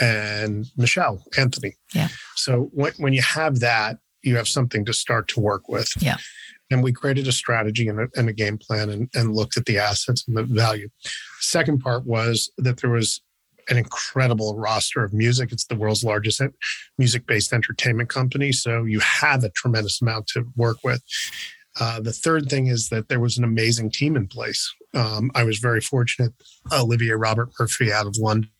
and 0.00 0.66
Michelle 0.76 1.22
Anthony. 1.36 1.76
Yeah. 1.94 2.08
So 2.36 2.70
when, 2.72 2.92
when 2.98 3.12
you 3.12 3.22
have 3.22 3.60
that, 3.60 3.98
you 4.22 4.36
have 4.36 4.48
something 4.48 4.84
to 4.84 4.92
start 4.92 5.28
to 5.28 5.40
work 5.40 5.68
with. 5.68 5.90
Yeah. 5.98 6.16
And 6.70 6.82
we 6.82 6.92
created 6.92 7.26
a 7.26 7.32
strategy 7.32 7.88
and 7.88 8.00
a, 8.00 8.08
and 8.14 8.28
a 8.28 8.32
game 8.32 8.58
plan 8.58 8.90
and, 8.90 9.08
and 9.14 9.34
looked 9.34 9.56
at 9.56 9.66
the 9.66 9.78
assets 9.78 10.24
and 10.28 10.36
the 10.36 10.44
value. 10.44 10.88
Second 11.40 11.80
part 11.80 12.06
was 12.06 12.50
that 12.58 12.80
there 12.80 12.90
was 12.90 13.20
an 13.68 13.76
incredible 13.76 14.56
roster 14.56 15.04
of 15.04 15.12
music. 15.12 15.52
It's 15.52 15.66
the 15.66 15.74
world's 15.74 16.04
largest 16.04 16.42
music 16.98 17.26
based 17.26 17.52
entertainment 17.52 18.08
company. 18.08 18.52
So 18.52 18.84
you 18.84 19.00
have 19.00 19.44
a 19.44 19.50
tremendous 19.50 20.02
amount 20.02 20.26
to 20.28 20.44
work 20.56 20.78
with. 20.84 21.02
Uh, 21.80 21.98
the 21.98 22.12
third 22.12 22.48
thing 22.50 22.66
is 22.66 22.90
that 22.90 23.08
there 23.08 23.20
was 23.20 23.38
an 23.38 23.44
amazing 23.44 23.90
team 23.90 24.14
in 24.14 24.28
place. 24.28 24.72
Um, 24.94 25.30
I 25.34 25.44
was 25.44 25.58
very 25.58 25.80
fortunate. 25.80 26.32
Olivia 26.72 27.16
Robert 27.16 27.48
Murphy 27.58 27.90
out 27.90 28.06
of 28.06 28.16
London, 28.18 28.50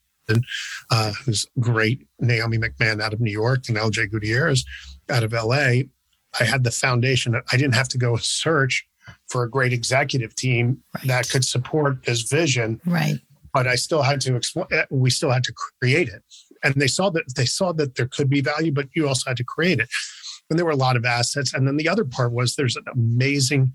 uh, 0.90 1.12
who's 1.24 1.46
great. 1.60 2.06
Naomi 2.18 2.56
McMahon 2.56 3.02
out 3.02 3.12
of 3.12 3.20
New 3.20 3.30
York, 3.30 3.64
and 3.68 3.76
LJ 3.76 4.10
Gutierrez 4.10 4.64
out 5.10 5.22
of 5.22 5.32
LA. 5.32 5.82
I 6.38 6.44
had 6.44 6.64
the 6.64 6.70
foundation. 6.70 7.34
I 7.52 7.56
didn't 7.56 7.74
have 7.74 7.88
to 7.88 7.98
go 7.98 8.16
search 8.16 8.86
for 9.28 9.42
a 9.42 9.50
great 9.50 9.72
executive 9.72 10.34
team 10.34 10.82
right. 10.94 11.06
that 11.06 11.28
could 11.28 11.44
support 11.44 12.04
this 12.06 12.22
vision. 12.22 12.80
Right. 12.86 13.18
But 13.52 13.66
I 13.66 13.74
still 13.74 14.02
had 14.02 14.20
to 14.22 14.36
explain. 14.36 14.66
Eh, 14.72 14.84
we 14.90 15.10
still 15.10 15.30
had 15.30 15.42
to 15.44 15.52
create 15.52 16.08
it, 16.08 16.22
and 16.62 16.74
they 16.76 16.86
saw 16.86 17.10
that 17.10 17.24
they 17.34 17.46
saw 17.46 17.72
that 17.72 17.96
there 17.96 18.06
could 18.06 18.30
be 18.30 18.40
value, 18.40 18.72
but 18.72 18.88
you 18.94 19.08
also 19.08 19.28
had 19.28 19.36
to 19.38 19.44
create 19.44 19.80
it. 19.80 19.88
And 20.50 20.58
there 20.58 20.66
were 20.66 20.72
a 20.72 20.76
lot 20.76 20.96
of 20.96 21.04
assets. 21.04 21.54
And 21.54 21.66
then 21.66 21.76
the 21.76 21.88
other 21.88 22.04
part 22.04 22.32
was 22.32 22.54
there's 22.54 22.76
an 22.76 22.84
amazing 22.92 23.72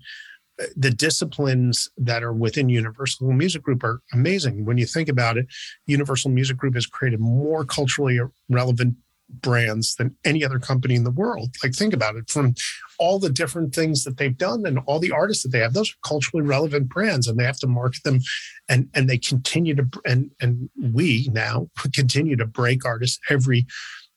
the 0.74 0.90
disciplines 0.90 1.90
that 1.98 2.22
are 2.22 2.32
within 2.32 2.68
Universal 2.68 3.30
Music 3.32 3.62
Group 3.62 3.84
are 3.84 4.00
amazing. 4.12 4.64
When 4.64 4.78
you 4.78 4.86
think 4.86 5.08
about 5.08 5.36
it, 5.36 5.46
Universal 5.86 6.30
Music 6.30 6.56
Group 6.56 6.74
has 6.74 6.86
created 6.86 7.20
more 7.20 7.64
culturally 7.64 8.18
relevant 8.48 8.96
brands 9.28 9.96
than 9.96 10.14
any 10.24 10.44
other 10.44 10.58
company 10.58 10.94
in 10.94 11.04
the 11.04 11.10
world. 11.10 11.54
Like, 11.62 11.74
think 11.74 11.92
about 11.92 12.16
it 12.16 12.30
from 12.30 12.54
all 12.98 13.18
the 13.18 13.28
different 13.28 13.74
things 13.74 14.04
that 14.04 14.18
they've 14.18 14.36
done 14.36 14.64
and 14.66 14.78
all 14.86 14.98
the 14.98 15.12
artists 15.12 15.42
that 15.42 15.50
they 15.50 15.58
have. 15.58 15.74
Those 15.74 15.90
are 15.90 16.08
culturally 16.08 16.46
relevant 16.46 16.88
brands, 16.88 17.26
and 17.26 17.38
they 17.38 17.44
have 17.44 17.58
to 17.58 17.66
market 17.66 18.02
them, 18.04 18.20
and 18.68 18.88
and 18.94 19.10
they 19.10 19.18
continue 19.18 19.74
to 19.74 19.88
and 20.04 20.30
and 20.40 20.70
we 20.80 21.28
now 21.32 21.68
continue 21.94 22.36
to 22.36 22.46
break 22.46 22.84
artists 22.84 23.18
every 23.28 23.66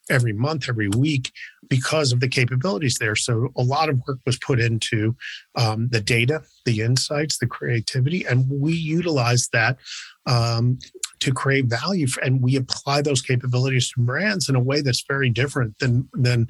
every 0.10 0.34
month, 0.34 0.68
every 0.68 0.90
week 0.90 1.32
because 1.70 2.12
of 2.12 2.20
the 2.20 2.28
capabilities 2.28 2.98
there. 3.00 3.16
So 3.16 3.50
a 3.56 3.64
lot 3.64 3.90
of 3.90 4.02
work 4.08 4.20
was 4.26 4.38
put 4.38 4.60
into 4.60 5.16
um, 5.56 5.90
the 5.90 6.02
data, 6.02 6.42
the 6.66 6.82
insights, 6.82 7.38
the 7.38 7.48
creativity, 7.48 8.26
and 8.26 8.50
we 8.50 8.74
utilize 8.74 9.50
that 9.54 9.78
um, 10.26 10.80
to 11.20 11.34
create 11.34 11.66
value 11.66 12.08
for, 12.08 12.22
and 12.22 12.42
we 12.42 12.56
apply 12.56 13.02
those 13.02 13.22
capabilities 13.22 13.92
to 13.92 14.02
brands 14.02 14.50
in 14.50 14.56
a 14.56 14.60
way 14.60 14.82
that's 14.82 15.04
very 15.08 15.30
different 15.30 15.78
than 15.80 16.10
than 16.14 16.48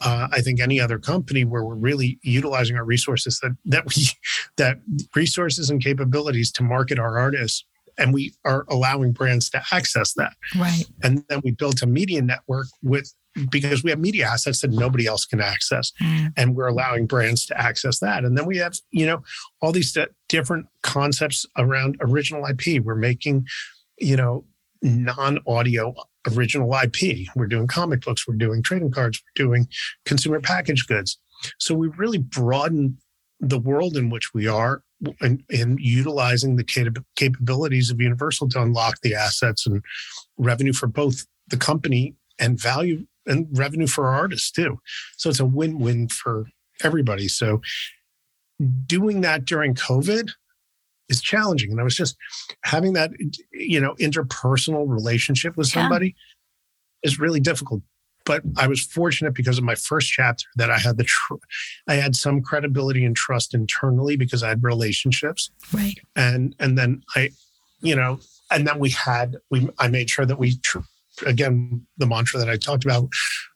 uh, 0.00 0.28
I 0.30 0.42
think 0.42 0.60
any 0.60 0.80
other 0.80 0.98
company 0.98 1.44
where 1.44 1.64
we're 1.64 1.74
really 1.74 2.20
utilizing 2.22 2.76
our 2.76 2.84
resources 2.84 3.40
that 3.40 3.56
that 3.64 3.84
we 3.86 4.06
that 4.56 4.78
resources 5.14 5.70
and 5.70 5.82
capabilities 5.82 6.52
to 6.52 6.62
market 6.62 6.98
our 6.98 7.18
artists 7.18 7.64
and 7.98 8.14
we 8.14 8.32
are 8.44 8.64
allowing 8.68 9.12
brands 9.12 9.50
to 9.50 9.62
access 9.72 10.14
that 10.14 10.32
right 10.58 10.84
and 11.02 11.24
then 11.28 11.40
we 11.44 11.50
built 11.50 11.82
a 11.82 11.86
media 11.86 12.22
network 12.22 12.66
with 12.82 13.12
because 13.50 13.84
we 13.84 13.90
have 13.90 14.00
media 14.00 14.26
assets 14.26 14.62
that 14.62 14.70
nobody 14.70 15.06
else 15.06 15.24
can 15.24 15.40
access 15.40 15.92
mm. 16.02 16.32
and 16.36 16.56
we're 16.56 16.66
allowing 16.66 17.06
brands 17.06 17.46
to 17.46 17.58
access 17.60 18.00
that 18.00 18.24
and 18.24 18.36
then 18.36 18.46
we 18.46 18.56
have 18.56 18.74
you 18.90 19.06
know 19.06 19.22
all 19.60 19.72
these 19.72 19.96
different 20.28 20.66
concepts 20.82 21.46
around 21.56 21.96
original 22.00 22.44
ip 22.46 22.84
we're 22.84 22.94
making 22.94 23.46
you 24.00 24.16
know, 24.16 24.44
non 24.82 25.38
audio 25.46 25.94
original 26.26 26.72
IP. 26.74 27.28
We're 27.34 27.46
doing 27.46 27.66
comic 27.66 28.02
books, 28.02 28.26
we're 28.26 28.34
doing 28.34 28.62
trading 28.62 28.90
cards, 28.90 29.22
we're 29.22 29.44
doing 29.44 29.68
consumer 30.04 30.40
packaged 30.40 30.88
goods. 30.88 31.18
So 31.58 31.74
we 31.74 31.88
really 31.96 32.18
broaden 32.18 32.98
the 33.40 33.58
world 33.58 33.96
in 33.96 34.10
which 34.10 34.34
we 34.34 34.46
are 34.48 34.82
and, 35.20 35.42
and 35.50 35.78
utilizing 35.80 36.56
the 36.56 36.64
cap- 36.64 37.04
capabilities 37.16 37.90
of 37.90 38.00
Universal 38.00 38.48
to 38.50 38.62
unlock 38.62 39.00
the 39.02 39.14
assets 39.14 39.66
and 39.66 39.82
revenue 40.36 40.72
for 40.72 40.86
both 40.86 41.26
the 41.48 41.56
company 41.56 42.14
and 42.38 42.60
value 42.60 43.06
and 43.26 43.46
revenue 43.52 43.86
for 43.86 44.08
artists 44.08 44.50
too. 44.50 44.80
So 45.16 45.30
it's 45.30 45.40
a 45.40 45.44
win 45.44 45.78
win 45.78 46.08
for 46.08 46.46
everybody. 46.82 47.28
So 47.28 47.60
doing 48.86 49.20
that 49.20 49.44
during 49.44 49.74
COVID 49.74 50.30
is 51.08 51.20
challenging. 51.20 51.70
And 51.70 51.80
I 51.80 51.84
was 51.84 51.96
just 51.96 52.16
having 52.64 52.92
that, 52.94 53.10
you 53.52 53.80
know, 53.80 53.94
interpersonal 53.94 54.88
relationship 54.88 55.56
with 55.56 55.68
somebody 55.68 56.08
yeah. 57.02 57.08
is 57.08 57.18
really 57.18 57.40
difficult. 57.40 57.82
But 58.28 58.42
I 58.58 58.66
was 58.66 58.82
fortunate 58.82 59.32
because 59.32 59.56
of 59.56 59.64
my 59.64 59.74
first 59.74 60.10
chapter 60.10 60.44
that 60.56 60.70
I 60.70 60.76
had 60.76 60.98
the, 60.98 61.04
tr- 61.04 61.36
I 61.88 61.94
had 61.94 62.14
some 62.14 62.42
credibility 62.42 63.06
and 63.06 63.16
trust 63.16 63.54
internally 63.54 64.16
because 64.16 64.42
I 64.42 64.50
had 64.50 64.62
relationships. 64.62 65.50
Right. 65.72 65.98
And, 66.14 66.54
and 66.60 66.76
then 66.76 67.02
I, 67.16 67.30
you 67.80 67.96
know, 67.96 68.20
and 68.50 68.66
then 68.66 68.78
we 68.78 68.90
had, 68.90 69.38
we, 69.50 69.66
I 69.78 69.88
made 69.88 70.10
sure 70.10 70.26
that 70.26 70.38
we, 70.38 70.58
tr- 70.58 70.80
again, 71.24 71.86
the 71.96 72.06
mantra 72.06 72.38
that 72.38 72.50
I 72.50 72.58
talked 72.58 72.84
about 72.84 73.08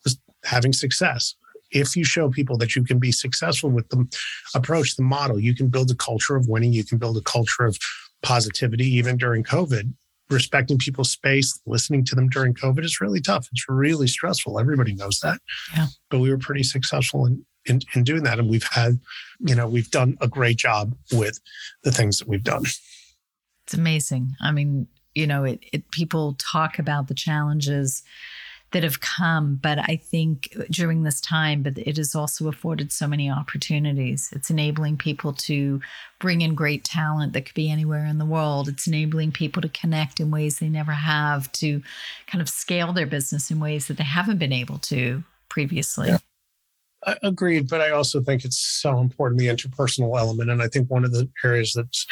was 0.05 0.19
having 0.43 0.73
success 0.73 1.35
if 1.71 1.97
you 1.97 2.05
show 2.05 2.29
people 2.29 2.59
that 2.59 2.77
you 2.77 2.85
can 2.85 2.99
be 2.99 3.11
successful 3.11 3.71
with 3.71 3.89
the 3.89 4.07
approach, 4.55 4.97
the 4.97 5.03
model, 5.03 5.41
you 5.41 5.55
can 5.55 5.69
build 5.69 5.91
a 5.91 5.95
culture 5.95 6.37
of 6.37 6.47
winning, 6.47 6.71
you 6.71 6.85
can 6.85 6.99
build 6.99 7.17
a 7.17 7.23
culture 7.23 7.65
of 7.65 7.79
positivity, 8.23 8.85
even 8.85 9.17
during 9.17 9.43
COVID. 9.43 9.95
Respecting 10.33 10.79
people's 10.79 11.13
space, 11.13 11.61
listening 11.67 12.05
to 12.07 12.15
them 12.15 12.29
during 12.29 12.55
COVID 12.55 12.85
is 12.85 13.01
really 13.01 13.21
tough. 13.21 13.49
It's 13.53 13.67
really 13.69 14.07
stressful. 14.07 14.59
Everybody 14.59 14.95
knows 14.95 15.21
that. 15.21 15.41
Yeah. 15.77 15.87
But 16.11 16.21
we 16.21 16.31
were 16.31 16.39
pretty 16.39 16.63
successful 16.63 17.27
in, 17.27 17.45
in, 17.67 17.81
in 17.95 18.03
doing 18.03 18.23
that. 18.25 18.39
And 18.39 18.49
we've 18.49 18.67
had, 18.71 18.99
you 19.41 19.55
know, 19.55 19.69
we've 19.69 19.91
done 19.91 20.17
a 20.21 20.29
great 20.29 20.57
job 20.57 20.95
with 21.13 21.39
the 21.85 21.93
things 21.93 22.19
that 22.19 22.29
we've 22.29 22.43
done. 22.43 22.65
It's 23.65 23.75
amazing. 23.75 24.33
I 24.41 24.51
mean, 24.51 24.89
you 25.15 25.27
know, 25.27 25.45
it, 25.45 25.63
it 25.73 25.91
people 25.91 26.35
talk 26.39 26.79
about 26.79 27.09
the 27.09 27.15
challenges 27.15 28.03
that 28.73 28.83
have 28.83 29.01
come. 29.01 29.59
But 29.63 29.79
I 29.79 29.97
think 29.97 30.57
during 30.71 31.03
this 31.03 31.21
time, 31.21 31.63
but 31.63 31.79
it 31.79 31.97
has 31.97 32.15
also 32.15 32.49
afforded 32.49 32.91
so 32.91 33.07
many 33.07 33.31
opportunities. 33.31 34.31
It's 34.33 34.51
enabling 34.51 34.97
people 34.97 35.33
to 35.35 35.81
bring 36.19 36.41
in 36.41 36.55
great 36.55 36.85
talent 36.85 37.33
that 37.33 37.43
could 37.43 37.55
be 37.55 37.71
anywhere 37.71 38.05
in 38.07 38.19
the 38.19 38.25
world. 38.25 38.69
It's 38.69 38.87
enabling 38.87 39.33
people 39.33 39.63
to 39.63 39.69
connect 39.69 40.21
in 40.21 40.31
ways 40.31 40.59
they 40.59 40.69
never 40.69 40.93
have, 40.93 41.51
to 41.53 41.83
kind 42.27 42.43
of 42.43 42.49
scale 42.49 42.93
their 42.93 43.07
business 43.07 43.51
in 43.51 43.61
ways 43.61 43.87
that 43.87 43.99
they 43.99 44.05
haven't 44.05 44.39
been 44.39 44.53
able 44.53 44.79
to 44.79 45.23
previously. 45.49 46.09
Yeah. 46.09 46.19
I 47.05 47.17
agreed, 47.23 47.69
but 47.69 47.81
I 47.81 47.91
also 47.91 48.23
think 48.23 48.45
it's 48.45 48.59
so 48.59 48.99
important 48.99 49.41
the 49.41 49.49
interpersonal 49.49 50.19
element. 50.19 50.51
And 50.51 50.63
I 50.63 50.69
think 50.69 50.89
one 50.89 51.05
of 51.05 51.13
the 51.13 51.29
areas 51.45 51.73
that's 51.75 52.07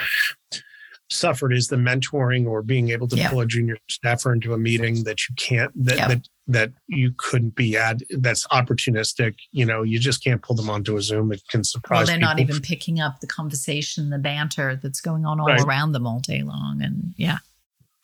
suffered 1.08 1.52
is 1.52 1.68
the 1.68 1.76
mentoring 1.76 2.46
or 2.46 2.62
being 2.62 2.90
able 2.90 3.08
to 3.08 3.28
pull 3.28 3.40
a 3.40 3.46
junior 3.46 3.76
staffer 3.88 4.32
into 4.32 4.54
a 4.54 4.58
meeting 4.58 5.04
that 5.04 5.28
you 5.28 5.34
can't 5.36 5.72
that, 5.84 6.08
that 6.08 6.28
that 6.52 6.72
you 6.86 7.12
couldn't 7.16 7.54
be 7.54 7.76
at 7.76 8.00
that's 8.18 8.46
opportunistic 8.48 9.34
you 9.52 9.64
know 9.64 9.82
you 9.82 9.98
just 9.98 10.22
can't 10.22 10.42
pull 10.42 10.56
them 10.56 10.68
onto 10.68 10.96
a 10.96 11.02
zoom 11.02 11.32
it 11.32 11.42
can 11.48 11.62
surprise 11.64 11.98
well 11.98 12.06
they're 12.06 12.16
people. 12.16 12.28
not 12.28 12.40
even 12.40 12.60
picking 12.60 13.00
up 13.00 13.20
the 13.20 13.26
conversation 13.26 14.10
the 14.10 14.18
banter 14.18 14.78
that's 14.82 15.00
going 15.00 15.24
on 15.24 15.40
all 15.40 15.46
right. 15.46 15.60
around 15.62 15.92
them 15.92 16.06
all 16.06 16.20
day 16.20 16.42
long 16.42 16.80
and 16.82 17.14
yeah 17.16 17.38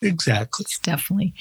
exactly 0.02 0.62
it's 0.62 0.78
definitely 0.78 1.34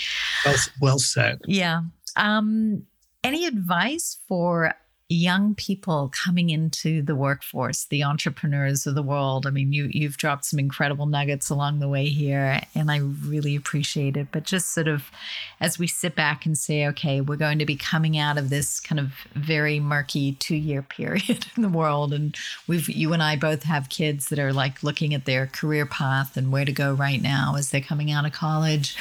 well, 0.46 0.56
well 0.82 1.00
said 1.00 1.40
yeah 1.46 1.82
um 2.16 2.84
any 3.24 3.46
advice 3.46 4.20
for 4.28 4.74
young 5.08 5.54
people 5.54 6.12
coming 6.26 6.50
into 6.50 7.04
the 7.04 7.16
workforce, 7.16 7.86
the 7.86 8.04
entrepreneurs 8.04 8.88
of 8.88 8.96
the 8.96 9.04
world. 9.04 9.46
I 9.46 9.52
mean, 9.52 9.72
you 9.72 9.88
you've 9.92 10.18
dropped 10.18 10.46
some 10.46 10.60
incredible 10.60 11.06
nuggets 11.06 11.50
along 11.50 11.80
the 11.80 11.88
way 11.88 12.08
here, 12.08 12.62
and 12.74 12.90
I 12.90 12.98
really 12.98 13.56
appreciate 13.56 14.18
it. 14.18 14.28
But 14.32 14.46
just 14.46 14.74
sort 14.74 14.88
of 14.88 15.12
as 15.60 15.78
we 15.78 15.86
sit 15.86 16.16
back 16.16 16.46
and 16.46 16.58
say, 16.58 16.88
okay, 16.88 17.22
we're 17.22 17.36
going 17.36 17.60
to 17.60 17.66
be 17.66 17.76
coming 17.76 18.18
out 18.18 18.40
of 18.40 18.50
this 18.50 18.80
kind 18.80 19.00
of 19.00 19.14
very 19.34 19.80
murky 19.80 20.34
two 20.34 20.56
year 20.56 20.82
period 20.82 21.46
in 21.56 21.62
the 21.62 21.70
world, 21.70 22.12
and 22.12 22.36
we've 22.68 22.90
you 22.90 23.14
and 23.14 23.22
I 23.22 23.36
both 23.36 23.64
have 23.64 23.90
kids 23.90 24.30
that 24.30 24.40
are 24.40 24.54
like 24.54 24.82
looking 24.82 25.14
at 25.14 25.26
their 25.26 25.46
career 25.46 25.86
path 25.86 26.36
and 26.36 26.52
where 26.52 26.66
to 26.66 26.72
go 26.72 26.94
right 26.94 27.22
now 27.22 27.56
as 27.58 27.70
they're 27.70 27.82
coming 27.82 28.12
out 28.12 28.26
of 28.26 28.32
college 28.32 28.98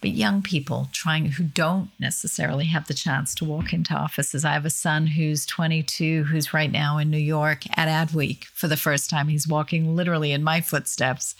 but 0.00 0.10
young 0.10 0.42
people 0.42 0.88
trying 0.92 1.26
who 1.26 1.44
don't 1.44 1.90
necessarily 1.98 2.64
have 2.66 2.86
the 2.86 2.94
chance 2.94 3.34
to 3.34 3.44
walk 3.44 3.72
into 3.72 3.94
offices. 3.94 4.44
I 4.44 4.52
have 4.52 4.64
a 4.64 4.70
son 4.70 5.06
who's 5.06 5.44
22 5.46 6.24
who's 6.24 6.54
right 6.54 6.72
now 6.72 6.98
in 6.98 7.10
New 7.10 7.18
York 7.18 7.64
at 7.78 7.88
Adweek 7.88 8.44
for 8.44 8.66
the 8.66 8.76
first 8.76 9.10
time. 9.10 9.28
He's 9.28 9.46
walking 9.46 9.94
literally 9.94 10.32
in 10.32 10.42
my 10.42 10.60
footsteps. 10.60 11.34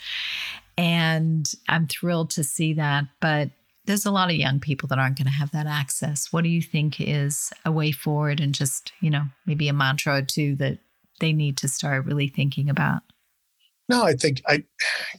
And 0.77 1.51
I'm 1.67 1.87
thrilled 1.87 2.29
to 2.31 2.43
see 2.43 2.73
that. 2.73 3.05
But 3.19 3.49
there's 3.85 4.05
a 4.05 4.11
lot 4.11 4.29
of 4.29 4.35
young 4.35 4.59
people 4.59 4.87
that 4.87 4.99
aren't 4.99 5.17
going 5.17 5.25
to 5.25 5.31
have 5.31 5.51
that 5.51 5.67
access. 5.67 6.31
What 6.31 6.43
do 6.43 6.49
you 6.49 6.61
think 6.61 7.01
is 7.01 7.51
a 7.65 7.71
way 7.71 7.91
forward 7.91 8.39
and 8.39 8.53
just, 8.53 8.91
you 9.01 9.09
know, 9.09 9.23
maybe 9.45 9.67
a 9.67 9.73
mantra 9.73 10.17
or 10.17 10.21
two 10.21 10.55
that 10.57 10.77
they 11.19 11.33
need 11.33 11.57
to 11.57 11.67
start 11.67 12.05
really 12.05 12.27
thinking 12.27 12.69
about? 12.69 13.01
No, 13.91 14.05
I 14.05 14.13
think 14.13 14.41
I, 14.47 14.63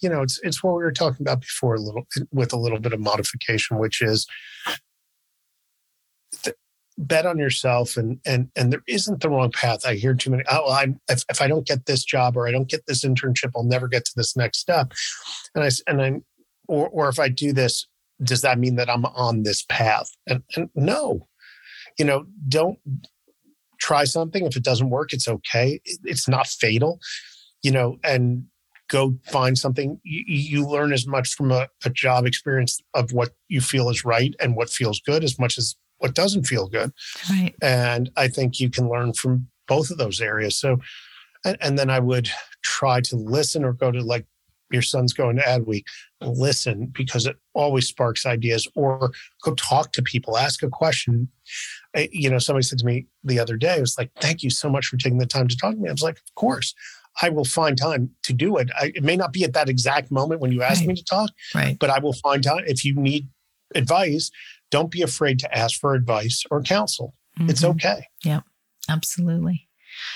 you 0.00 0.08
know, 0.08 0.22
it's 0.22 0.40
it's 0.42 0.64
what 0.64 0.74
we 0.74 0.82
were 0.82 0.92
talking 0.92 1.22
about 1.22 1.42
before 1.42 1.74
a 1.74 1.80
little 1.80 2.06
with 2.32 2.54
a 2.54 2.56
little 2.56 2.80
bit 2.80 2.94
of 2.94 3.00
modification, 3.00 3.78
which 3.78 4.00
is 4.00 4.26
th- 6.42 6.56
bet 6.96 7.26
on 7.26 7.36
yourself 7.36 7.98
and 7.98 8.18
and 8.24 8.48
and 8.56 8.72
there 8.72 8.82
isn't 8.88 9.20
the 9.20 9.28
wrong 9.28 9.52
path. 9.52 9.84
I 9.84 9.96
hear 9.96 10.14
too 10.14 10.30
many. 10.30 10.44
Oh, 10.50 10.72
I'm 10.72 10.98
if, 11.10 11.22
if 11.28 11.42
I 11.42 11.48
don't 11.48 11.66
get 11.66 11.84
this 11.84 12.02
job 12.02 12.34
or 12.34 12.48
I 12.48 12.50
don't 12.50 12.68
get 12.68 12.86
this 12.86 13.04
internship, 13.04 13.50
I'll 13.54 13.62
never 13.62 13.88
get 13.88 14.06
to 14.06 14.12
this 14.16 14.38
next 14.38 14.60
step. 14.60 14.94
And 15.54 15.62
I 15.62 15.68
and 15.86 16.00
I'm 16.00 16.24
or 16.66 16.88
or 16.88 17.10
if 17.10 17.18
I 17.18 17.28
do 17.28 17.52
this, 17.52 17.86
does 18.22 18.40
that 18.40 18.58
mean 18.58 18.76
that 18.76 18.88
I'm 18.88 19.04
on 19.04 19.42
this 19.42 19.66
path? 19.68 20.08
And 20.26 20.42
and 20.56 20.70
no, 20.74 21.28
you 21.98 22.06
know, 22.06 22.24
don't 22.48 22.78
try 23.78 24.04
something. 24.04 24.46
If 24.46 24.56
it 24.56 24.64
doesn't 24.64 24.88
work, 24.88 25.12
it's 25.12 25.28
okay. 25.28 25.78
It's 26.04 26.26
not 26.26 26.46
fatal, 26.46 27.00
you 27.62 27.70
know, 27.70 27.98
and 28.02 28.46
go 28.92 29.16
find 29.24 29.56
something. 29.56 29.98
You, 30.04 30.22
you 30.26 30.68
learn 30.68 30.92
as 30.92 31.06
much 31.06 31.34
from 31.34 31.50
a, 31.50 31.66
a 31.84 31.90
job 31.90 32.26
experience 32.26 32.80
of 32.94 33.12
what 33.12 33.30
you 33.48 33.60
feel 33.60 33.88
is 33.88 34.04
right 34.04 34.34
and 34.38 34.54
what 34.54 34.70
feels 34.70 35.00
good 35.00 35.24
as 35.24 35.38
much 35.38 35.56
as 35.58 35.74
what 35.98 36.14
doesn't 36.14 36.44
feel 36.44 36.68
good. 36.68 36.92
Right. 37.30 37.54
And 37.62 38.10
I 38.16 38.28
think 38.28 38.60
you 38.60 38.70
can 38.70 38.88
learn 38.88 39.14
from 39.14 39.48
both 39.66 39.90
of 39.90 39.98
those 39.98 40.20
areas. 40.20 40.58
So, 40.58 40.78
and, 41.44 41.56
and 41.60 41.78
then 41.78 41.88
I 41.88 42.00
would 42.00 42.28
try 42.62 43.00
to 43.00 43.16
listen 43.16 43.64
or 43.64 43.72
go 43.72 43.90
to 43.90 44.02
like 44.02 44.26
your 44.70 44.82
son's 44.82 45.12
going 45.12 45.36
to 45.36 45.42
Adweek, 45.42 45.84
listen 46.20 46.90
because 46.94 47.26
it 47.26 47.36
always 47.54 47.88
sparks 47.88 48.24
ideas 48.26 48.66
or 48.74 49.12
go 49.42 49.54
talk 49.54 49.92
to 49.92 50.02
people, 50.02 50.38
ask 50.38 50.62
a 50.62 50.68
question. 50.68 51.28
I, 51.94 52.08
you 52.10 52.30
know, 52.30 52.38
somebody 52.38 52.64
said 52.64 52.78
to 52.78 52.86
me 52.86 53.06
the 53.22 53.38
other 53.38 53.56
day, 53.56 53.76
it 53.76 53.80
was 53.80 53.98
like, 53.98 54.10
thank 54.20 54.42
you 54.42 54.50
so 54.50 54.70
much 54.70 54.86
for 54.86 54.96
taking 54.96 55.18
the 55.18 55.26
time 55.26 55.48
to 55.48 55.56
talk 55.56 55.74
to 55.74 55.80
me. 55.80 55.88
I 55.88 55.92
was 55.92 56.02
like, 56.02 56.16
of 56.16 56.34
course. 56.36 56.74
I 57.20 57.28
will 57.28 57.44
find 57.44 57.76
time 57.76 58.10
to 58.22 58.32
do 58.32 58.56
it. 58.56 58.70
I, 58.78 58.92
it 58.94 59.02
may 59.02 59.16
not 59.16 59.32
be 59.32 59.44
at 59.44 59.52
that 59.52 59.68
exact 59.68 60.10
moment 60.10 60.40
when 60.40 60.50
you 60.52 60.62
ask 60.62 60.80
Right. 60.80 60.88
me 60.88 60.94
to 60.94 61.04
talk, 61.04 61.30
Right. 61.54 61.78
but 61.78 61.90
I 61.90 61.98
will 61.98 62.14
find 62.14 62.42
time. 62.42 62.64
If 62.66 62.84
you 62.84 62.94
need 62.94 63.28
advice, 63.74 64.30
don't 64.70 64.90
be 64.90 65.02
afraid 65.02 65.38
to 65.40 65.54
ask 65.56 65.78
for 65.78 65.94
advice 65.94 66.44
or 66.50 66.62
counsel. 66.62 67.14
It's 67.40 67.62
Mhm. 67.62 67.70
okay. 67.70 68.06
Yeah, 68.24 68.40
absolutely. 68.88 69.68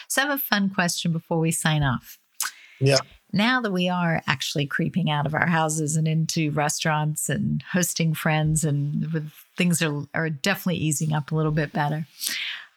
So 0.09 0.23
I 0.23 0.27
have 0.27 0.35
a 0.39 0.43
fun 0.43 0.71
question 0.71 1.13
before 1.13 1.39
we 1.39 1.51
sign 1.51 1.83
off. 1.83 2.19
Yeah. 2.81 2.99
Now 3.33 3.61
that 3.61 3.73
we 3.73 3.89
are 3.89 4.23
actually 4.27 4.67
creeping 4.67 5.11
out 5.11 5.27
of 5.27 5.35
our 5.35 5.47
houses 5.47 5.97
and 5.97 6.07
into 6.09 6.51
restaurants 6.53 7.29
and 7.29 7.63
hosting 7.73 8.15
friends, 8.15 8.65
and 8.65 9.13
with 9.13 9.31
things 9.57 9.83
are, 9.83 10.05
are 10.15 10.31
definitely 10.31 10.77
easing 10.77 11.13
up 11.13 11.33
a 11.33 11.35
little 11.35 11.53
bit 11.53 11.73
better. 11.73 12.07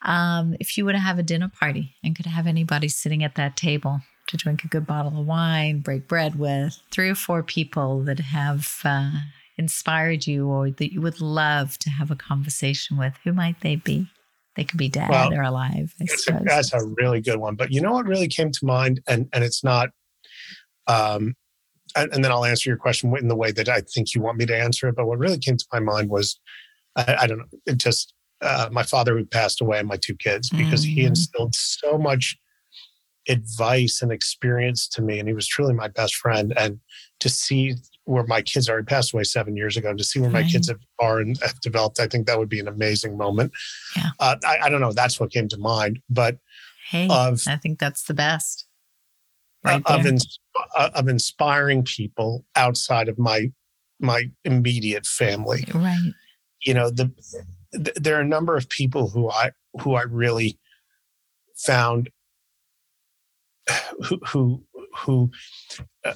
Um, 0.02 0.56
if 0.60 0.78
you 0.78 0.86
were 0.86 0.94
to 0.94 1.00
have 1.00 1.20
a 1.20 1.24
dinner 1.24 1.50
party 1.50 1.96
and 2.04 2.16
could 2.16 2.26
have 2.26 2.48
anybody 2.48 2.88
sitting 2.88 3.24
at 3.24 3.36
that 3.36 3.58
table 3.58 4.02
to 4.28 4.38
drink 4.38 4.64
a 4.64 4.68
good 4.68 4.86
bottle 4.86 5.20
of 5.20 5.26
wine, 5.26 5.80
break 5.80 6.08
bread 6.08 6.38
with, 6.38 6.80
three 6.92 7.10
or 7.10 7.16
four 7.16 7.44
people 7.44 8.02
that 8.04 8.20
have 8.20 8.80
uh, 8.86 9.12
inspired 9.58 10.26
you 10.26 10.48
or 10.48 10.72
that 10.72 10.94
you 10.94 11.02
would 11.02 11.20
love 11.20 11.78
to 11.80 11.90
have 11.90 12.12
a 12.12 12.16
conversation 12.16 12.98
with, 12.98 13.14
who 13.24 13.34
might 13.34 13.60
they 13.62 13.76
be? 13.76 14.08
They 14.56 14.64
could 14.64 14.78
be 14.78 14.90
dead 14.90 15.10
Well, 15.10 15.34
or 15.34 15.42
alive, 15.42 15.94
a, 16.28 16.44
that's 16.44 16.74
a 16.74 16.86
really 16.98 17.22
good 17.22 17.38
one. 17.38 17.56
But 17.56 17.72
you 17.72 17.82
know 17.82 17.94
what 17.94 18.06
really 18.06 18.28
came 18.28 18.52
to 18.52 18.66
mind, 18.66 19.00
and 19.08 19.30
and 19.32 19.44
it's 19.44 19.64
not. 19.64 19.90
Um, 20.88 21.36
and, 21.96 22.12
and 22.14 22.24
then 22.24 22.32
I'll 22.32 22.46
answer 22.46 22.70
your 22.70 22.78
question 22.78 23.16
in 23.16 23.30
the 23.30 23.36
way 23.36 23.52
that 23.52 23.70
I 23.70 23.82
think 23.82 24.14
you 24.14 24.22
want 24.22 24.38
me 24.38 24.46
to 24.48 24.58
answer 24.58 24.88
it. 24.90 24.96
But 24.96 25.06
what 25.06 25.18
really 25.18 25.38
came 25.38 25.56
to 25.56 25.66
my 25.72 25.80
mind 25.80 26.10
was, 26.10 26.40
I, 26.96 27.18
I 27.22 27.28
don't 27.28 27.38
know, 27.38 27.46
it 27.66 27.78
just 27.78 28.14
uh, 28.42 28.70
my 28.72 28.84
father 28.84 29.18
who 29.18 29.26
passed 29.26 29.62
away 29.62 29.80
and 29.80 29.88
my 29.88 29.98
two 29.98 30.16
kids 30.16 30.50
because 30.50 30.84
he 30.84 31.02
Mm. 31.04 31.08
instilled 31.08 31.56
so 31.56 31.98
much 31.98 32.38
advice 33.28 34.02
and 34.02 34.12
experience 34.12 34.88
to 34.88 35.02
me, 35.02 35.20
and 35.20 35.28
he 35.28 35.34
was 35.34 35.48
truly 35.48 35.74
my 35.74 35.88
best 35.88 36.16
friend. 36.16 36.54
And 36.58 36.80
to 37.20 37.30
see 37.30 37.76
where 38.06 38.26
my 38.26 38.42
kids 38.42 38.68
are, 38.70 38.80
he 38.80 38.84
passed 38.86 39.14
away 39.14 39.24
seven 39.24 39.56
years 39.56 39.78
ago. 39.78 39.94
To 39.94 40.04
see 40.04 40.20
where 40.20 40.30
my 40.32 40.44
kids 40.44 40.68
have, 40.70 40.80
are 41.00 41.20
and 41.20 41.38
have 41.42 41.60
developed, 41.62 42.00
I 42.00 42.08
think 42.08 42.26
that 42.28 42.40
would 42.40 42.50
be 42.50 42.60
an 42.60 42.68
amazing 42.68 43.18
moment. 43.18 43.52
Yeah. 43.96 44.10
Uh, 44.20 44.36
I, 44.46 44.58
I 44.64 44.70
don't 44.70 44.82
know. 44.82 44.94
That's 44.94 45.20
what 45.20 45.32
came 45.32 45.48
to 45.50 45.58
mind. 45.58 46.00
But 46.10 46.38
Hey, 46.90 47.08
of 47.10 47.44
I 47.48 47.58
think 47.58 47.78
that's 47.78 48.04
the 48.04 48.16
best. 48.16 48.66
Right 49.64 49.84
of, 49.86 50.06
ins- 50.06 50.40
uh, 50.76 50.90
of 50.96 51.08
inspiring 51.10 51.84
people 51.84 52.46
outside 52.56 53.10
of 53.10 53.20
my 53.20 53.52
my 54.00 54.32
immediate 54.46 55.06
family. 55.06 55.66
right. 55.74 56.14
You 56.64 56.74
know, 56.74 56.90
the 56.90 57.12
th- 57.74 57.96
there 57.96 58.18
are 58.18 58.22
a 58.22 58.28
number 58.28 58.56
of 58.56 58.70
people 58.70 59.10
who 59.10 59.30
I 59.30 59.52
who 59.82 59.96
I 59.96 60.04
really 60.04 60.60
found 61.56 62.10
who 64.06 64.20
who 64.28 64.64
who 64.98 65.32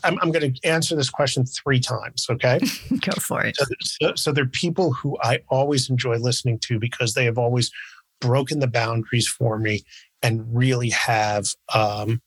I'm, 0.03 0.17
I'm 0.21 0.31
going 0.31 0.53
to 0.53 0.67
answer 0.67 0.95
this 0.95 1.09
question 1.09 1.45
three 1.45 1.79
times. 1.79 2.25
Okay. 2.29 2.59
Go 3.01 3.11
for 3.19 3.43
it. 3.43 3.55
So, 3.55 3.65
so, 3.81 4.15
so 4.15 4.31
there 4.31 4.43
are 4.43 4.47
people 4.47 4.93
who 4.93 5.17
I 5.21 5.39
always 5.49 5.89
enjoy 5.89 6.17
listening 6.17 6.59
to 6.59 6.79
because 6.79 7.13
they 7.13 7.25
have 7.25 7.37
always 7.37 7.71
broken 8.19 8.59
the 8.59 8.67
boundaries 8.67 9.27
for 9.27 9.59
me 9.59 9.83
and 10.21 10.43
really 10.55 10.89
have 10.89 11.47
um, 11.73 12.21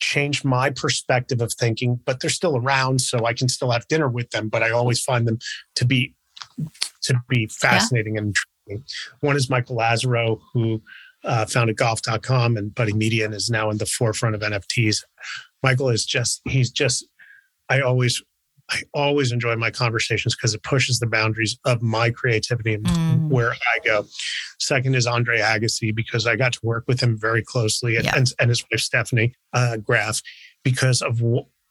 changed 0.00 0.44
my 0.44 0.70
perspective 0.70 1.40
of 1.40 1.52
thinking. 1.52 2.00
But 2.04 2.20
they're 2.20 2.30
still 2.30 2.56
around, 2.56 3.00
so 3.00 3.26
I 3.26 3.34
can 3.34 3.48
still 3.48 3.70
have 3.70 3.86
dinner 3.88 4.08
with 4.08 4.30
them. 4.30 4.48
But 4.48 4.62
I 4.62 4.70
always 4.70 5.00
find 5.00 5.28
them 5.28 5.38
to 5.76 5.84
be 5.84 6.14
to 7.16 7.22
be 7.28 7.46
fascinating 7.46 8.16
and 8.18 8.34
intriguing. 8.68 8.86
One 9.20 9.36
is 9.36 9.48
Michael 9.50 9.76
Lazerow, 9.76 10.40
who 10.52 10.82
uh, 11.24 11.46
founded 11.46 11.76
golf.com 11.76 12.56
and 12.56 12.74
Buddy 12.74 12.92
Media 12.92 13.24
and 13.24 13.34
is 13.34 13.50
now 13.50 13.70
in 13.70 13.78
the 13.78 13.86
forefront 13.86 14.34
of 14.34 14.40
NFTs. 14.42 15.02
Michael 15.62 15.88
is 15.88 16.04
just, 16.06 16.40
he's 16.46 16.70
just, 16.70 17.06
I 17.68 17.80
always, 17.80 18.22
I 18.70 18.82
always 18.94 19.32
enjoy 19.32 19.56
my 19.56 19.70
conversations 19.70 20.36
because 20.36 20.54
it 20.54 20.62
pushes 20.62 20.98
the 20.98 21.06
boundaries 21.06 21.58
of 21.64 21.82
my 21.82 22.10
creativity 22.10 22.74
and 22.74 22.84
Mm. 22.86 23.28
where 23.30 23.52
I 23.52 23.78
go. 23.84 24.06
Second 24.60 24.94
is 24.94 25.06
Andre 25.06 25.38
Agassi 25.40 25.94
because 25.94 26.26
I 26.26 26.36
got 26.36 26.52
to 26.52 26.60
work 26.62 26.84
with 26.86 27.00
him 27.00 27.18
very 27.18 27.42
closely 27.42 27.96
and, 27.96 28.04
Yeah. 28.04 28.12
and, 28.16 28.30
and 28.38 28.50
his 28.50 28.62
wife 28.70 28.80
Stefanie 28.80 29.32
uh, 29.54 29.78
Graf 29.78 30.20
because 30.64 31.02
of 31.02 31.20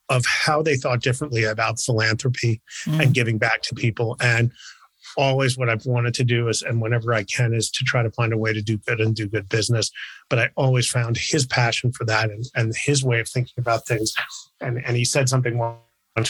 of 0.09 0.25
how 0.25 0.61
they 0.61 0.77
thought 0.77 1.01
differently 1.01 1.43
about 1.43 1.79
philanthropy 1.81 2.61
Mm. 2.85 3.03
and 3.03 3.13
giving 3.13 3.38
back 3.38 3.61
to 3.63 3.75
people. 3.75 4.15
And 4.21 4.51
always 5.16 5.58
what 5.58 5.70
I've 5.70 5.86
wanted 5.86 6.14
to 6.16 6.24
do 6.24 6.47
is, 6.47 6.62
and 6.62 6.82
whenever 6.82 7.14
I 7.14 7.24
can, 7.24 7.53
is 7.53 7.70
to 7.72 7.84
try 7.84 8.03
to 8.03 8.12
find 8.12 8.34
a 8.34 8.38
way 8.38 8.53
to 8.53 8.62
do 8.62 8.78
good 8.78 8.99
and 8.99 9.16
do 9.16 9.28
good 9.28 9.49
business. 9.49 9.91
But 10.30 10.39
I 10.39 10.49
always 10.55 10.88
found 10.88 11.18
his 11.18 11.45
passion 11.45 11.91
for 11.91 12.05
that 12.05 12.30
and, 12.30 12.45
and 12.55 12.74
his 12.76 13.03
way 13.03 13.20
of 13.20 13.30
thinking 13.30 13.55
about 13.58 13.88
things. 13.88 14.14
And, 14.62 14.84
and 14.86 14.97
he 14.97 15.05
said 15.05 15.30
something 15.30 15.58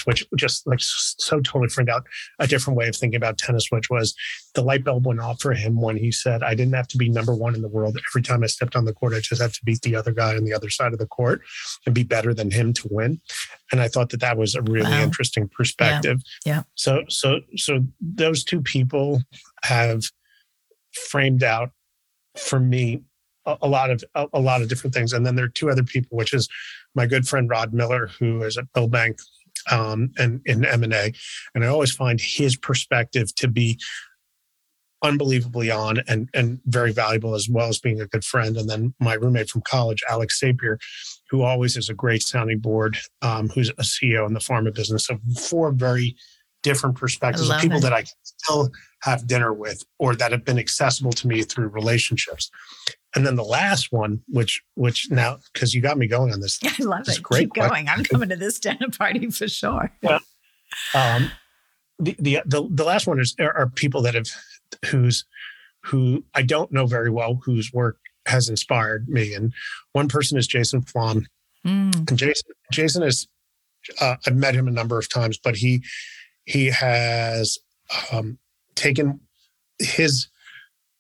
which 0.06 0.26
just 0.36 0.68
like 0.68 0.80
so 0.82 1.40
totally 1.40 1.70
framed 1.70 1.90
out 1.90 2.06
a 2.40 2.48
different 2.48 2.78
way 2.78 2.88
of 2.88 2.96
thinking 2.96 3.16
about 3.16 3.38
tennis, 3.38 3.68
which 3.70 3.90
was 3.90 4.14
the 4.54 4.62
light 4.62 4.84
bulb 4.84 5.06
went 5.06 5.20
off 5.20 5.42
for 5.42 5.54
him 5.54 5.80
when 5.80 5.98
he 5.98 6.12
said, 6.12 6.44
I 6.44 6.56
didn't 6.56 6.74
have 6.74 6.88
to 6.90 6.98
be 6.98 7.10
number 7.10 7.34
one 7.34 7.56
in 7.56 7.62
the 7.62 7.68
world. 7.68 7.98
Every 8.12 8.22
time 8.22 8.44
I 8.44 8.48
stepped 8.48 8.76
on 8.76 8.86
the 8.86 8.94
court, 8.94 9.14
I 9.14 9.20
just 9.20 9.42
had 9.42 9.54
to 9.54 9.60
beat 9.64 9.82
the 9.82 9.96
other 9.96 10.12
guy 10.12 10.36
on 10.36 10.44
the 10.44 10.54
other 10.54 10.70
side 10.70 10.94
of 10.94 11.00
the 11.00 11.08
court 11.08 11.42
and 11.86 11.96
be 11.96 12.04
better 12.04 12.34
than 12.34 12.52
him 12.52 12.74
to 12.74 12.88
win. 12.92 13.22
And 13.72 13.82
I 13.82 13.88
thought 13.88 14.10
that 14.10 14.22
that 14.22 14.38
was 14.38 14.56
a 14.56 14.62
really 14.62 14.84
Wow. 14.84 15.04
interesting 15.04 15.48
perspective. 15.50 16.22
Yeah. 16.46 16.64
So, 16.76 17.04
so, 17.10 17.42
so 17.56 17.86
those 18.02 18.44
two 18.44 18.62
people 18.62 19.22
have 19.64 20.04
framed 20.94 21.44
out 21.44 21.72
for 22.36 22.60
me 22.60 23.02
a, 23.46 23.68
lot 23.68 23.90
of 23.90 24.04
a, 24.16 24.28
a 24.34 24.40
lot 24.40 24.62
of 24.62 24.70
different 24.70 24.94
things. 24.94 25.14
And 25.14 25.26
then 25.26 25.36
there 25.36 25.46
are 25.46 25.50
two 25.50 25.70
other 25.70 25.84
people, 25.84 26.18
which 26.18 26.34
is 26.34 26.50
my 26.96 27.06
good 27.06 27.28
friend 27.28 27.50
Rod 27.50 27.74
Miller, 27.74 28.08
who 28.20 28.44
is 28.44 28.58
at 28.58 28.72
Bill 28.74 28.88
Bank 28.88 29.20
um, 29.72 30.12
and 30.18 30.42
in 30.46 30.66
M 30.66 30.84
and 30.84 30.94
A, 30.94 31.14
and 31.56 31.64
I 31.64 31.68
always 31.68 31.92
find 31.92 32.20
his 32.20 32.58
perspective 32.58 33.34
to 33.36 33.48
be 33.48 33.80
unbelievably 35.04 35.70
on 35.70 36.00
and 36.08 36.28
and 36.34 36.60
very 36.66 36.92
valuable 36.92 37.36
as 37.36 37.48
well 37.50 37.68
as 37.68 37.80
being 37.80 38.02
a 38.02 38.08
good 38.08 38.24
friend. 38.24 38.58
And 38.58 38.70
then 38.70 38.94
my 39.00 39.14
roommate 39.14 39.50
from 39.50 39.62
college, 39.62 40.04
Alex 40.10 40.40
Sapier, 40.40 40.78
who 41.30 41.44
always 41.44 41.78
is 41.78 41.90
a 41.90 41.94
great 41.94 42.24
sounding 42.24 42.60
board, 42.60 42.98
um, 43.22 43.50
who's 43.50 43.70
a 43.70 43.84
CEO 43.84 44.26
in 44.28 44.34
the 44.34 44.40
pharma 44.40 44.74
business. 44.74 45.06
So 45.06 45.18
four 45.38 45.72
very 45.72 46.16
different 46.64 46.98
perspectives 46.98 47.50
of 47.50 47.62
people 47.62 47.78
it. 47.78 47.82
that 47.82 47.94
I 47.94 48.02
can 48.02 48.12
still 48.24 48.70
have 49.04 49.28
dinner 49.28 49.54
with 49.54 49.84
or 50.00 50.16
that 50.16 50.32
have 50.32 50.44
been 50.44 50.60
accessible 50.60 51.12
to 51.12 51.28
me 51.28 51.44
through 51.44 51.68
relationships. 51.68 52.50
And 53.18 53.26
then 53.26 53.36
the 53.36 53.44
last 53.44 53.92
one, 53.92 54.22
which 54.28 54.62
which 54.76 55.10
now 55.10 55.40
because 55.52 55.74
you 55.74 55.82
got 55.82 55.98
me 55.98 56.06
going 56.06 56.32
on 56.32 56.40
this, 56.40 56.60
I 56.64 56.84
love 56.84 57.06
That's 57.06 57.18
it. 57.18 57.24
great 57.24 57.40
Keep 57.40 57.56
going. 57.56 57.90
I'm 57.90 58.04
coming 58.04 58.30
to 58.30 58.36
this 58.36 58.60
dinner 58.60 58.90
party 58.96 59.32
for 59.32 59.48
sure. 59.48 59.92
um, 60.94 61.32
the, 61.98 62.16
the 62.20 62.42
the 62.46 62.68
the 62.70 62.84
last 62.84 63.08
one 63.08 63.20
is 63.20 63.36
are, 63.40 63.58
are 63.58 63.70
people 63.72 64.04
that 64.04 64.14
have 64.14 64.28
who's 64.86 65.26
who 65.84 66.24
I 66.36 66.44
don't 66.44 66.72
know 66.72 66.86
very 66.86 67.10
well 67.10 67.42
whose 67.44 67.74
work 67.74 67.98
has 68.28 68.50
inspired 68.50 69.10
me, 69.10 69.34
and 69.34 69.52
one 69.94 70.10
person 70.10 70.38
is 70.38 70.46
Jason 70.46 70.84
Flom. 70.84 71.26
Mm. 71.66 72.08
And 72.08 72.20
Jason 72.20 72.52
Jason 72.72 73.02
is 73.02 73.28
uh, 74.00 74.18
I've 74.28 74.36
met 74.36 74.54
him 74.54 74.68
a 74.68 74.72
number 74.72 75.00
of 75.00 75.10
times, 75.10 75.40
but 75.44 75.56
he 75.56 75.84
he 76.46 76.68
has 76.68 77.58
um, 78.12 78.38
taken 78.76 79.22
his 79.80 80.28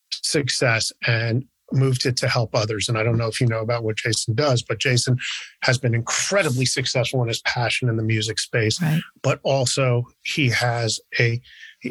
success 0.09 0.91
and 1.05 1.45
moved 1.73 2.05
it 2.05 2.15
to 2.17 2.27
help 2.29 2.55
others. 2.55 2.87
And 2.87 2.97
I 2.97 3.03
don't 3.03 3.17
know 3.17 3.27
if 3.27 3.41
you 3.41 3.47
know 3.47 3.59
about 3.59 3.83
what 3.83 3.97
Jason 3.97 4.35
does, 4.35 4.61
but 4.63 4.79
Jason 4.79 5.17
has 5.63 5.77
been 5.77 5.93
incredibly 5.93 6.65
successful 6.65 7.21
in 7.21 7.27
his 7.27 7.41
passion 7.41 7.89
in 7.89 7.97
the 7.97 8.03
music 8.03 8.39
space 8.39 8.81
Right. 8.81 9.01
but 9.21 9.39
also 9.43 10.03
he 10.23 10.49
has 10.49 10.99
a 11.19 11.41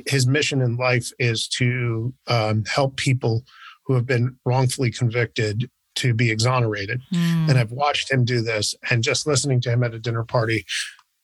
his 0.06 0.26
mission 0.26 0.60
in 0.62 0.76
life 0.76 1.10
is 1.18 1.46
to 1.48 2.12
um, 2.26 2.64
help 2.66 2.96
people 2.96 3.44
who 3.84 3.94
have 3.94 4.06
been 4.06 4.36
wrongfully 4.44 4.90
convicted 4.90 5.70
to 5.96 6.12
be 6.14 6.30
exonerated 6.30 7.00
Mm. 7.12 7.48
and 7.50 7.58
i've 7.58 7.70
watched 7.72 8.10
him 8.10 8.24
do 8.24 8.40
this 8.42 8.74
and 8.90 9.02
just 9.02 9.26
listening 9.26 9.60
to 9.62 9.70
him 9.70 9.82
at 9.84 9.94
a 9.94 9.98
dinner 9.98 10.24
party 10.24 10.64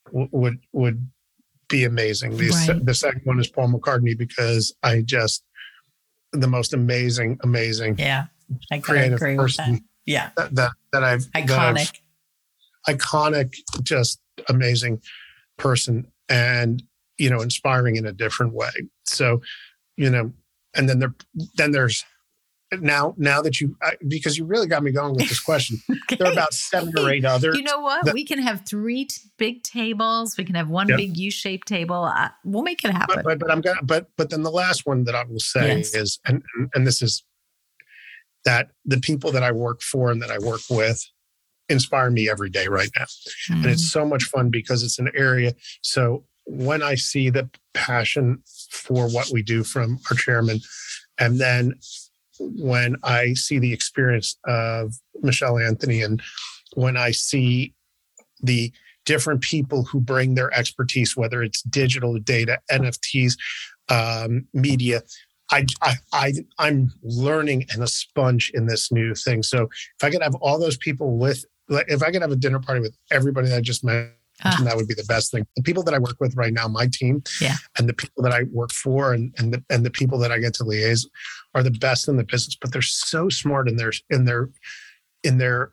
w- 0.06 0.28
would 0.32 0.58
would 0.72 1.10
be 1.68 1.84
amazing 1.84 2.36
the, 2.36 2.48
Right. 2.50 2.84
the 2.86 2.94
second 2.94 3.22
one 3.24 3.40
is 3.40 3.48
paul 3.48 3.68
mccartney 3.68 4.16
because 4.16 4.74
i 4.82 5.00
just 5.02 5.44
the 6.32 6.46
most 6.48 6.72
amazing 6.72 7.38
amazing 7.42 7.96
yeah. 7.98 8.26
I 8.70 8.78
creative 8.78 9.14
agree 9.16 9.36
with 9.36 9.56
that. 9.56 9.64
person 9.66 9.84
Yeah. 10.06 10.30
that, 10.36 10.54
that, 10.54 10.72
that 10.92 11.04
I've 11.04 11.30
that 11.32 11.48
I've- 11.50 11.52
Iconic. 11.52 12.00
iconic, 12.88 13.54
just 13.82 14.20
amazing 14.48 15.00
person 15.56 16.06
and, 16.28 16.82
you 17.18 17.30
know, 17.30 17.40
inspiring 17.40 17.96
in 17.96 18.06
a 18.06 18.12
different 18.12 18.52
way. 18.54 18.70
So, 19.04 19.40
you 19.96 20.10
know, 20.10 20.32
and 20.74 20.88
then 20.88 20.98
there, 20.98 21.14
then 21.56 21.70
there's 21.72 22.04
now, 22.80 23.14
now 23.18 23.42
that 23.42 23.60
you, 23.60 23.76
I, 23.82 23.96
because 24.08 24.38
you 24.38 24.46
really 24.46 24.66
got 24.66 24.82
me 24.82 24.92
going 24.92 25.12
with 25.14 25.28
this 25.28 25.38
question, 25.40 25.76
there 26.18 26.26
are 26.28 26.32
about 26.32 26.54
seven 26.54 26.94
or 26.98 27.10
eight 27.10 27.24
other. 27.26 27.52
You 27.54 27.62
know 27.62 27.80
what? 27.80 28.06
that- 28.06 28.14
we 28.14 28.24
can 28.24 28.38
have 28.40 28.64
three 28.66 29.04
t- 29.04 29.20
big 29.38 29.62
tables. 29.62 30.36
We 30.38 30.44
can 30.44 30.54
have 30.54 30.70
one 30.70 30.88
Yeah. 30.88 30.96
big 30.96 31.16
U-shaped 31.18 31.68
table. 31.68 32.04
Uh, 32.04 32.30
we'll 32.44 32.62
make 32.62 32.82
it 32.82 32.90
happen. 32.90 33.16
but, 33.16 33.24
but, 33.24 33.38
but 33.40 33.50
I'm 33.50 33.60
gonna, 33.60 33.82
but, 33.82 34.06
but 34.16 34.30
then 34.30 34.42
the 34.42 34.50
last 34.50 34.86
one 34.86 35.04
that 35.04 35.14
I 35.14 35.24
will 35.24 35.38
say 35.38 35.76
Yes. 35.78 35.94
is, 35.94 36.18
and, 36.26 36.42
and- 36.56 36.70
and 36.74 36.86
this 36.86 37.02
is 37.02 37.22
that 38.44 38.68
the 38.84 38.98
people 38.98 39.32
that 39.32 39.42
I 39.42 39.52
work 39.52 39.82
for 39.82 40.10
and 40.10 40.20
that 40.22 40.30
I 40.30 40.38
work 40.38 40.60
with 40.70 41.02
inspire 41.68 42.10
me 42.10 42.28
every 42.28 42.50
day 42.50 42.66
right 42.68 42.90
now. 42.98 43.06
and 43.48 43.64
Mm. 43.64 43.72
it's 43.72 43.90
so 43.90 44.04
much 44.04 44.24
fun 44.24 44.50
because 44.50 44.82
it's 44.82 44.98
an 44.98 45.10
area 45.14 45.54
so 45.82 46.24
when 46.44 46.82
i 46.82 46.94
see 46.96 47.30
the 47.30 47.48
passion 47.72 48.42
for 48.70 49.08
what 49.08 49.28
we 49.32 49.42
do 49.42 49.62
from 49.62 49.98
our 50.10 50.16
chairman 50.16 50.58
and 51.18 51.38
then 51.38 51.72
when 52.40 52.96
i 53.04 53.32
see 53.34 53.58
the 53.60 53.72
experience 53.72 54.36
of 54.46 54.92
michele 55.22 55.56
anthony 55.58 56.02
and 56.02 56.20
when 56.74 56.96
i 56.96 57.12
see 57.12 57.74
the 58.42 58.72
different 59.06 59.40
people 59.40 59.84
who 59.84 60.00
bring 60.00 60.34
their 60.34 60.52
expertise 60.52 61.16
whether 61.16 61.42
it's 61.44 61.62
digital 61.62 62.18
data 62.18 62.58
nfts 62.72 63.34
um, 63.88 64.46
media 64.52 65.00
I, 65.52 65.66
I, 65.82 65.94
I, 66.12 66.32
I'm 66.58 66.92
learning 67.02 67.66
and 67.72 67.82
a 67.82 67.86
sponge 67.86 68.50
in 68.54 68.66
this 68.66 68.90
new 68.90 69.14
thing. 69.14 69.42
So 69.42 69.64
if 69.64 70.02
I 70.02 70.10
could 70.10 70.22
have 70.22 70.34
all 70.36 70.58
those 70.58 70.76
people 70.78 71.16
with, 71.18 71.44
like, 71.68 71.86
if 71.88 72.02
I 72.02 72.10
could 72.10 72.22
have 72.22 72.32
a 72.32 72.36
dinner 72.36 72.58
party 72.58 72.80
with 72.80 72.96
everybody 73.10 73.48
that 73.48 73.58
I 73.58 73.60
just 73.60 73.84
mentioned, 73.84 74.16
Ah. 74.44 74.58
that 74.64 74.74
would 74.76 74.88
be 74.88 74.94
the 74.94 75.04
best 75.04 75.30
thing. 75.30 75.46
The 75.56 75.62
people 75.62 75.82
that 75.84 75.94
I 75.94 75.98
work 75.98 76.16
with 76.18 76.34
right 76.36 76.52
now, 76.54 76.66
my 76.66 76.88
team, 76.90 77.22
Yeah. 77.40 77.54
and 77.78 77.86
the 77.88 77.92
people 77.92 78.24
that 78.24 78.32
I 78.32 78.44
work 78.44 78.72
for, 78.72 79.12
and 79.12 79.32
and 79.38 79.52
the 79.52 79.62
and 79.68 79.84
the 79.84 79.90
people 79.90 80.18
that 80.18 80.32
I 80.32 80.38
get 80.38 80.54
to 80.54 80.64
liaise, 80.64 81.06
are 81.54 81.62
the 81.62 81.70
best 81.70 82.08
in 82.08 82.16
the 82.16 82.24
business. 82.24 82.56
But 82.60 82.72
they're 82.72 82.82
so 82.82 83.28
smart 83.28 83.68
in 83.68 83.76
their 83.76 83.92
in 84.10 84.24
their 84.24 84.48
in 85.22 85.36
their 85.38 85.72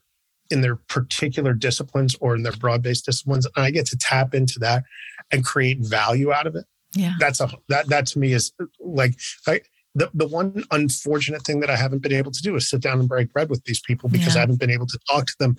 in 0.51 0.61
their 0.61 0.75
particular 0.75 1.53
disciplines 1.53 2.15
or 2.19 2.35
in 2.35 2.43
their 2.43 2.51
broad-based 2.51 3.05
disciplines, 3.05 3.45
and 3.55 3.65
I 3.65 3.71
get 3.71 3.85
to 3.87 3.97
tap 3.97 4.35
into 4.35 4.59
that 4.59 4.83
and 5.31 5.43
create 5.43 5.79
value 5.79 6.31
out 6.33 6.45
of 6.45 6.55
it 6.55 6.65
yeah. 6.93 7.13
that's 7.19 7.39
a 7.39 7.49
that 7.67 7.87
that 7.87 8.05
to 8.07 8.19
me 8.19 8.33
is 8.33 8.51
like 8.79 9.15
I, 9.47 9.61
the 9.95 10.09
the 10.13 10.27
one 10.27 10.63
unfortunate 10.71 11.43
thing 11.43 11.59
that 11.61 11.69
I 11.69 11.75
haven't 11.75 12.01
been 12.01 12.13
able 12.13 12.31
to 12.31 12.41
do 12.41 12.55
is 12.55 12.69
sit 12.69 12.81
down 12.81 12.99
and 12.99 13.09
break 13.09 13.33
bread 13.33 13.49
with 13.49 13.63
these 13.65 13.81
people 13.81 14.09
because 14.09 14.35
Yeah. 14.35 14.39
I 14.39 14.41
haven't 14.41 14.59
been 14.59 14.69
able 14.69 14.87
to 14.87 14.99
talk 15.09 15.25
to 15.25 15.35
them 15.39 15.55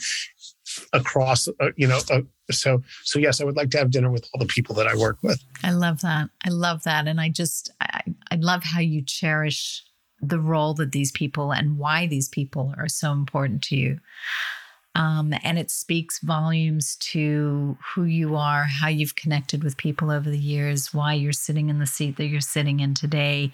across 0.92 1.48
uh, 1.48 1.70
you 1.76 1.88
know 1.88 1.98
uh, 2.10 2.20
so 2.50 2.82
so 3.02 3.18
yes 3.18 3.40
I 3.40 3.44
would 3.44 3.56
like 3.56 3.70
to 3.70 3.78
have 3.78 3.90
dinner 3.90 4.10
with 4.10 4.28
all 4.32 4.38
the 4.38 4.46
people 4.46 4.74
that 4.76 4.86
I 4.86 4.94
work 4.96 5.18
with 5.22 5.42
I 5.62 5.72
love 5.72 6.00
that. 6.02 6.30
I 6.44 6.50
love 6.50 6.84
that. 6.84 7.06
And 7.06 7.20
I 7.20 7.28
just, 7.28 7.70
I, 7.80 8.00
I 8.30 8.36
love 8.36 8.62
how 8.64 8.80
you 8.80 9.02
cherish 9.02 9.84
the 10.20 10.40
role 10.40 10.74
that 10.74 10.92
these 10.92 11.12
people 11.12 11.52
and 11.52 11.78
why 11.78 12.06
these 12.06 12.28
people 12.28 12.74
are 12.78 12.88
so 12.88 13.12
important 13.12 13.62
to 13.64 13.76
you. 13.76 13.98
Um, 14.96 15.32
and 15.44 15.58
it 15.58 15.70
speaks 15.70 16.18
volumes 16.18 16.96
to 16.96 17.78
who 17.94 18.04
you 18.04 18.36
are, 18.36 18.64
how 18.64 18.88
you've 18.88 19.14
connected 19.14 19.62
with 19.62 19.76
people 19.76 20.10
over 20.10 20.28
the 20.28 20.38
years, 20.38 20.92
why 20.92 21.14
you're 21.14 21.32
sitting 21.32 21.68
in 21.68 21.78
the 21.78 21.86
seat 21.86 22.16
that 22.16 22.26
you're 22.26 22.40
sitting 22.40 22.80
in 22.80 22.94
today. 22.94 23.52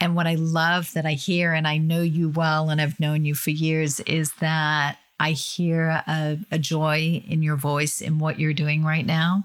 And 0.00 0.14
what 0.14 0.26
I 0.26 0.34
love 0.34 0.92
that 0.92 1.06
I 1.06 1.12
hear, 1.12 1.54
and 1.54 1.66
I 1.66 1.78
know 1.78 2.02
you 2.02 2.28
well, 2.28 2.70
and 2.70 2.80
I've 2.80 3.00
known 3.00 3.24
you 3.24 3.34
for 3.34 3.50
years, 3.50 3.98
is 4.00 4.32
that 4.40 4.98
I 5.18 5.32
hear 5.32 6.02
a, 6.06 6.38
a 6.52 6.58
joy 6.58 7.22
in 7.26 7.42
your 7.42 7.56
voice 7.56 8.00
in 8.00 8.18
what 8.18 8.38
you're 8.38 8.52
doing 8.52 8.84
right 8.84 9.06
now. 9.06 9.44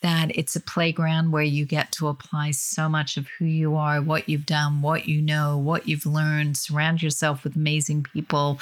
That 0.00 0.36
it's 0.36 0.56
a 0.56 0.60
playground 0.60 1.30
where 1.30 1.44
you 1.44 1.64
get 1.64 1.92
to 1.92 2.08
apply 2.08 2.50
so 2.52 2.88
much 2.88 3.16
of 3.16 3.28
who 3.28 3.44
you 3.44 3.76
are, 3.76 4.02
what 4.02 4.28
you've 4.28 4.46
done, 4.46 4.82
what 4.82 5.06
you 5.06 5.22
know, 5.22 5.56
what 5.56 5.86
you've 5.86 6.06
learned, 6.06 6.56
surround 6.56 7.02
yourself 7.02 7.44
with 7.44 7.54
amazing 7.54 8.06
people. 8.12 8.58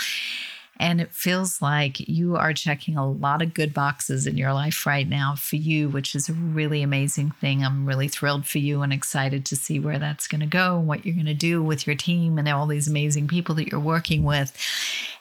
And 0.81 0.99
it 0.99 1.13
feels 1.13 1.61
like 1.61 2.09
you 2.09 2.37
are 2.37 2.55
checking 2.55 2.97
a 2.97 3.07
lot 3.07 3.43
of 3.43 3.53
good 3.53 3.75
boxes 3.75 4.27
in 4.27 4.39
your 4.39 4.55
life 4.55 4.87
right 4.87 5.07
now 5.07 5.35
for 5.37 5.57
you, 5.57 5.91
which 5.91 6.15
is 6.15 6.31
a 6.31 6.33
really 6.33 6.83
amazing 6.83 7.33
thing. 7.33 7.63
I'm 7.63 7.85
really 7.85 8.09
thrilled 8.09 8.47
for 8.47 8.57
you 8.57 8.81
and 8.81 8.91
excited 8.91 9.45
to 9.45 9.57
see 9.57 9.79
where 9.79 9.99
that's 9.99 10.27
going 10.27 10.41
to 10.41 10.47
go 10.47 10.79
and 10.79 10.89
what 10.89 11.05
you're 11.05 11.15
going 11.15 11.27
to 11.27 11.35
do 11.35 11.63
with 11.63 11.87
your 11.87 11.97
team 11.97 12.39
and 12.39 12.49
all 12.49 12.67
these 12.67 12.89
amazing 12.89 13.29
people 13.29 13.55
that 13.57 13.69
you're 13.69 13.79
working 13.79 14.25
with. 14.25 14.57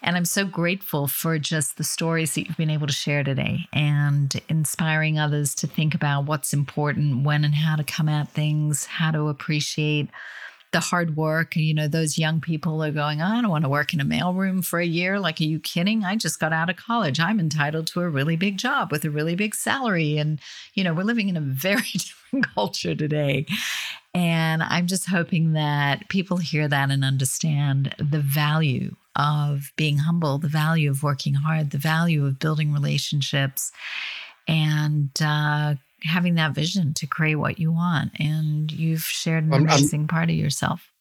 And 0.02 0.16
I'm 0.16 0.24
so 0.24 0.46
grateful 0.46 1.08
for 1.08 1.38
just 1.38 1.76
the 1.76 1.84
stories 1.84 2.36
that 2.36 2.48
you've 2.48 2.56
been 2.56 2.70
able 2.70 2.88
to 2.88 2.94
share 2.94 3.26
today 3.26 3.68
and 3.74 4.34
inspiring 4.48 5.20
others 5.20 5.54
to 5.56 5.68
think 5.68 5.94
about 5.94 6.24
what's 6.24 6.54
important, 6.54 7.26
when 7.26 7.44
and 7.44 7.56
how 7.56 7.76
to 7.76 7.84
come 7.84 8.08
at 8.08 8.30
things, 8.30 8.86
how 8.86 9.12
to 9.12 9.28
appreciate 9.28 10.10
the 10.72 10.80
hard 10.80 11.16
work. 11.16 11.56
You 11.56 11.74
know, 11.74 11.88
those 11.88 12.18
young 12.18 12.42
people 12.42 12.84
are 12.84 12.92
going, 12.92 13.22
I 13.22 13.42
don't 13.42 13.50
want 13.50 13.64
to 13.64 13.70
work 13.70 13.94
in 13.94 14.00
a 14.00 14.06
mailroom 14.06 14.64
for 14.64 14.80
a 14.80 14.86
year. 14.86 15.20
Like, 15.20 15.40
are 15.40 15.46
you 15.46 15.60
kidding? 15.60 16.04
I 16.04 16.16
just 16.16 16.40
got 16.40 16.54
out 16.54 16.70
of 16.70 16.76
college. 16.76 17.20
I'm 17.20 17.40
entitled 17.40 17.88
to 17.88 18.02
a 18.02 18.10
really 18.10 18.36
big 18.36 18.58
job 18.58 18.92
with 18.92 19.04
a 19.06 19.10
really 19.10 19.36
big 19.36 19.56
salary. 19.56 20.18
And, 20.18 20.40
you 20.74 20.84
know, 20.84 20.94
we're 20.94 21.04
living 21.04 21.30
in 21.30 21.38
a 21.38 21.42
very 21.44 21.82
different 21.82 22.54
culture 22.54 22.96
today. 22.96 23.46
And 24.14 24.64
I'm 24.64 24.88
just 24.88 25.08
hoping 25.08 25.54
that 25.54 26.10
people 26.10 26.38
hear 26.38 26.68
that 26.68 26.90
and 26.90 27.04
understand 27.04 27.96
the 28.00 28.20
value 28.20 28.96
of 29.16 29.72
being 29.76 30.00
humble, 30.00 30.38
the 30.38 30.48
value 30.48 30.90
of 30.90 31.04
working 31.04 31.36
hard, 31.36 31.72
the 31.72 31.78
value 31.78 32.26
of 32.26 32.40
building 32.40 32.74
relationships, 32.74 33.72
and 34.48 35.12
uh, 35.22 35.76
having 36.04 36.36
that 36.36 36.54
vision 36.56 36.94
to 36.96 37.08
create 37.08 37.36
what 37.36 37.60
you 37.60 37.72
want. 37.72 38.12
And 38.20 38.72
you've 38.72 39.04
shared 39.04 39.44
an 39.46 39.54
I'm- 39.54 39.68
I'm- 39.68 39.78
amazing 39.80 40.08
part 40.08 40.30
of 40.30 40.36
yourself. 40.36 40.92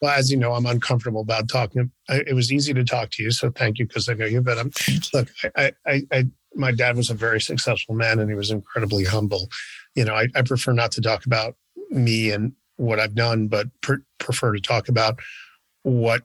well 0.00 0.12
as 0.16 0.30
you 0.30 0.36
know 0.36 0.52
I'm 0.54 0.66
uncomfortable 0.66 1.20
about 1.22 1.48
talking 1.48 1.90
I, 2.08 2.22
it 2.26 2.34
was 2.34 2.52
easy 2.52 2.72
to 2.74 2.84
talk 2.84 3.10
to 3.12 3.22
you 3.22 3.30
so 3.32 3.50
thank 3.50 3.78
you 3.78 3.86
because 3.86 4.08
I 4.08 4.14
know 4.14 4.26
you 4.26 4.40
but 4.40 4.56
I'm 4.58 4.70
look 5.12 5.28
I, 5.56 5.72
I 5.86 6.02
I 6.12 6.26
my 6.54 6.70
dad 6.72 6.96
was 6.96 7.10
a 7.10 7.14
very 7.14 7.40
successful 7.40 7.94
man 7.96 8.18
and 8.20 8.30
he 8.30 8.36
was 8.36 8.50
incredibly 8.52 9.04
humble 9.04 9.48
you 9.96 10.04
know 10.04 10.14
I, 10.14 10.28
I 10.36 10.42
prefer 10.42 10.72
not 10.72 10.92
to 10.92 11.00
talk 11.00 11.26
about 11.26 11.56
me 11.90 12.30
and 12.30 12.52
what 12.76 13.00
I've 13.00 13.16
done 13.16 13.48
but 13.48 13.66
per, 13.80 13.98
prefer 14.20 14.52
to 14.52 14.60
talk 14.60 14.88
about 14.88 15.18
what 15.82 16.22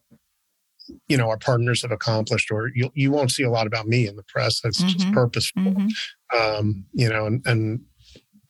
you 1.08 1.18
know 1.18 1.30
our 1.30 1.38
partners 1.38 1.82
have 1.82 1.92
accomplished 1.92 2.52
or 2.52 2.70
you 2.76 2.92
you 2.94 3.10
won't 3.12 3.32
see 3.32 3.44
a 3.44 3.50
lot 3.50 3.66
about 3.66 3.88
me 3.88 4.06
in 4.08 4.16
the 4.18 4.24
press 4.24 4.60
that's 4.62 4.84
just 4.84 5.08
Mhm. 5.08 5.14
purposeful 5.14 5.62
Mhm. 5.64 5.90
um 6.38 6.86
you 6.94 7.10
know 7.10 7.26
and 7.26 7.42
and 7.48 7.82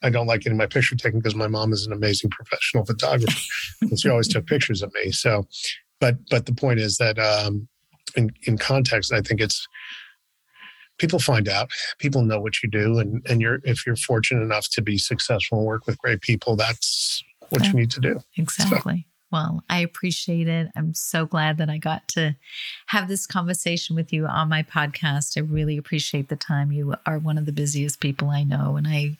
I 0.03 0.09
don't 0.09 0.27
like 0.27 0.41
getting 0.41 0.57
my 0.57 0.67
picture 0.67 0.95
taken 0.95 1.19
because 1.19 1.35
my 1.35 1.47
mom 1.47 1.73
is 1.73 1.87
an 1.87 1.93
amazing 1.93 2.29
professional 2.29 2.85
photographer 2.91 3.39
and 3.81 3.99
she 3.99 4.09
always 4.09 4.27
took 4.27 4.45
pictures 4.45 4.81
of 4.83 4.93
me 4.93 5.11
so 5.11 5.47
but 5.99 6.15
but 6.29 6.45
the 6.45 6.53
point 6.53 6.79
is 6.79 6.97
that 6.97 7.17
um 7.17 7.67
in 8.15 8.31
in 8.43 8.57
context 8.57 9.11
I 9.13 9.21
think 9.21 9.41
it's 9.41 9.67
people 10.99 11.19
find 11.19 11.47
out 11.49 11.71
people 11.99 12.21
know 12.21 12.39
what 12.39 12.61
you 12.61 12.69
do 12.69 12.99
and 12.99 13.25
and 13.27 13.41
you're 13.41 13.59
if 13.63 13.85
you're 13.85 13.95
fortunate 13.95 14.41
enough 14.43 14.69
to 14.71 14.81
be 14.81 14.97
successful 14.97 15.57
and 15.59 15.67
work 15.67 15.87
with 15.87 15.97
great 15.97 16.21
people 16.21 16.55
that's 16.55 17.23
what 17.49 17.63
Yeah. 17.63 17.69
you 17.69 17.73
need 17.79 17.91
to 17.91 17.99
do 17.99 18.19
Exactly. 18.37 19.07
Well, 19.31 19.63
I 19.67 19.79
appreciate 19.79 20.47
it. 20.47 20.69
I'm 20.75 20.93
so 20.93 21.25
glad 21.25 21.57
that 21.57 21.67
I 21.67 21.79
got 21.79 22.07
to 22.09 22.35
have 22.87 23.07
this 23.07 23.25
conversation 23.25 23.95
with 23.95 24.13
you 24.13 24.27
on 24.27 24.47
my 24.47 24.61
podcast. 24.61 25.35
I 25.37 25.39
really 25.41 25.75
appreciate 25.75 26.29
the 26.29 26.35
time. 26.35 26.71
You 26.71 26.93
are 27.07 27.17
one 27.17 27.39
of 27.39 27.47
the 27.47 27.51
busiest 27.51 27.99
people 27.99 28.29
I 28.29 28.43
know, 28.43 28.75
and 28.75 28.87
I, 28.87 29.17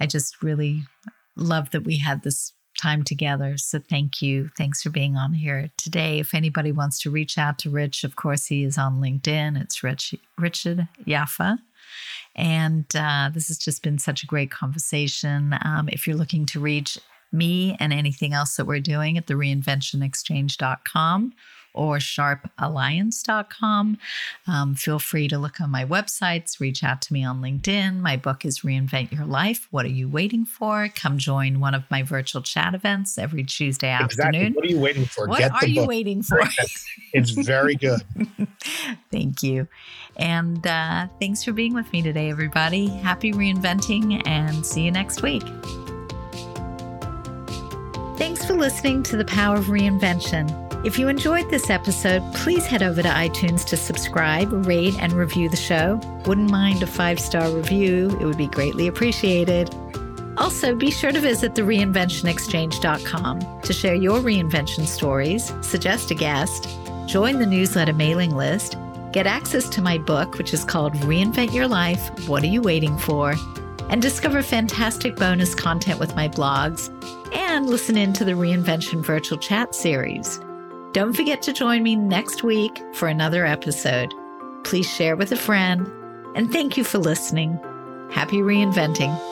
I 0.00 0.06
just 0.06 0.42
really 0.42 0.82
love 1.36 1.70
that 1.70 1.84
we 1.84 1.98
had 1.98 2.22
this 2.22 2.52
time 2.80 3.02
together. 3.02 3.58
So 3.58 3.78
thank 3.78 4.22
you. 4.22 4.50
Thanks 4.56 4.82
for 4.82 4.90
being 4.90 5.16
on 5.16 5.34
here 5.34 5.70
today. 5.76 6.18
If 6.18 6.34
anybody 6.34 6.72
wants 6.72 7.00
to 7.02 7.10
reach 7.10 7.36
out 7.36 7.58
to 7.60 7.70
Rich, 7.70 8.04
of 8.04 8.16
course 8.16 8.46
he 8.46 8.64
is 8.64 8.78
on 8.78 9.00
LinkedIn. 9.00 9.60
It's 9.60 9.82
Rich 9.82 10.14
Richard 10.38 10.88
Yaffa. 11.06 11.58
And 12.34 12.86
uh, 12.94 13.30
this 13.34 13.48
has 13.48 13.58
just 13.58 13.82
been 13.82 13.98
such 13.98 14.22
a 14.22 14.26
great 14.26 14.50
conversation. 14.50 15.56
Um, 15.64 15.88
if 15.90 16.06
you're 16.06 16.16
looking 16.16 16.46
to 16.46 16.60
reach 16.60 16.98
me 17.32 17.76
and 17.80 17.92
anything 17.92 18.32
else 18.32 18.56
that 18.56 18.66
we're 18.66 18.80
doing 18.80 19.18
at 19.18 19.26
the 19.26 19.34
reinventionexchange.com 19.34 21.32
or 21.74 21.98
sharpalliance.com. 21.98 23.98
Um, 24.46 24.74
feel 24.74 24.98
free 24.98 25.28
to 25.28 25.38
look 25.38 25.60
on 25.60 25.70
my 25.70 25.84
websites, 25.84 26.60
reach 26.60 26.82
out 26.82 27.00
to 27.02 27.12
me 27.12 27.24
on 27.24 27.40
LinkedIn. 27.40 28.00
My 28.00 28.16
book 28.16 28.44
is 28.44 28.60
Reinvent 28.60 29.12
Your 29.12 29.24
Life. 29.24 29.68
What 29.70 29.84
are 29.86 29.90
you 29.90 30.08
waiting 30.08 30.44
for? 30.44 30.88
Come 30.94 31.18
join 31.18 31.60
one 31.60 31.74
of 31.74 31.84
my 31.90 32.02
virtual 32.02 32.42
chat 32.42 32.74
events 32.74 33.18
every 33.18 33.44
Tuesday 33.44 33.94
exactly 33.94 34.38
afternoon. 34.40 34.54
what 34.54 34.64
are 34.64 34.68
you 34.68 34.80
waiting 34.80 35.04
for 35.04 35.26
What 35.26 35.38
get 35.38 35.52
are 35.52 35.60
the 35.60 35.70
you 35.70 35.80
book 35.82 35.88
waiting 35.88 36.22
for? 36.28 36.40
it's 37.12 37.30
very 37.30 37.74
good 37.74 38.00
Thank 39.10 39.42
you. 39.42 39.68
And 40.16 40.66
uh, 40.66 41.06
thanks 41.18 41.44
for 41.44 41.52
being 41.52 41.74
with 41.74 41.90
me 41.92 42.02
today, 42.02 42.30
everybody. 42.30 42.88
Happy 42.88 43.32
reinventing 43.32 44.26
and 44.26 44.64
see 44.64 44.82
you 44.82 44.90
next 44.90 45.22
week. 45.22 45.42
Thanks 48.18 48.44
for 48.44 48.54
listening 48.54 49.02
to 49.04 49.16
The 49.16 49.24
Power 49.24 49.56
of 49.56 49.66
Reinvention. 49.66 50.69
If 50.82 50.98
you 50.98 51.08
enjoyed 51.08 51.50
this 51.50 51.68
episode, 51.68 52.22
please 52.32 52.64
head 52.64 52.82
over 52.82 53.02
to 53.02 53.08
iTunes 53.08 53.66
to 53.66 53.76
subscribe, 53.76 54.66
rate, 54.66 54.94
and 54.98 55.12
review 55.12 55.50
the 55.50 55.56
show. 55.56 56.00
Wouldn't 56.24 56.50
mind 56.50 56.82
a 56.82 56.86
five 56.86 57.20
star 57.20 57.50
review, 57.50 58.16
it 58.18 58.24
would 58.24 58.38
be 58.38 58.46
greatly 58.46 58.86
appreciated. 58.86 59.74
Also, 60.38 60.74
be 60.74 60.90
sure 60.90 61.12
to 61.12 61.20
visit 61.20 61.54
the 61.54 61.60
reinventionexchange.com 61.60 63.60
to 63.60 63.72
share 63.74 63.94
your 63.94 64.20
reinvention 64.20 64.86
stories, 64.86 65.52
suggest 65.60 66.10
a 66.12 66.14
guest, 66.14 66.66
join 67.04 67.38
the 67.38 67.46
newsletter 67.46 67.92
mailing 67.92 68.34
list, 68.34 68.78
get 69.12 69.26
access 69.26 69.68
to 69.68 69.82
my 69.82 69.98
book, 69.98 70.38
which 70.38 70.54
is 70.54 70.64
called 70.64 70.94
Reinvent 70.94 71.52
Your 71.52 71.68
Life 71.68 72.26
What 72.26 72.42
Are 72.42 72.46
You 72.46 72.62
Waiting 72.62 72.96
For? 72.96 73.34
and 73.90 74.00
discover 74.00 74.40
fantastic 74.40 75.16
bonus 75.16 75.54
content 75.54 75.98
with 75.98 76.14
my 76.14 76.28
blogs, 76.28 76.88
and 77.34 77.68
listen 77.68 77.98
in 77.98 78.12
to 78.14 78.24
the 78.24 78.32
Reinvention 78.32 79.04
Virtual 79.04 79.36
Chat 79.36 79.74
series. 79.74 80.40
Don't 80.92 81.12
forget 81.12 81.40
to 81.42 81.52
join 81.52 81.84
me 81.84 81.94
next 81.94 82.42
week 82.42 82.82
for 82.94 83.06
another 83.06 83.46
episode. 83.46 84.12
Please 84.64 84.90
share 84.90 85.14
with 85.14 85.30
a 85.30 85.36
friend, 85.36 85.86
and 86.34 86.52
thank 86.52 86.76
you 86.76 86.82
for 86.82 86.98
listening. 86.98 87.58
Happy 88.10 88.38
reinventing. 88.38 89.29